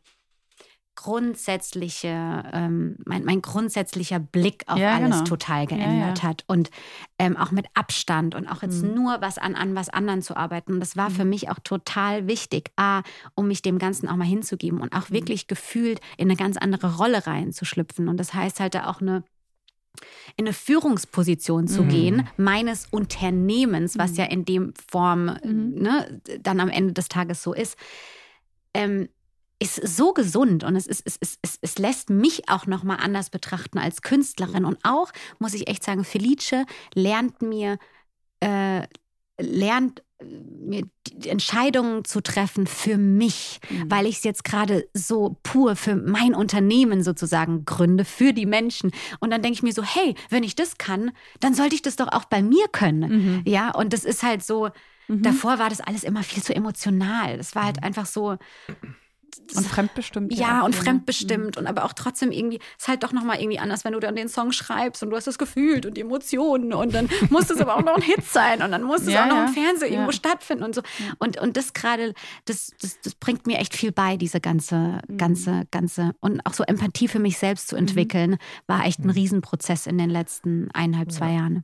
[1.02, 5.24] grundsätzliche, ähm, mein, mein grundsätzlicher Blick auf Ja, alles genau.
[5.30, 6.30] total Ja, geändert ja.
[6.30, 6.70] hat und
[7.18, 8.96] ähm, auch mit Abstand und auch jetzt Mhm.
[8.96, 10.74] nur was an, an was anderen zu arbeiten.
[10.74, 11.30] Und das war für Mhm.
[11.30, 15.00] mich auch total wichtig, A, um mich dem Ganzen auch mal hinzugeben und Mhm.
[15.00, 18.10] auch wirklich gefühlt in eine ganz andere Rolle reinzuschlüpfen.
[18.10, 19.24] Und das heißt halt da auch eine
[20.38, 21.90] in eine Führungsposition zu Mhm.
[21.90, 24.18] gehen, meines Unternehmens, was Mhm.
[24.18, 25.74] ja in dem Form Mhm.
[25.76, 27.78] ne, dann am Ende des Tages so ist,
[28.74, 29.10] ähm,
[29.62, 33.30] ist so gesund und es, ist, es, es, es, es lässt mich auch nochmal anders
[33.30, 34.64] betrachten als Künstlerin.
[34.66, 37.78] Und auch, muss ich echt sagen, Felice lernt mir,
[38.40, 38.84] äh,
[39.42, 43.92] lernt äh, mir die Entscheidungen zu treffen für mich, Mhm.
[43.92, 48.92] weil ich es jetzt gerade so pur für mein Unternehmen sozusagen gründe, für die Menschen.
[49.20, 51.98] Und dann denke ich mir so, hey, wenn ich das kann, dann sollte ich das
[51.98, 53.12] doch auch bei mir können.
[53.12, 53.44] Mhm.
[53.46, 54.70] Ja, und das ist halt so,
[55.10, 55.24] Mhm.
[55.24, 57.36] davor war das alles immer viel zu emotional.
[57.38, 58.38] Das war halt einfach so.
[59.56, 60.34] Und fremdbestimmt.
[60.34, 60.82] Ja, auch und ne?
[60.82, 64.16] fremdbestimmt und aber auch trotzdem irgendwie, ist halt doch nochmal irgendwie anders, wenn du dann
[64.16, 67.60] den Song schreibst und du hast das gefühlt und die Emotionen und dann muss es
[67.60, 69.46] aber auch noch ein Hit sein und dann muss es Ja, auch noch ja.
[69.48, 70.00] im Fernsehen Ja.
[70.00, 70.82] irgendwo stattfinden und so.
[71.20, 72.14] Und, und das gerade,
[72.46, 75.18] das, das, das bringt mir echt viel bei, diese ganze, Mhm.
[75.18, 79.88] ganze, ganze und auch so Empathie für mich selbst zu entwickeln, war echt ein Riesenprozess
[79.88, 81.64] in den letzten eineinhalb, zwei Jahren.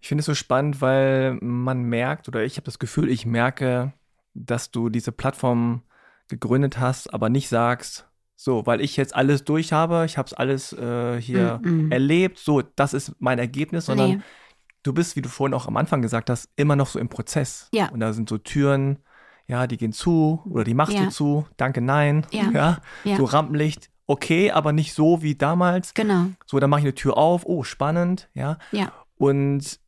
[0.00, 3.92] Ich finde es so spannend, weil man merkt, oder ich habe das Gefühl, ich merke,
[4.34, 5.82] dass du diese Plattform
[6.28, 8.06] gegründet hast, aber nicht sagst,
[8.36, 11.90] so, weil ich jetzt alles durch habe, ich habe es alles äh, hier Mm-mm.
[11.92, 14.20] erlebt, so, das ist mein Ergebnis, sondern Nee.
[14.84, 17.68] du bist, wie du vorhin auch am Anfang gesagt hast, immer noch so im Prozess.
[17.72, 17.88] Ja.
[17.88, 18.98] Und da sind so Türen,
[19.48, 21.04] ja, die gehen zu oder die machst Ja.
[21.04, 22.78] du zu, danke, nein, Ja.
[23.04, 23.16] Ja.
[23.16, 25.94] so Rampenlicht, okay, aber nicht so wie damals.
[25.94, 26.26] Genau.
[26.46, 28.58] So, dann mache ich eine Tür auf, oh, spannend, ja.
[28.70, 28.92] Ja.
[29.16, 29.80] Und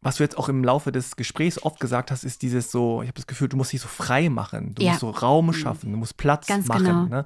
[0.00, 3.08] was du jetzt auch im Laufe des Gesprächs oft gesagt hast, ist dieses so, ich
[3.08, 4.90] habe das Gefühl, du musst dich so frei machen, du Ja.
[4.90, 6.84] musst so Raum schaffen, du musst Platz Ganz machen.
[6.84, 7.04] genau.
[7.04, 7.24] Ne?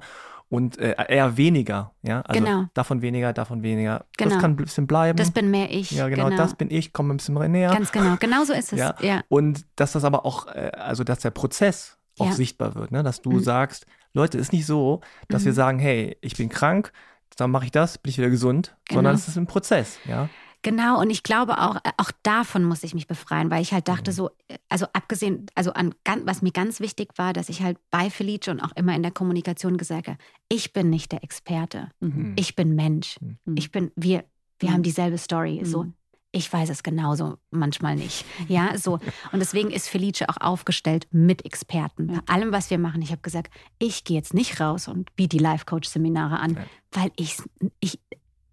[0.49, 2.21] Und äh, eher weniger, ja.
[2.21, 2.65] Also Genau.
[2.75, 4.05] davon weniger, davon weniger.
[4.17, 4.31] Genau.
[4.31, 5.17] Das kann ein bisschen bleiben.
[5.17, 5.89] Das bin mehr ich.
[5.91, 7.71] ja, genau, das bin ich, komme ein bisschen näher.
[7.71, 8.17] Ganz genau.
[8.19, 8.79] Genau so ist es.
[8.79, 8.95] Ja.
[9.01, 9.21] Ja.
[9.29, 12.31] Und dass das aber auch, äh, also dass der Prozess auch Ja.
[12.33, 13.01] sichtbar wird, ne?
[13.01, 13.39] dass du Mhm.
[13.39, 15.55] sagst, Leute, ist nicht so, dass wir Mhm.
[15.55, 16.91] sagen, hey, ich bin krank,
[17.35, 19.23] dann mache ich das, bin ich wieder gesund, sondern Genau.
[19.23, 20.29] es ist ein Prozess, ja.
[20.63, 23.87] Genau, und ich glaube auch, äh, auch davon muss ich mich befreien, weil ich halt
[23.87, 24.15] dachte Mhm.
[24.15, 25.93] so, äh, also abgesehen, also an
[26.23, 29.11] was mir ganz wichtig war, dass ich halt bei Felice und auch immer in der
[29.11, 30.17] Kommunikation gesagt habe,
[30.49, 32.33] ich bin nicht der Experte, Mhm.
[32.37, 33.37] ich bin Mensch, Mhm.
[33.45, 33.57] Mhm.
[33.57, 34.23] ich bin, wir,
[34.59, 34.73] wir Mhm.
[34.73, 35.83] haben dieselbe Story, so.
[35.83, 35.93] Mhm.
[36.35, 38.25] Ich weiß es genauso, manchmal nicht.
[38.49, 38.93] Ja, so.
[39.31, 42.07] Und deswegen ist Felice auch aufgestellt mit Experten.
[42.07, 43.03] Bei allem, was wir machen.
[43.03, 46.57] Ich habe gesagt, ich gehe jetzt nicht raus und biete die Life-Coach-Seminare an,
[46.91, 47.37] weil ich,
[47.81, 47.99] ich,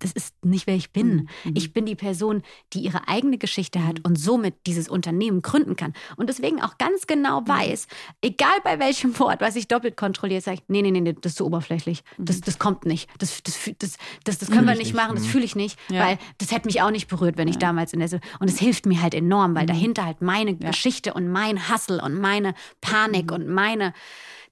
[0.01, 1.29] das ist nicht, wer ich bin.
[1.45, 1.55] Mhm.
[1.55, 2.43] Ich bin die Person,
[2.73, 5.93] die ihre eigene Geschichte hat und somit dieses Unternehmen gründen kann.
[6.17, 7.87] Und deswegen auch ganz genau weiß,
[8.23, 11.33] egal bei welchem Wort, was ich doppelt kontrolliere, sage ich, nee, nee, nee, nee, das
[11.33, 12.03] ist zu oberflächlich.
[12.19, 13.09] Das, das kommt nicht.
[13.19, 14.95] Das, das, das, das, das können wir ich nicht nicht.
[14.97, 15.29] machen, das Mhm.
[15.29, 16.05] fühle ich nicht, Ja.
[16.07, 18.11] weil das hätte mich auch nicht berührt, wenn ich damals in der...
[18.41, 22.15] Und es hilft mir halt enorm, weil dahinter halt meine Geschichte und mein Hustle und
[22.21, 23.93] meine Panik und meine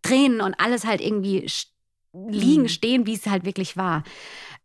[0.03, 1.47] Tränen und alles halt irgendwie
[2.29, 4.03] liegen, stehen, wie es halt wirklich war.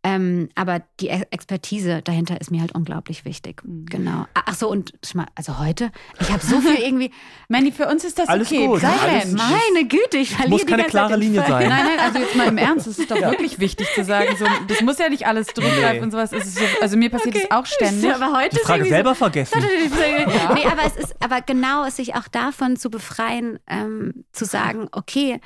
[0.05, 3.61] Ähm, aber die E- Expertise dahinter ist mir halt unglaublich wichtig.
[3.63, 4.25] Genau.
[4.33, 7.09] Ach so, und schau mal, also heute, ich habe so viel irgendwie.
[7.47, 8.67] Mandy, für uns ist das Alles okay.
[8.67, 9.31] gut, Sei alles-.
[9.31, 11.69] Meine Güte, ich verliere muss die keine ganze klare Linie sein.
[11.69, 14.45] Nein, nein, also jetzt mal im Ernst, es ist doch wirklich wichtig zu sagen, so,
[14.67, 16.03] das muss ja nicht alles durchgreifen Nee.
[16.03, 16.33] und sowas.
[16.33, 17.47] Ist so, also mir passiert Okay.
[17.49, 18.13] das auch ständig.
[18.13, 19.61] Aber heute Die ist Frage selber vergessen.
[19.61, 24.43] So, Nee, aber es ist aber genau, es sich auch davon zu befreien, ähm, zu
[24.43, 25.39] sagen, okay,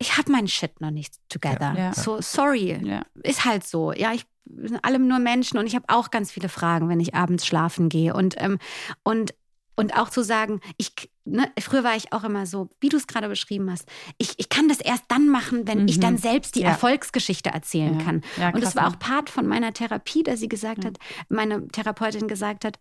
[0.00, 1.74] ich habe meinen Shit noch nicht together.
[1.76, 1.94] Ja.
[1.94, 2.80] So, sorry.
[2.82, 3.02] Ja.
[3.22, 3.92] Ist halt so.
[3.92, 6.98] Ja, ich wir sind alle nur Menschen und ich habe auch ganz viele Fragen, wenn
[6.98, 8.14] ich abends schlafen gehe.
[8.14, 8.58] Und, ähm,
[9.04, 9.32] und,
[9.76, 10.92] und auch zu sagen, ich,
[11.24, 13.86] ne, früher war ich auch immer so, wie du es gerade beschrieben hast,
[14.18, 16.00] ich, ich kann das erst dann machen, wenn ich Mhm.
[16.00, 16.70] dann selbst die Ja.
[16.70, 18.22] Erfolgsgeschichte erzählen kann.
[18.52, 20.96] Und es war auch Part von meiner Therapie, dass sie gesagt hat,
[21.28, 22.80] meine Therapeutin gesagt hat,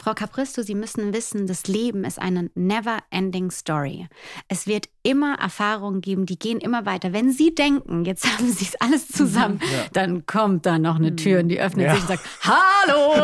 [0.00, 4.08] Frau Capristo, Sie müssen wissen, das Leben ist eine never-ending Story.
[4.48, 7.12] Es wird immer Erfahrungen geben, die gehen immer weiter.
[7.12, 9.60] Wenn Sie denken, jetzt haben Sie es alles zusammen,
[9.92, 11.92] dann kommt da noch eine Tür und die öffnet Ja.
[11.94, 13.14] sich und sagt, Hallo!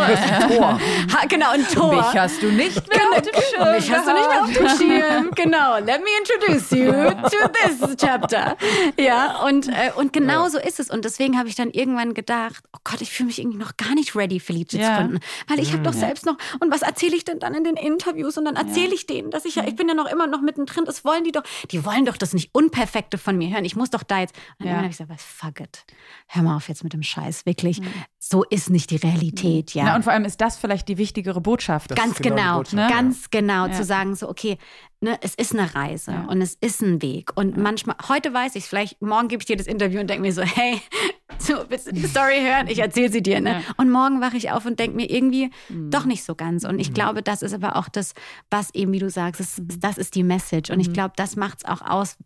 [0.49, 0.81] Tor.
[1.13, 1.95] Ha, genau, ein Tor.
[1.95, 4.69] Mich hast du nicht mehr auf dem Schirm Mich hast du nicht mehr auf dem.
[4.79, 5.31] Schirm.
[5.35, 5.79] Genau.
[5.79, 8.57] Let me introduce you to this chapter.
[8.99, 10.91] Ja, und, äh, und genau so ist es.
[10.91, 13.95] Und deswegen habe ich dann irgendwann gedacht, oh Gott, ich fühle mich irgendwie noch gar
[13.95, 14.89] nicht ready, Felice Ja.
[14.97, 15.21] zu gründen.
[15.49, 18.37] Weil ich habe doch selbst noch, und was erzähle ich denn dann in den Interviews?
[18.39, 20.85] Und dann erzähle ich denen, dass ich ja, ich bin ja noch immer noch mittendrin.
[20.85, 23.65] Das wollen die doch, die wollen doch das nicht Unperfekte von mir hören.
[23.65, 24.35] Ich muss doch da jetzt.
[24.59, 24.75] Und dann Ja.
[24.77, 25.85] habe ich gesagt, was, fuck it.
[26.29, 27.47] Hör mal auf jetzt mit dem Scheiß.
[27.47, 27.81] Wirklich.
[28.25, 29.83] So ist nicht die Realität, ja.
[29.83, 31.91] Na, und vor allem ist das vielleicht die wichtigere Botschaft.
[31.91, 32.89] Das Ganz ist genau genau, Botschaft, ja.
[32.89, 33.73] ganz genau Ja.
[33.73, 34.59] zu sagen, so, okay,
[35.01, 36.25] ne, es ist eine Reise Ja.
[36.29, 37.33] und es ist ein Weg.
[37.37, 40.33] Und manchmal, heute weiß ich vielleicht, morgen gebe ich dir das Interview und denke mir
[40.33, 40.81] so, hey,
[41.39, 42.69] so, willst du die Story hören?
[42.69, 43.41] Ich erzähle sie dir.
[43.41, 43.55] Ne?
[43.55, 43.61] Ja.
[43.77, 45.51] Und morgen wache ich auf und denke mir irgendwie
[45.91, 46.63] doch nicht so ganz.
[46.65, 48.15] Und ich glaube, das ist aber auch das,
[48.53, 50.71] was eben, wie du sagst, das, das ist die Message.
[50.71, 52.17] Und ich glaube, das macht es auch aus,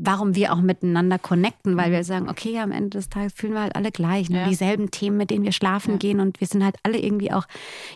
[0.00, 3.62] warum wir auch miteinander connecten, weil wir sagen, okay, am Ende des Tages fühlen wir
[3.62, 4.30] halt alle gleich.
[4.30, 4.38] Ne?
[4.42, 4.48] Ja.
[4.48, 5.96] Dieselben Themen, mit denen wir schlafen Ja.
[5.98, 7.46] gehen und wir sind halt alle irgendwie auch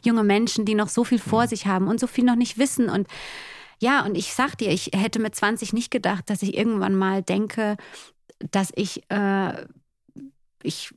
[0.05, 2.89] junge Menschen, die noch so viel vor sich haben und so viel noch nicht wissen.
[2.89, 3.07] Und
[3.79, 7.23] ja, und ich sag dir, ich hätte mit 20 nicht gedacht, dass ich irgendwann mal
[7.23, 7.77] denke,
[8.51, 9.53] dass ich, äh,
[10.65, 10.95] ich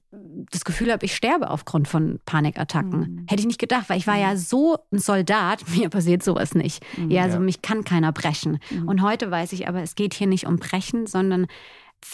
[0.51, 2.99] das Gefühl habe, ich sterbe aufgrund von Panikattacken.
[2.99, 3.25] Mhm.
[3.27, 6.85] Hätte ich nicht gedacht, weil ich war ja so ein Soldat, mir passiert sowas nicht.
[7.09, 7.39] Ja, also Ja.
[7.43, 8.59] mich kann keiner brechen.
[8.69, 8.87] Mhm.
[8.87, 11.47] Und heute weiß ich aber, es geht hier nicht um Brechen, sondern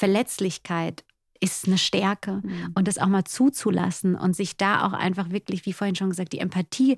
[0.01, 1.03] Verletzlichkeit
[1.39, 2.71] ist eine Stärke Mhm.
[2.75, 6.33] und das auch mal zuzulassen und sich da auch einfach wirklich, wie vorhin schon gesagt,
[6.33, 6.97] die Empathie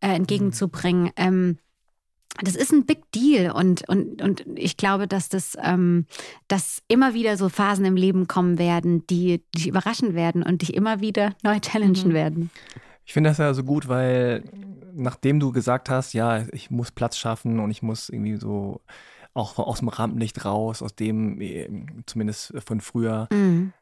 [0.00, 1.10] äh, entgegenzubringen.
[1.16, 1.58] Ähm,
[2.42, 6.06] das ist ein Big Deal und, und, und ich glaube, dass das ähm,
[6.48, 10.74] dass immer wieder so Phasen im Leben kommen werden, die dich überraschen werden und dich
[10.74, 12.14] immer wieder neu challengen Mhm.
[12.14, 12.50] werden.
[13.04, 14.44] Ich finde das ja so gut, weil
[14.94, 18.80] nachdem du gesagt hast, ja, ich muss Platz schaffen und ich muss irgendwie so
[19.34, 21.68] auch aus dem Rampenlicht raus, aus dem äh,
[22.06, 23.72] zumindest von früher, Mhm.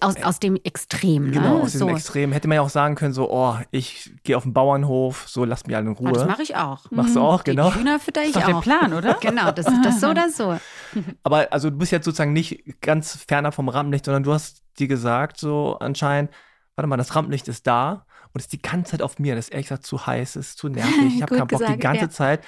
[0.00, 1.30] Aus, aus dem Extrem, ne?
[1.32, 1.94] genau, aus diesem so.
[1.94, 5.44] Extrem, hätte man ja auch sagen können, so, oh, ich gehe auf den Bauernhof, so
[5.44, 6.26] lasst mich alle in Ah, das Ruhe.
[6.26, 6.90] mache ich auch.
[6.90, 7.74] Machst du auch, Die genau.
[7.74, 8.62] Hühner fütter ich Ist doch der auch.
[8.62, 9.14] Plan, oder?
[9.20, 10.58] Genau, das ist das so oder so.
[11.22, 14.88] Aber also du bist jetzt sozusagen nicht ganz ferner vom Rampenlicht, sondern du hast dir
[14.88, 16.30] gesagt, so anscheinend,
[16.76, 19.34] warte mal, das Rampenlicht ist da und ist die ganze Zeit auf mir.
[19.34, 21.16] Das ist ehrlich gesagt zu heiß, ist zu nervig.
[21.16, 22.10] Ich habe keinen Bock die gesagt, ganze ja.
[22.10, 22.44] Zeit.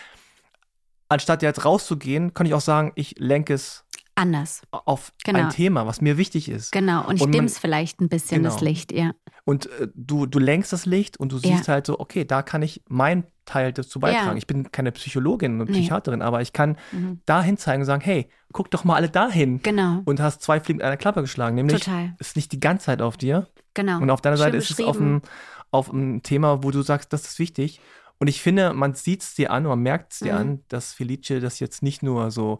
[1.09, 3.85] Anstatt jetzt rauszugehen, kann ich auch sagen, ich lenke es
[4.17, 4.62] Anders.
[4.73, 5.41] auf Genau.
[5.41, 6.73] ein Thema, was mir wichtig ist.
[6.73, 7.07] Genau.
[7.07, 8.53] Und, Und stimmst vielleicht ein bisschen Genau.
[8.55, 9.12] das Licht, ja.
[9.45, 11.57] Und äh, du, du lenkst das Licht und du Ja.
[11.57, 14.31] siehst halt so, okay, da kann ich meinen Teil dazu beitragen.
[14.31, 14.37] Ja.
[14.37, 15.81] Ich bin keine Psychologin und Nee.
[15.81, 17.21] Psychiaterin, aber ich kann Mhm.
[17.27, 19.62] dahin zeigen und sagen, hey, guck doch mal alle dahin.
[19.62, 20.01] Genau.
[20.05, 22.17] Und hast zwei Fliegen mit einer Klappe geschlagen, nämlich Total.
[22.19, 23.47] ist nicht die ganze Zeit auf dir.
[23.75, 23.99] Genau.
[24.01, 25.17] Und auf deiner Schön Seite ist es auf beschrieben.
[25.17, 25.23] ein,
[25.71, 27.81] auf ein Thema, wo du sagst, das ist wichtig.
[28.19, 30.39] Und ich finde, man sieht es dir an, man merkt es dir Mhm.
[30.41, 32.59] an, dass Felice das jetzt nicht nur so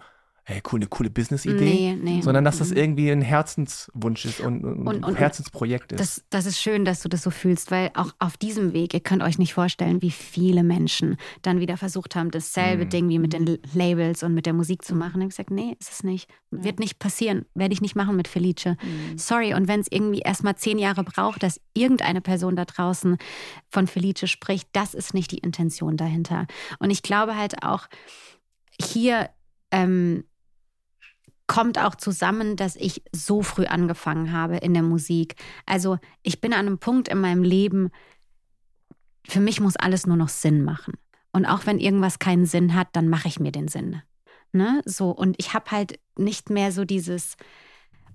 [0.49, 2.21] hey, cool, eine coole Business-Idee, Nee, nee.
[2.23, 2.77] sondern dass das Mhm.
[2.77, 5.99] irgendwie ein Herzenswunsch ist und, und, Und- ein und- Herzensprojekt ist.
[6.01, 9.01] Das, das ist schön, dass du das so fühlst, weil auch auf diesem Weg, ihr
[9.01, 12.91] könnt euch nicht vorstellen, wie viele Menschen dann wieder versucht haben, dasselbe Mhm.
[12.91, 15.17] Ding wie mit den Labels und mit der Musik zu machen.
[15.21, 16.31] Ich habe gesagt, nee, ist es nicht.
[16.53, 17.45] Wird nicht passieren.
[17.55, 18.77] Werde ich nicht machen mit Felice.
[18.85, 19.19] Mhm.
[19.19, 19.53] Sorry.
[19.53, 23.19] Und wenn es irgendwie erstmal zehn Jahre braucht, dass irgendeine Person da draußen
[23.69, 26.47] von Felice spricht, das ist nicht die Intention dahinter.
[26.79, 27.89] Und ich glaube halt auch,
[28.81, 29.31] hier
[29.73, 30.23] ähm,
[31.47, 35.37] kommt auch zusammen, dass ich so früh angefangen habe in der Musik.
[35.65, 37.91] Also ich bin an einem Punkt in meinem Leben,
[39.29, 40.95] für mich muss alles nur noch Sinn machen.
[41.33, 44.03] Und auch wenn irgendwas keinen Sinn hat, dann mache ich mir den Sinn.
[44.53, 44.81] Ne?
[44.85, 47.37] So, und ich habe halt nicht mehr so dieses,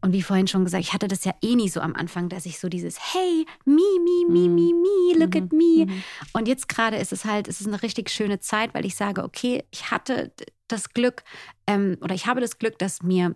[0.02, 2.46] und wie vorhin schon gesagt, ich hatte das ja eh nie so am Anfang, dass
[2.46, 4.56] ich so dieses Hey, me, me, me, Mhm.
[4.56, 5.44] me, me, look Mhm.
[5.44, 5.86] at me.
[5.86, 6.04] Mhm.
[6.34, 9.24] Und jetzt gerade ist es halt, es ist eine richtig schöne Zeit, weil ich sage,
[9.24, 10.32] okay, ich hatte
[10.72, 11.24] das Glück
[11.68, 13.36] ähm, oder ich habe das Glück, dass mir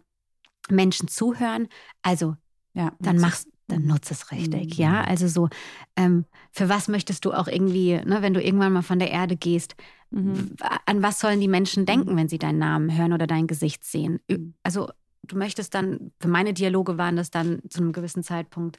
[0.70, 1.68] Menschen zuhören.
[2.02, 2.36] Also
[2.74, 4.84] Ja, dann nutze machst, dann nutze es richtig, Mhm.
[4.84, 5.04] ja.
[5.04, 5.50] Also so,
[5.96, 9.36] ähm, für was möchtest du auch irgendwie, ne, wenn du irgendwann mal von der Erde
[9.38, 9.76] gehst,
[10.12, 10.56] Mhm.
[10.86, 14.20] an was sollen die Menschen denken, wenn sie deinen Namen hören oder dein Gesicht sehen?
[14.30, 14.54] Mhm.
[14.64, 14.90] Also
[15.24, 18.78] du möchtest dann, für meine Dialoge waren das dann zu einem gewissen Zeitpunkt,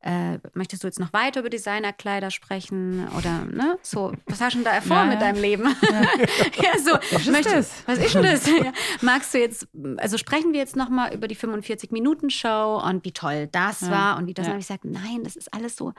[0.00, 4.58] äh, möchtest du jetzt noch weiter über Designerkleider sprechen oder ne, so, was hast du
[4.58, 5.20] denn da vor Ja, mit ja.
[5.20, 5.64] deinem Leben?
[6.62, 7.82] ja, so, Was ist möchtest- das?
[7.86, 8.46] Was ist denn das?
[8.64, 8.72] ja.
[9.00, 13.80] Magst du jetzt, also sprechen wir jetzt nochmal über die 45-Minuten-Show und wie toll das
[13.82, 14.50] Ja, war und wie das, ja.
[14.52, 15.92] habe ich gesagt, nein, das ist alles so,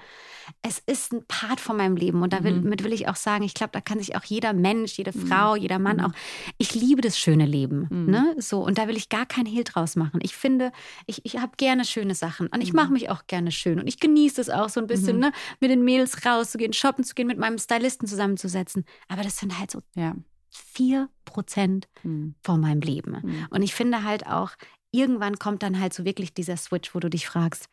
[0.61, 2.83] es ist ein Part von meinem Leben und damit Mhm.
[2.83, 5.27] will ich auch sagen, ich glaube, da kann sich auch jeder Mensch, jede Mhm.
[5.27, 6.05] Frau, jeder Mann Mhm.
[6.05, 6.11] auch,
[6.57, 8.11] ich liebe das schöne Leben, Mhm.
[8.11, 10.19] ne, so und da will ich gar keinen Hehl draus machen.
[10.23, 10.71] Ich finde,
[11.05, 12.77] ich, ich habe gerne schöne Sachen und ich Mhm.
[12.77, 15.21] mache mich auch gerne schön und ich genieße es auch so ein bisschen, Mhm.
[15.21, 19.59] ne, mit den Mädels rauszugehen, shoppen zu gehen, mit meinem Stylisten zusammenzusetzen, aber das sind
[19.59, 20.15] halt so Ja.
[20.49, 22.35] vier Prozent Mhm.
[22.43, 23.17] von meinem Leben.
[23.21, 23.47] Mhm.
[23.49, 24.51] Und ich finde halt auch,
[24.91, 27.67] irgendwann kommt dann halt so wirklich dieser Switch, wo du dich fragst,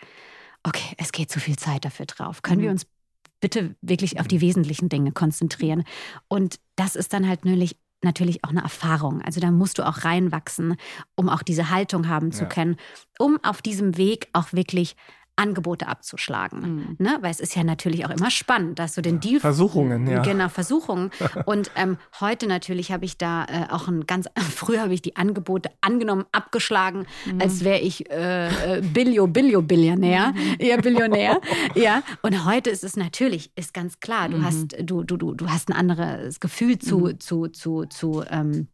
[0.63, 2.43] okay, es geht zu viel Zeit dafür drauf.
[2.43, 2.73] Können wir Mhm.
[2.75, 2.87] uns
[3.41, 5.85] bitte wirklich auf die wesentlichen Dinge konzentrieren?
[6.29, 9.23] Und das ist dann halt natürlich, natürlich auch eine Erfahrung.
[9.23, 10.77] Also da musst du auch reinwachsen,
[11.15, 12.49] um auch diese Haltung haben zu Ja.
[12.49, 12.77] können,
[13.19, 14.97] um auf diesem Weg auch wirklich
[15.37, 16.61] Angebote abzuschlagen.
[16.61, 16.97] Mhm.
[16.99, 17.19] Ne?
[17.21, 20.23] Weil es ist ja natürlich auch immer spannend, dass du den Deal Versuchungen, ja.
[20.23, 21.11] Genau, Versuchungen.
[21.47, 25.17] Und ähm, heute natürlich habe ich da äh, auch ein ganz, früher habe ich die
[25.17, 27.41] Angebote angenommen, abgeschlagen, Mhm.
[27.41, 30.57] als wäre ich äh, äh, Billio, Billio, Billionär, Mhm.
[30.59, 31.41] eher Billionär.
[31.75, 32.03] ja.
[32.23, 34.45] Und heute ist es natürlich, ist ganz klar, du Mhm.
[34.45, 37.21] hast, du, du, du, du hast ein anderes Gefühl zu, Mhm.
[37.21, 38.69] zu, zu, zu, ähm,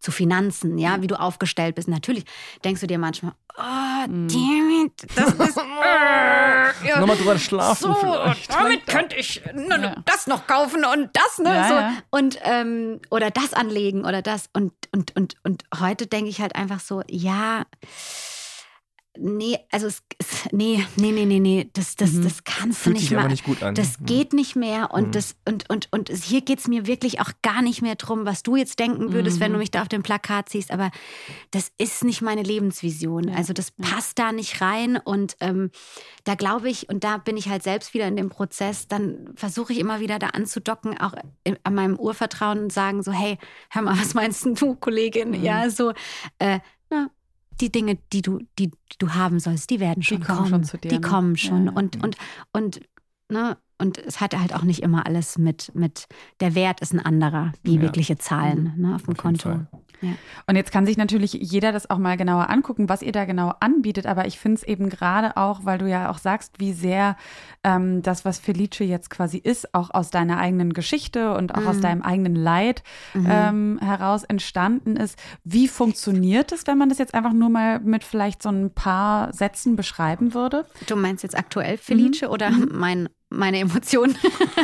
[0.00, 1.88] zu Finanzen, ja, wie du aufgestellt bist.
[1.88, 2.24] Natürlich
[2.64, 3.62] denkst du dir manchmal, oh,
[4.08, 4.28] Mhm.
[4.28, 8.52] damn it, das ist, äh, ja, Nochmal drüber schlafen so, vielleicht.
[8.54, 10.02] damit könnte ich ne, Ja.
[10.06, 11.54] das noch kaufen und das, ne?
[11.54, 11.74] Ja, so.
[11.74, 11.92] ja.
[12.10, 14.48] Und ähm, oder das anlegen oder das.
[14.52, 17.64] Und, und, und, und heute denke ich halt einfach so, ja,
[19.18, 20.02] nee, also es,
[20.52, 22.22] nee, nee, nee, nee, nee, das, das, Mhm.
[22.24, 23.74] das kannst du nicht an.
[23.74, 24.06] Das Mhm.
[24.06, 25.12] geht nicht mehr und Mhm.
[25.12, 28.42] das und und und hier geht es mir wirklich auch gar nicht mehr drum, was
[28.42, 29.60] du jetzt denken würdest, wenn du Mhm.
[29.60, 30.70] mich da auf dem Plakat siehst.
[30.70, 30.90] Aber
[31.50, 33.28] das ist nicht meine Lebensvision.
[33.28, 35.70] Ja, Also das passt da nicht rein und ähm,
[36.24, 38.88] da glaube ich und da bin ich halt selbst wieder in dem Prozess.
[38.88, 41.14] Dann versuche ich immer wieder da anzudocken, auch
[41.44, 43.38] in- an meinem Urvertrauen und sagen so, hey,
[43.70, 45.30] hör mal, was meinst denn du, Kollegin?
[45.30, 45.42] Mhm.
[45.42, 45.92] Ja, so.
[46.38, 46.60] Äh,
[46.90, 47.10] na,
[47.60, 50.48] die Dinge, die du, die, die du haben sollst, die werden schon kommen kommen.
[50.50, 51.00] schon zu dir, Die ne?
[51.00, 51.66] kommen Ja, schon.
[51.66, 51.72] ja.
[51.72, 52.16] Und, und,
[52.52, 52.80] und,
[53.28, 56.06] ne, und es hat halt auch nicht immer alles mit, mit
[56.40, 57.82] der Wert ist ein anderer, wie Ja.
[57.82, 59.66] wirkliche Zahlen ne, auf dem Auf Konto.
[60.00, 60.16] Fall.
[60.46, 63.52] Und jetzt kann sich natürlich jeder das auch mal genauer angucken, was ihr da genau
[63.60, 64.06] anbietet.
[64.06, 67.16] Aber ich finde es eben gerade auch, weil du ja auch sagst, wie sehr
[67.64, 71.76] ähm, das, was Felice jetzt quasi ist, auch aus deiner eigenen Geschichte und auch aus
[71.78, 71.82] Mhm.
[71.82, 72.82] deinem eigenen Leid
[73.14, 73.26] Mhm.
[73.28, 75.18] ähm, heraus entstanden ist.
[75.44, 79.32] Wie funktioniert es, wenn man das jetzt einfach nur mal mit vielleicht so ein paar
[79.32, 80.64] Sätzen beschreiben würde?
[80.86, 84.16] Du meinst jetzt aktuell Felice oder mein, meine Emotionen,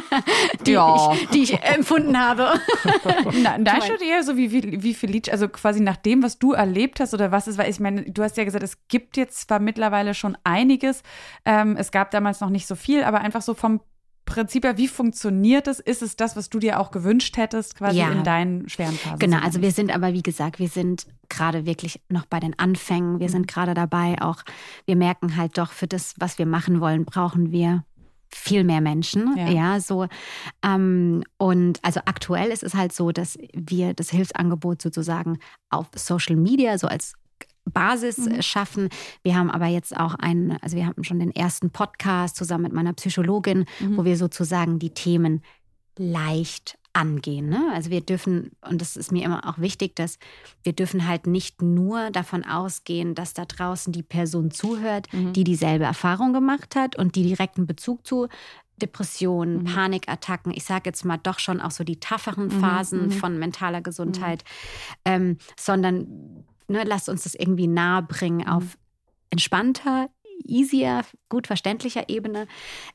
[0.67, 1.13] die, Ja.
[1.13, 2.59] ich, die ich empfunden habe?
[3.43, 6.53] Na, da steht eher so wie, wie, wie Felice, also quasi nach dem, was du
[6.53, 7.69] erlebt hast oder was es war.
[7.69, 11.03] Ich meine, du hast ja gesagt, es gibt jetzt zwar mittlerweile schon einiges.
[11.45, 13.81] Ähm, es gab damals noch nicht so viel, aber einfach so vom
[14.27, 15.81] Prinzip her, wie funktioniert es?
[15.81, 18.09] Ist es das, was du dir auch gewünscht hättest, quasi Ja.
[18.11, 19.19] in deinen schweren Phasen?
[19.19, 23.21] Genau, also wir sind aber, wie gesagt, wir sind gerade wirklich noch bei den Anfängen.
[23.21, 24.39] Wir sind gerade dabei, auch,
[24.87, 27.85] wir merken halt doch, für das, was wir machen wollen, brauchen wir
[28.35, 29.37] viel mehr Menschen.
[29.37, 29.49] Ja.
[29.49, 30.07] Ja, so.
[30.65, 35.39] Ähm, und also aktuell ist es halt so, dass wir das Hilfsangebot sozusagen
[35.71, 37.15] auf Social Media so als
[37.67, 38.43] Basis Mhm.
[38.43, 38.89] schaffen.
[39.23, 42.73] Wir haben aber jetzt auch einen, also wir haben schon den ersten Podcast zusammen mit
[42.75, 43.97] meiner Psychologin, Mhm.
[43.97, 45.43] wo wir sozusagen die Themen
[45.97, 47.49] leicht angehen.
[47.49, 47.71] Ne?
[47.73, 50.19] Also wir dürfen, und das ist mir immer auch wichtig, dass
[50.63, 55.33] wir dürfen halt nicht nur davon ausgehen, dass da draußen die Person zuhört, mhm.
[55.33, 58.29] die dieselbe Erfahrung gemacht hat und die direkten Bezug zu
[58.77, 59.65] Depressionen, mhm.
[59.65, 63.11] Panikattacken, ich sage jetzt mal doch schon auch so die tougheren mhm, Phasen mhm.
[63.11, 64.45] von mentaler Gesundheit,
[65.07, 65.13] mhm.
[65.13, 68.71] ähm, sondern ne, lasst uns das irgendwie nahe bringen auf mhm.
[69.31, 70.09] entspannter,
[70.45, 72.47] easier, gut verständlicher Ebene.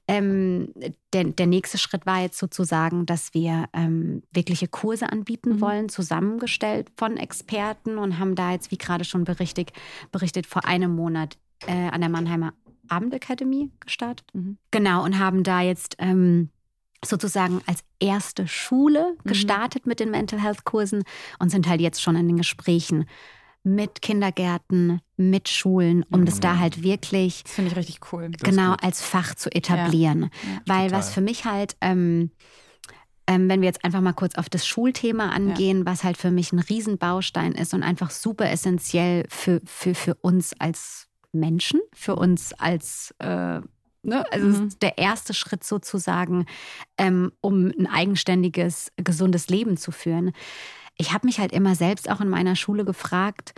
[0.08, 0.74] Ähm,
[1.14, 5.62] der, der nächste Schritt war jetzt sozusagen, dass wir ähm, wirkliche Kurse anbieten mhm.
[5.62, 9.72] wollen, zusammengestellt von Experten und haben da jetzt, wie gerade schon berichtet,
[10.12, 11.38] berichtet vor einem Monat
[11.68, 12.54] äh, an der Mannheimer
[12.88, 14.28] Abendakademie gestartet.
[14.34, 14.58] Mhm.
[14.72, 16.50] Genau, und haben da jetzt ähm,
[17.04, 19.30] sozusagen als erste Schule mhm.
[19.30, 19.90] gestartet mhm.
[19.90, 21.04] mit den Mental Health Kursen
[21.40, 23.06] und sind halt jetzt schon in den Gesprächen
[23.64, 26.26] mit Kindergärten, mit Schulen, um mhm.
[26.26, 27.44] das da halt wirklich.
[27.44, 28.32] Das finde ich richtig cool.
[28.42, 30.22] Genau als Fach zu etablieren.
[30.22, 30.28] Ja.
[30.28, 31.00] Ja, Weil total.
[31.00, 31.76] was für mich halt.
[31.82, 32.32] Ähm,
[33.28, 35.86] ähm, wenn wir jetzt einfach mal kurz auf das Schulthema angehen, ja.
[35.86, 40.60] was halt für mich ein Riesenbaustein ist und einfach super essentiell für, für, für uns
[40.60, 43.62] als Menschen, für uns als äh,
[44.02, 44.24] Ne?
[44.32, 44.70] Also mhm.
[44.82, 46.46] der erste Schritt sozusagen,
[46.98, 50.32] ähm, um ein eigenständiges, gesundes Leben zu führen
[51.00, 53.54] ich habe mich halt immer selbst auch in meiner Schule gefragt,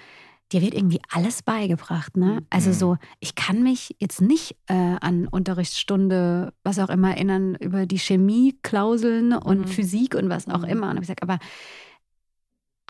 [0.51, 2.15] dir wird irgendwie alles beigebracht.
[2.15, 2.43] Ne?
[2.49, 2.73] Also mhm.
[2.73, 7.99] so, ich kann mich jetzt nicht äh, an Unterrichtsstunde, was auch immer, erinnern über die
[7.99, 9.67] Chemie-Klauseln und mhm.
[9.67, 10.69] Physik und was auch mhm.
[10.69, 10.89] immer.
[10.89, 11.39] Und ich gesagt, aber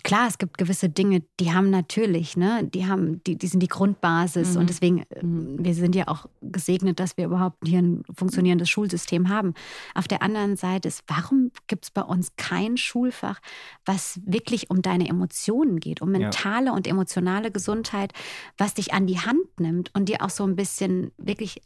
[0.04, 3.68] klar, es gibt gewisse Dinge, die haben natürlich, ne, die haben, die, die sind die
[3.68, 4.62] Grundbasis mhm.
[4.62, 5.64] und deswegen, äh, mhm.
[5.64, 9.54] wir sind ja auch gesegnet, dass wir überhaupt hier ein funktionierendes Schulsystem haben.
[9.94, 13.40] Auf der anderen Seite ist, warum gibt es bei uns kein Schulfach,
[13.86, 16.74] was wirklich um deine Emotionen geht, um mentale ja.
[16.74, 18.14] und emotionale Gesundheit,
[18.58, 21.62] was dich an die Hand nimmt und dir auch so ein bisschen wirklich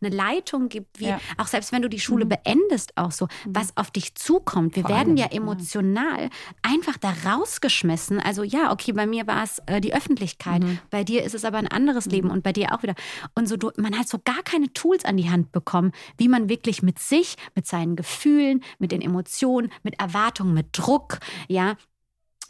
[0.00, 1.20] eine Leitung gibt, wie ja.
[1.38, 2.30] auch selbst wenn du die Schule mhm.
[2.30, 3.56] beendest, auch so, mhm.
[3.56, 4.76] was auf dich zukommt.
[4.76, 6.30] Wir Vor werden ja emotional
[6.62, 8.20] einfach da raus rausgeschmissen.
[8.20, 10.78] Also ja, okay, bei mir war es äh, die Öffentlichkeit, mhm.
[10.90, 12.12] bei dir ist es aber ein anderes mhm.
[12.12, 12.94] Leben und bei dir auch wieder.
[13.34, 16.48] Und so, du, man hat so gar keine Tools an die Hand bekommen, wie man
[16.48, 21.18] wirklich mit sich, mit seinen Gefühlen, mit den Emotionen, mit Erwartungen, mit Druck,
[21.48, 21.76] ja,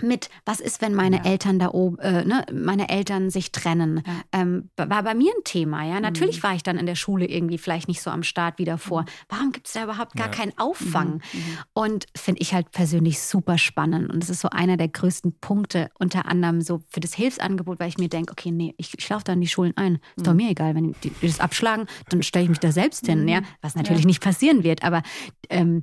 [0.02, 1.24] mit, was ist, wenn meine ja.
[1.24, 4.40] Eltern da oben, äh, ne, meine Eltern sich trennen, ja.
[4.40, 5.84] ähm, war bei mir ein Thema.
[5.84, 6.42] Ja, natürlich mhm.
[6.42, 9.02] war ich dann in der Schule irgendwie vielleicht nicht so am Start wie davor.
[9.02, 9.06] Mhm.
[9.28, 10.32] Warum gibt es da überhaupt gar ja.
[10.32, 11.22] keinen Auffang?
[11.32, 11.38] Mhm.
[11.38, 11.58] mhm.
[11.74, 14.12] Und finde ich halt persönlich super spannend.
[14.12, 17.88] Und es ist so einer der größten Punkte, unter anderem so für das Hilfsangebot, weil
[17.88, 19.98] ich mir denke, okay, nee, ich, ich laufe da in die Schulen ein.
[20.16, 20.38] Ist doch mhm.
[20.38, 23.46] mir egal, wenn die, das abschlagen, dann stelle ich mich da selbst hin, ja, mhm.
[23.60, 24.82] was natürlich nicht passieren wird.
[24.82, 25.02] Aber
[25.50, 25.82] ähm,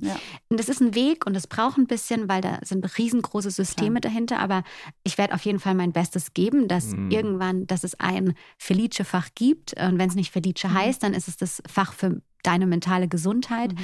[0.50, 4.38] das ist ein Weg und es braucht ein bisschen, weil da sind riesengroße Systeme dahinter,
[4.38, 4.62] aber
[5.04, 7.10] ich werde auf jeden Fall mein Bestes geben, dass mhm.
[7.10, 9.74] irgendwann, dass es ein Felice-Fach gibt.
[9.80, 10.74] Und wenn es nicht Felice mhm.
[10.74, 13.72] heißt, dann ist es das Fach für deine mentale Gesundheit.
[13.72, 13.78] Mhm.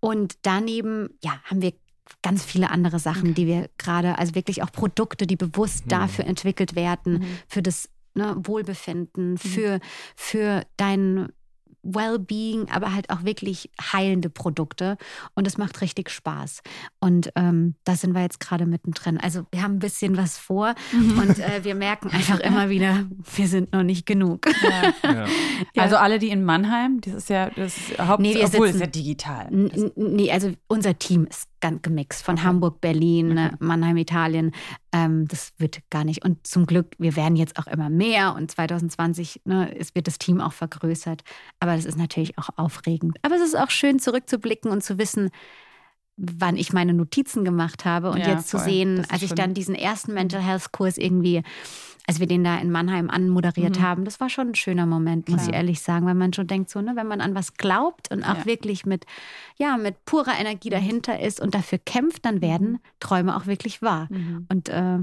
[0.00, 1.72] Und daneben, ja, haben wir
[2.22, 3.34] ganz viele andere Sachen, okay.
[3.34, 5.90] die wir gerade, also wirklich auch Produkte, die bewusst mhm.
[5.90, 7.26] dafür entwickelt werden, mhm.
[7.46, 9.36] für das ne, Wohlbefinden, mhm.
[9.38, 9.80] für,
[10.16, 11.28] für dein
[11.94, 14.96] Wellbeing, aber halt auch wirklich heilende Produkte.
[15.34, 16.62] Und es macht richtig Spaß.
[17.00, 19.18] Und ähm, da sind wir jetzt gerade mittendrin.
[19.18, 21.18] Also wir haben ein bisschen was vor mhm.
[21.18, 24.46] und äh, wir merken einfach immer wieder, wir sind noch nicht genug.
[24.62, 24.92] Ja.
[25.74, 25.82] Ja.
[25.82, 28.86] Also alle, die in Mannheim, das ist ja das Haupt nee, obwohl sitzen, ist ja
[28.86, 29.48] digital.
[29.50, 32.44] Nee, also unser Team ist ganz gemixt von okay.
[32.44, 33.50] Hamburg, Berlin, okay.
[33.58, 34.52] Mannheim, Italien.
[34.92, 36.24] Ähm, das wird gar nicht.
[36.24, 40.18] Und zum Glück, wir werden jetzt auch immer mehr und 2020 ne, es wird das
[40.18, 41.22] Team auch vergrößert.
[41.60, 43.18] Aber das ist natürlich auch aufregend.
[43.22, 45.30] Aber es ist auch schön zurückzublicken und zu wissen,
[46.18, 48.60] wann ich meine Notizen gemacht habe und ja, jetzt voll.
[48.60, 51.42] zu sehen, als ich dann diesen ersten Mental Health Kurs irgendwie
[52.08, 53.82] als wir den da in Mannheim anmoderiert mhm.
[53.82, 55.36] haben, das war schon ein schöner Moment, Klar.
[55.36, 58.10] muss ich ehrlich sagen, weil man schon denkt, so, ne, wenn man an was glaubt
[58.10, 58.46] und auch ja.
[58.46, 59.04] wirklich mit,
[59.58, 62.80] ja, mit purer Energie dahinter ist und dafür kämpft, dann werden mhm.
[62.98, 64.08] Träume auch wirklich wahr.
[64.10, 64.46] Mhm.
[64.48, 65.00] Und äh,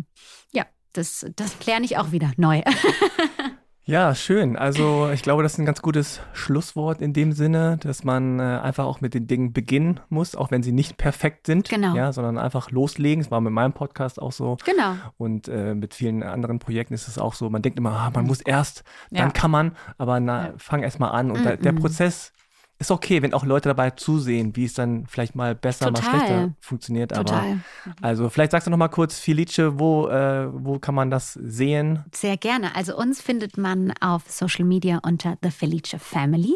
[0.51, 2.63] ja, das, das lerne ich auch wieder neu.
[3.87, 4.57] Ja, schön.
[4.57, 8.41] Also ich glaube, das ist ein ganz gutes Schlusswort in dem Sinne, dass man äh,
[8.41, 11.69] einfach auch mit den Dingen beginnen muss, auch wenn sie nicht perfekt sind.
[11.69, 11.95] Genau.
[11.95, 13.23] Ja, sondern einfach loslegen.
[13.23, 14.57] Das war mit meinem Podcast auch so.
[14.65, 14.95] Genau.
[15.17, 17.47] Und äh, mit vielen anderen Projekten ist es auch so.
[17.51, 19.29] Man denkt immer, ah, man muss erst, dann ja.
[19.29, 21.29] kann man, aber na, fang erst mal an.
[21.29, 21.55] Und mm -mm.
[21.57, 22.33] der Prozess
[22.77, 26.03] ist okay, wenn auch Leute dabei zusehen, wie es dann vielleicht mal besser, Total.
[26.03, 27.15] mal schlechter funktioniert.
[27.15, 27.61] Total.
[27.85, 31.33] Aber also vielleicht sagst du noch mal kurz, Felice, wo, äh, wo kann man das
[31.33, 32.03] sehen?
[32.13, 32.75] Sehr gerne.
[32.75, 36.55] Also uns findet man auf Social Media unter The Felice Family.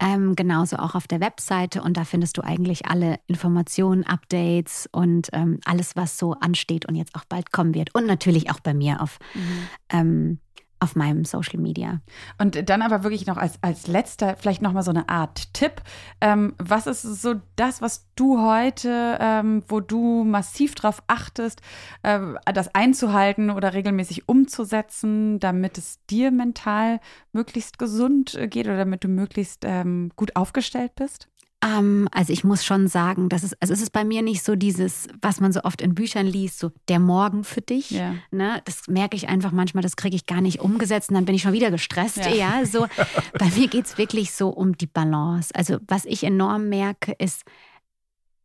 [0.00, 5.28] Ähm, genauso auch auf der Webseite und da findest du eigentlich alle Informationen, Updates und
[5.32, 7.94] ähm, alles, was so ansteht und jetzt auch bald kommen wird.
[7.94, 9.68] Und natürlich auch bei mir auf mhm.
[9.90, 10.38] ähm,
[10.80, 12.00] auf meinem Social Media.
[12.38, 15.82] Und dann aber wirklich noch als, als letzter, vielleicht nochmal so eine Art Tipp.
[16.20, 21.60] Ähm, was ist so das, was du heute, ähm, wo du massiv drauf achtest,
[22.02, 22.20] äh,
[22.52, 27.00] das einzuhalten oder regelmäßig umzusetzen, damit es dir mental
[27.32, 31.28] möglichst gesund äh, geht oder damit du möglichst ähm, gut aufgestellt bist?
[31.64, 34.54] Ähm, also ich muss schon sagen, dass es, also es ist bei mir nicht so
[34.54, 37.90] dieses, was man so oft in Büchern liest, so der Morgen für dich.
[37.90, 38.14] Ja.
[38.30, 38.60] Ne?
[38.64, 41.42] Das merke ich einfach manchmal, das kriege ich gar nicht umgesetzt und dann bin ich
[41.42, 42.18] schon wieder gestresst.
[42.18, 42.28] Ja.
[42.28, 42.86] Ja, so.
[43.38, 45.54] bei mir geht es wirklich so um die Balance.
[45.54, 47.44] Also was ich enorm merke, ist,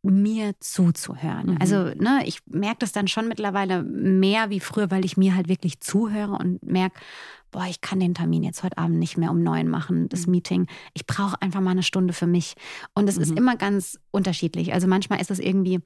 [0.02, 1.50] mir zuzuhören.
[1.50, 1.56] Mhm.
[1.60, 5.48] Also, ne, ich merke das dann schon mittlerweile mehr wie früher, weil ich mir halt
[5.48, 6.98] wirklich zuhöre und merke,
[7.50, 10.30] boah, ich kann den Termin jetzt heute Abend nicht mehr um neun machen, das Mhm.
[10.32, 10.66] Meeting.
[10.94, 12.54] Ich brauche einfach mal eine Stunde für mich.
[12.94, 13.36] Und es ist Mhm.
[13.38, 14.72] immer ganz unterschiedlich.
[14.72, 15.80] Also manchmal ist es irgendwie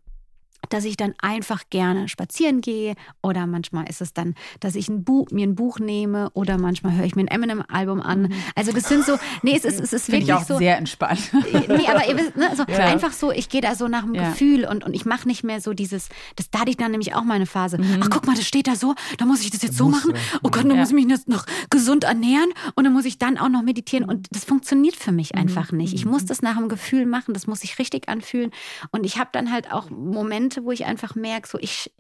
[0.71, 5.05] dass ich dann einfach gerne spazieren gehe oder manchmal ist es dann, dass ich ein
[5.05, 8.33] Buch, mir ein Buch nehme oder manchmal höre ich mir ein Eminem-Album an.
[8.55, 10.13] Also das sind so, nee, es ist, es ist Mhm.
[10.15, 10.59] Finde ich wirklich auch so.
[10.59, 11.31] sehr entspannt.
[11.69, 12.87] Nee, aber ihr wisst, ne, so Ja.
[12.87, 14.31] einfach so, ich gehe da so nach dem Ja.
[14.31, 17.15] Gefühl und, und ich mache nicht mehr so dieses, das da hatte ich dann nämlich
[17.15, 17.79] auch mal eine Phase.
[17.79, 18.01] Mhm.
[18.03, 20.15] Ach, guck mal, das steht da so, da muss ich das jetzt so Muss, machen.
[20.43, 20.77] Oh Gott, dann Ja.
[20.77, 24.05] muss ich mich jetzt noch gesund ernähren und dann muss ich dann auch noch meditieren
[24.09, 25.95] und das funktioniert für mich einfach nicht.
[25.95, 28.51] Ich muss das nach dem Gefühl machen, das muss sich richtig anfühlen
[28.91, 31.91] und ich habe dann halt auch Momente, wo ich einfach merke, so ich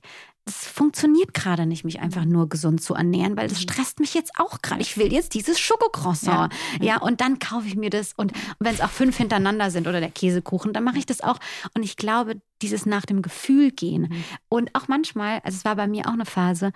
[0.46, 4.32] es funktioniert gerade nicht, mich einfach nur gesund zu ernähren, weil das stresst mich jetzt
[4.36, 4.82] auch gerade.
[4.82, 6.52] Ich will jetzt dieses Schokocroissant.
[6.82, 8.12] Ja, und dann kaufe ich mir das.
[8.12, 11.38] Und wenn es auch fünf hintereinander sind oder der Käsekuchen, dann mache ich das auch.
[11.74, 14.12] Und ich glaube, dieses nach dem Gefühl gehen.
[14.50, 16.72] Und auch manchmal, also es war bei mir auch eine Phase,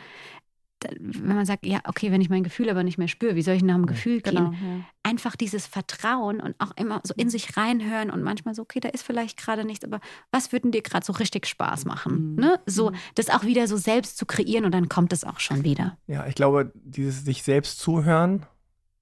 [0.98, 3.54] wenn man sagt, ja, okay, wenn ich mein Gefühl aber nicht mehr spüre, wie soll
[3.54, 4.50] ich nach dem Gefühl Genau.
[4.50, 4.84] gehen?
[5.02, 8.88] Einfach dieses Vertrauen und auch immer so in sich reinhören und manchmal so, okay, da
[8.90, 10.00] ist vielleicht gerade nichts, aber
[10.30, 12.34] was würde dir gerade so richtig Spaß machen?
[12.34, 12.40] Mhm.
[12.40, 12.60] Ne?
[12.66, 15.96] So, das auch wieder so selbst zu kreieren und dann kommt es auch schon wieder.
[16.06, 18.46] Ja, ich glaube, dieses sich selbst zuhören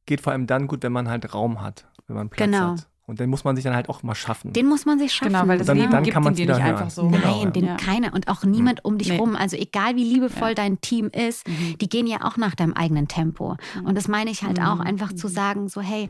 [0.07, 2.73] geht vor allem dann gut, wenn man halt Raum hat, wenn man Platz Genau.
[2.73, 2.89] hat.
[3.07, 4.53] Und den muss man sich dann halt auch mal schaffen.
[4.53, 5.33] Den muss man sich schaffen.
[5.33, 6.75] Genau, weil das Dann- Leben dann gibt kann man's dir nicht hören.
[6.75, 7.09] einfach so.
[7.09, 7.51] Genau, Nein, ja.
[7.51, 7.77] den Ja.
[7.77, 9.19] keiner und auch niemand um dich Nee.
[9.19, 9.37] rum.
[9.37, 10.55] Also egal wie liebevoll Ja.
[10.55, 11.79] dein Team ist, Mhm.
[11.81, 13.57] die gehen ja auch nach deinem eigenen Tempo.
[13.85, 14.81] Und das meine ich halt auch, Mhm.
[14.81, 16.09] einfach zu sagen, so hey,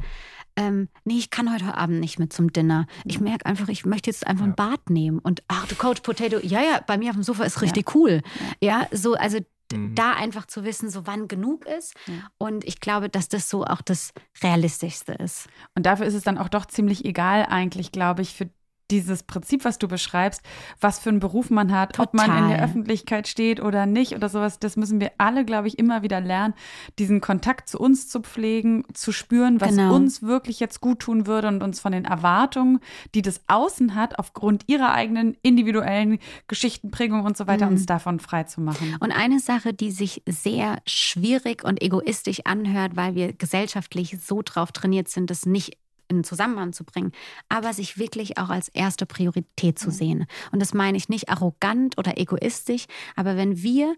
[0.56, 2.86] ähm, nee, ich kann heute Abend nicht mit zum Dinner.
[3.04, 5.18] Ich merke einfach, ich möchte jetzt einfach ein Bad nehmen.
[5.18, 8.22] Und ach, du Coach Potato, ja, ja, bei mir auf dem Sofa ist richtig cool.
[8.62, 9.38] Ja, so, also
[9.72, 9.94] Mhm.
[9.94, 11.94] da einfach zu wissen, so wann genug ist.
[12.06, 12.14] Ja.
[12.38, 14.12] Und ich glaube, dass das so auch das
[14.42, 15.48] Realistischste ist.
[15.74, 18.48] Und dafür ist es dann auch doch ziemlich egal eigentlich, glaube ich, für
[18.90, 20.42] dieses Prinzip, was du beschreibst,
[20.80, 22.64] was für einen Beruf man hat, ob man in der Total.
[22.64, 26.54] Öffentlichkeit steht oder nicht oder sowas, das müssen wir alle, glaube ich, immer wieder lernen,
[26.98, 29.94] diesen Kontakt zu uns zu pflegen, zu spüren, was Genau.
[29.94, 32.78] uns wirklich jetzt gut tun würde und uns von den Erwartungen,
[33.14, 36.18] die das Außen hat, aufgrund ihrer eigenen individuellen
[36.48, 37.72] Geschichtenprägung und so weiter, Mhm.
[37.72, 38.96] uns davon frei zu machen.
[39.00, 44.72] Und eine Sache, die sich sehr schwierig und egoistisch anhört, weil wir gesellschaftlich so drauf
[44.72, 45.76] trainiert sind, das nicht
[46.08, 47.12] in Zusammenhang zu bringen,
[47.48, 50.26] aber sich wirklich auch als erste Priorität zu sehen.
[50.52, 53.94] Und das meine ich nicht arrogant oder egoistisch, aber wenn wir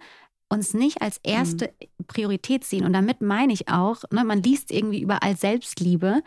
[0.51, 1.73] uns nicht als erste
[2.07, 6.23] Priorität sehen, und damit meine ich auch, ne, man liest irgendwie überall Selbstliebe,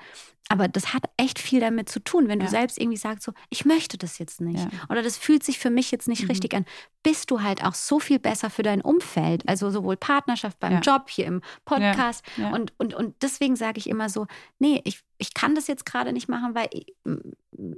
[0.52, 2.46] aber das hat echt viel damit zu tun, wenn Ja.
[2.46, 4.60] du selbst irgendwie sagst, so, ich möchte das jetzt nicht.
[4.60, 4.70] Ja.
[4.90, 6.30] Oder das fühlt sich für mich jetzt nicht Mhm.
[6.30, 6.66] richtig an.
[7.04, 9.48] Bist du halt auch so viel besser für dein Umfeld.
[9.48, 10.80] Also sowohl Partnerschaft beim Ja.
[10.82, 12.24] Job, hier im Podcast.
[12.54, 14.28] Und, und, und deswegen sage ich immer so,
[14.60, 16.86] nee, ich, ich kann das jetzt gerade nicht machen, weil ich,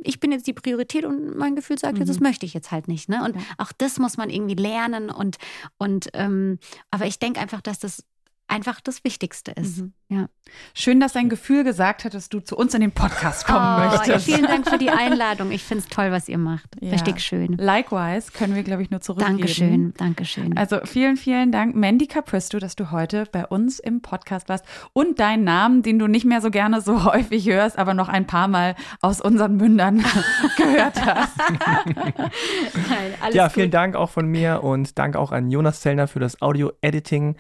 [0.04, 2.24] ich bin jetzt die Priorität und mein Gefühl sagt jetzt, das Mhm.
[2.28, 3.08] möchte ich jetzt halt nicht.
[3.10, 3.24] Ne?
[3.24, 5.10] Und auch das muss man irgendwie lernen.
[5.10, 5.38] Und,
[5.78, 6.60] und ähm,
[6.92, 8.04] aber ich denke einfach, dass das
[8.54, 9.80] einfach das Wichtigste ist.
[9.82, 9.94] Mhm.
[10.10, 10.28] Ja.
[10.76, 13.90] Schön, dass dein Gefühl gesagt hat, dass du zu uns in den Podcast kommen Oh,
[13.90, 14.26] möchtest.
[14.26, 15.52] vielen Dank für die Einladung.
[15.52, 16.70] Ich finde es toll, was ihr macht.
[16.82, 16.92] Ja.
[16.92, 17.54] Richtig schön.
[17.58, 19.38] Likewise können wir, glaube ich, nur zurückgeben.
[19.38, 20.56] Dankeschön, Dankeschön.
[20.58, 25.20] Also vielen, vielen Dank, Mandy Capristo, dass du heute bei uns im Podcast warst und
[25.20, 28.48] deinen Namen, den du nicht mehr so gerne so häufig hörst, aber noch ein paar
[28.48, 30.04] Mal aus unseren Mündern
[30.58, 31.34] gehört hast.
[31.96, 33.54] Nein, alles ja, gut.
[33.54, 37.36] vielen Dank auch von mir und danke auch an Jonas Zellner für das Audio-Editing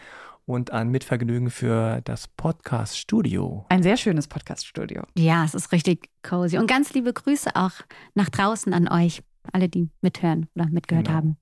[0.45, 3.65] und an Mitvergnügen für das Podcast-Studio.
[3.69, 5.03] Ein sehr schönes Podcast-Studio.
[5.17, 6.57] Ja, es ist richtig cozy.
[6.57, 7.71] Und ganz liebe Grüße auch
[8.13, 9.21] nach draußen an euch,
[9.51, 11.17] alle, die mithören oder mitgehört Genau.
[11.17, 11.37] haben.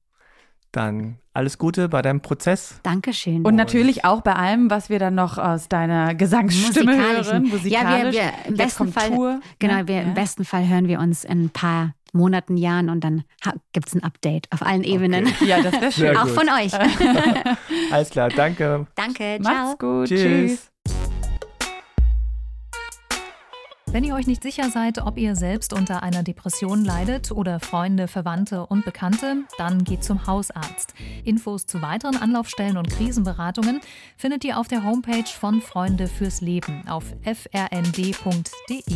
[0.71, 2.79] Dann alles Gute bei deinem Prozess.
[2.83, 3.43] Dankeschön.
[3.43, 7.25] Und natürlich auch bei allem, was wir dann noch aus deiner Gesangsstimme hören.
[7.25, 8.15] Ja, wir, Musikalisch.
[8.15, 9.39] wir im Jetzt besten Fall, Tour.
[9.59, 9.87] genau, ne?
[9.87, 10.01] wir, Ja.
[10.03, 13.23] im besten Fall hören wir uns in ein paar Monaten, Jahren und dann
[13.73, 15.27] gibt es ein Update auf allen Ebenen.
[15.45, 16.17] Ja, das wäre schön.
[16.17, 16.33] Auch gut.
[16.33, 16.73] von euch.
[17.91, 18.87] Alles klar, danke.
[18.95, 19.53] Danke, ciao.
[19.53, 20.07] Macht's gut.
[20.07, 20.21] Tschüss.
[20.21, 20.71] Tschüss.
[23.91, 28.07] Wenn ihr euch nicht sicher seid, ob ihr selbst unter einer Depression leidet oder Freunde,
[28.07, 30.93] Verwandte und Bekannte, dann geht zum Hausarzt.
[31.25, 33.81] Infos zu weiteren Anlaufstellen und Krisenberatungen
[34.15, 38.95] findet ihr auf der Homepage von Freunde fürs Leben auf frnd.de.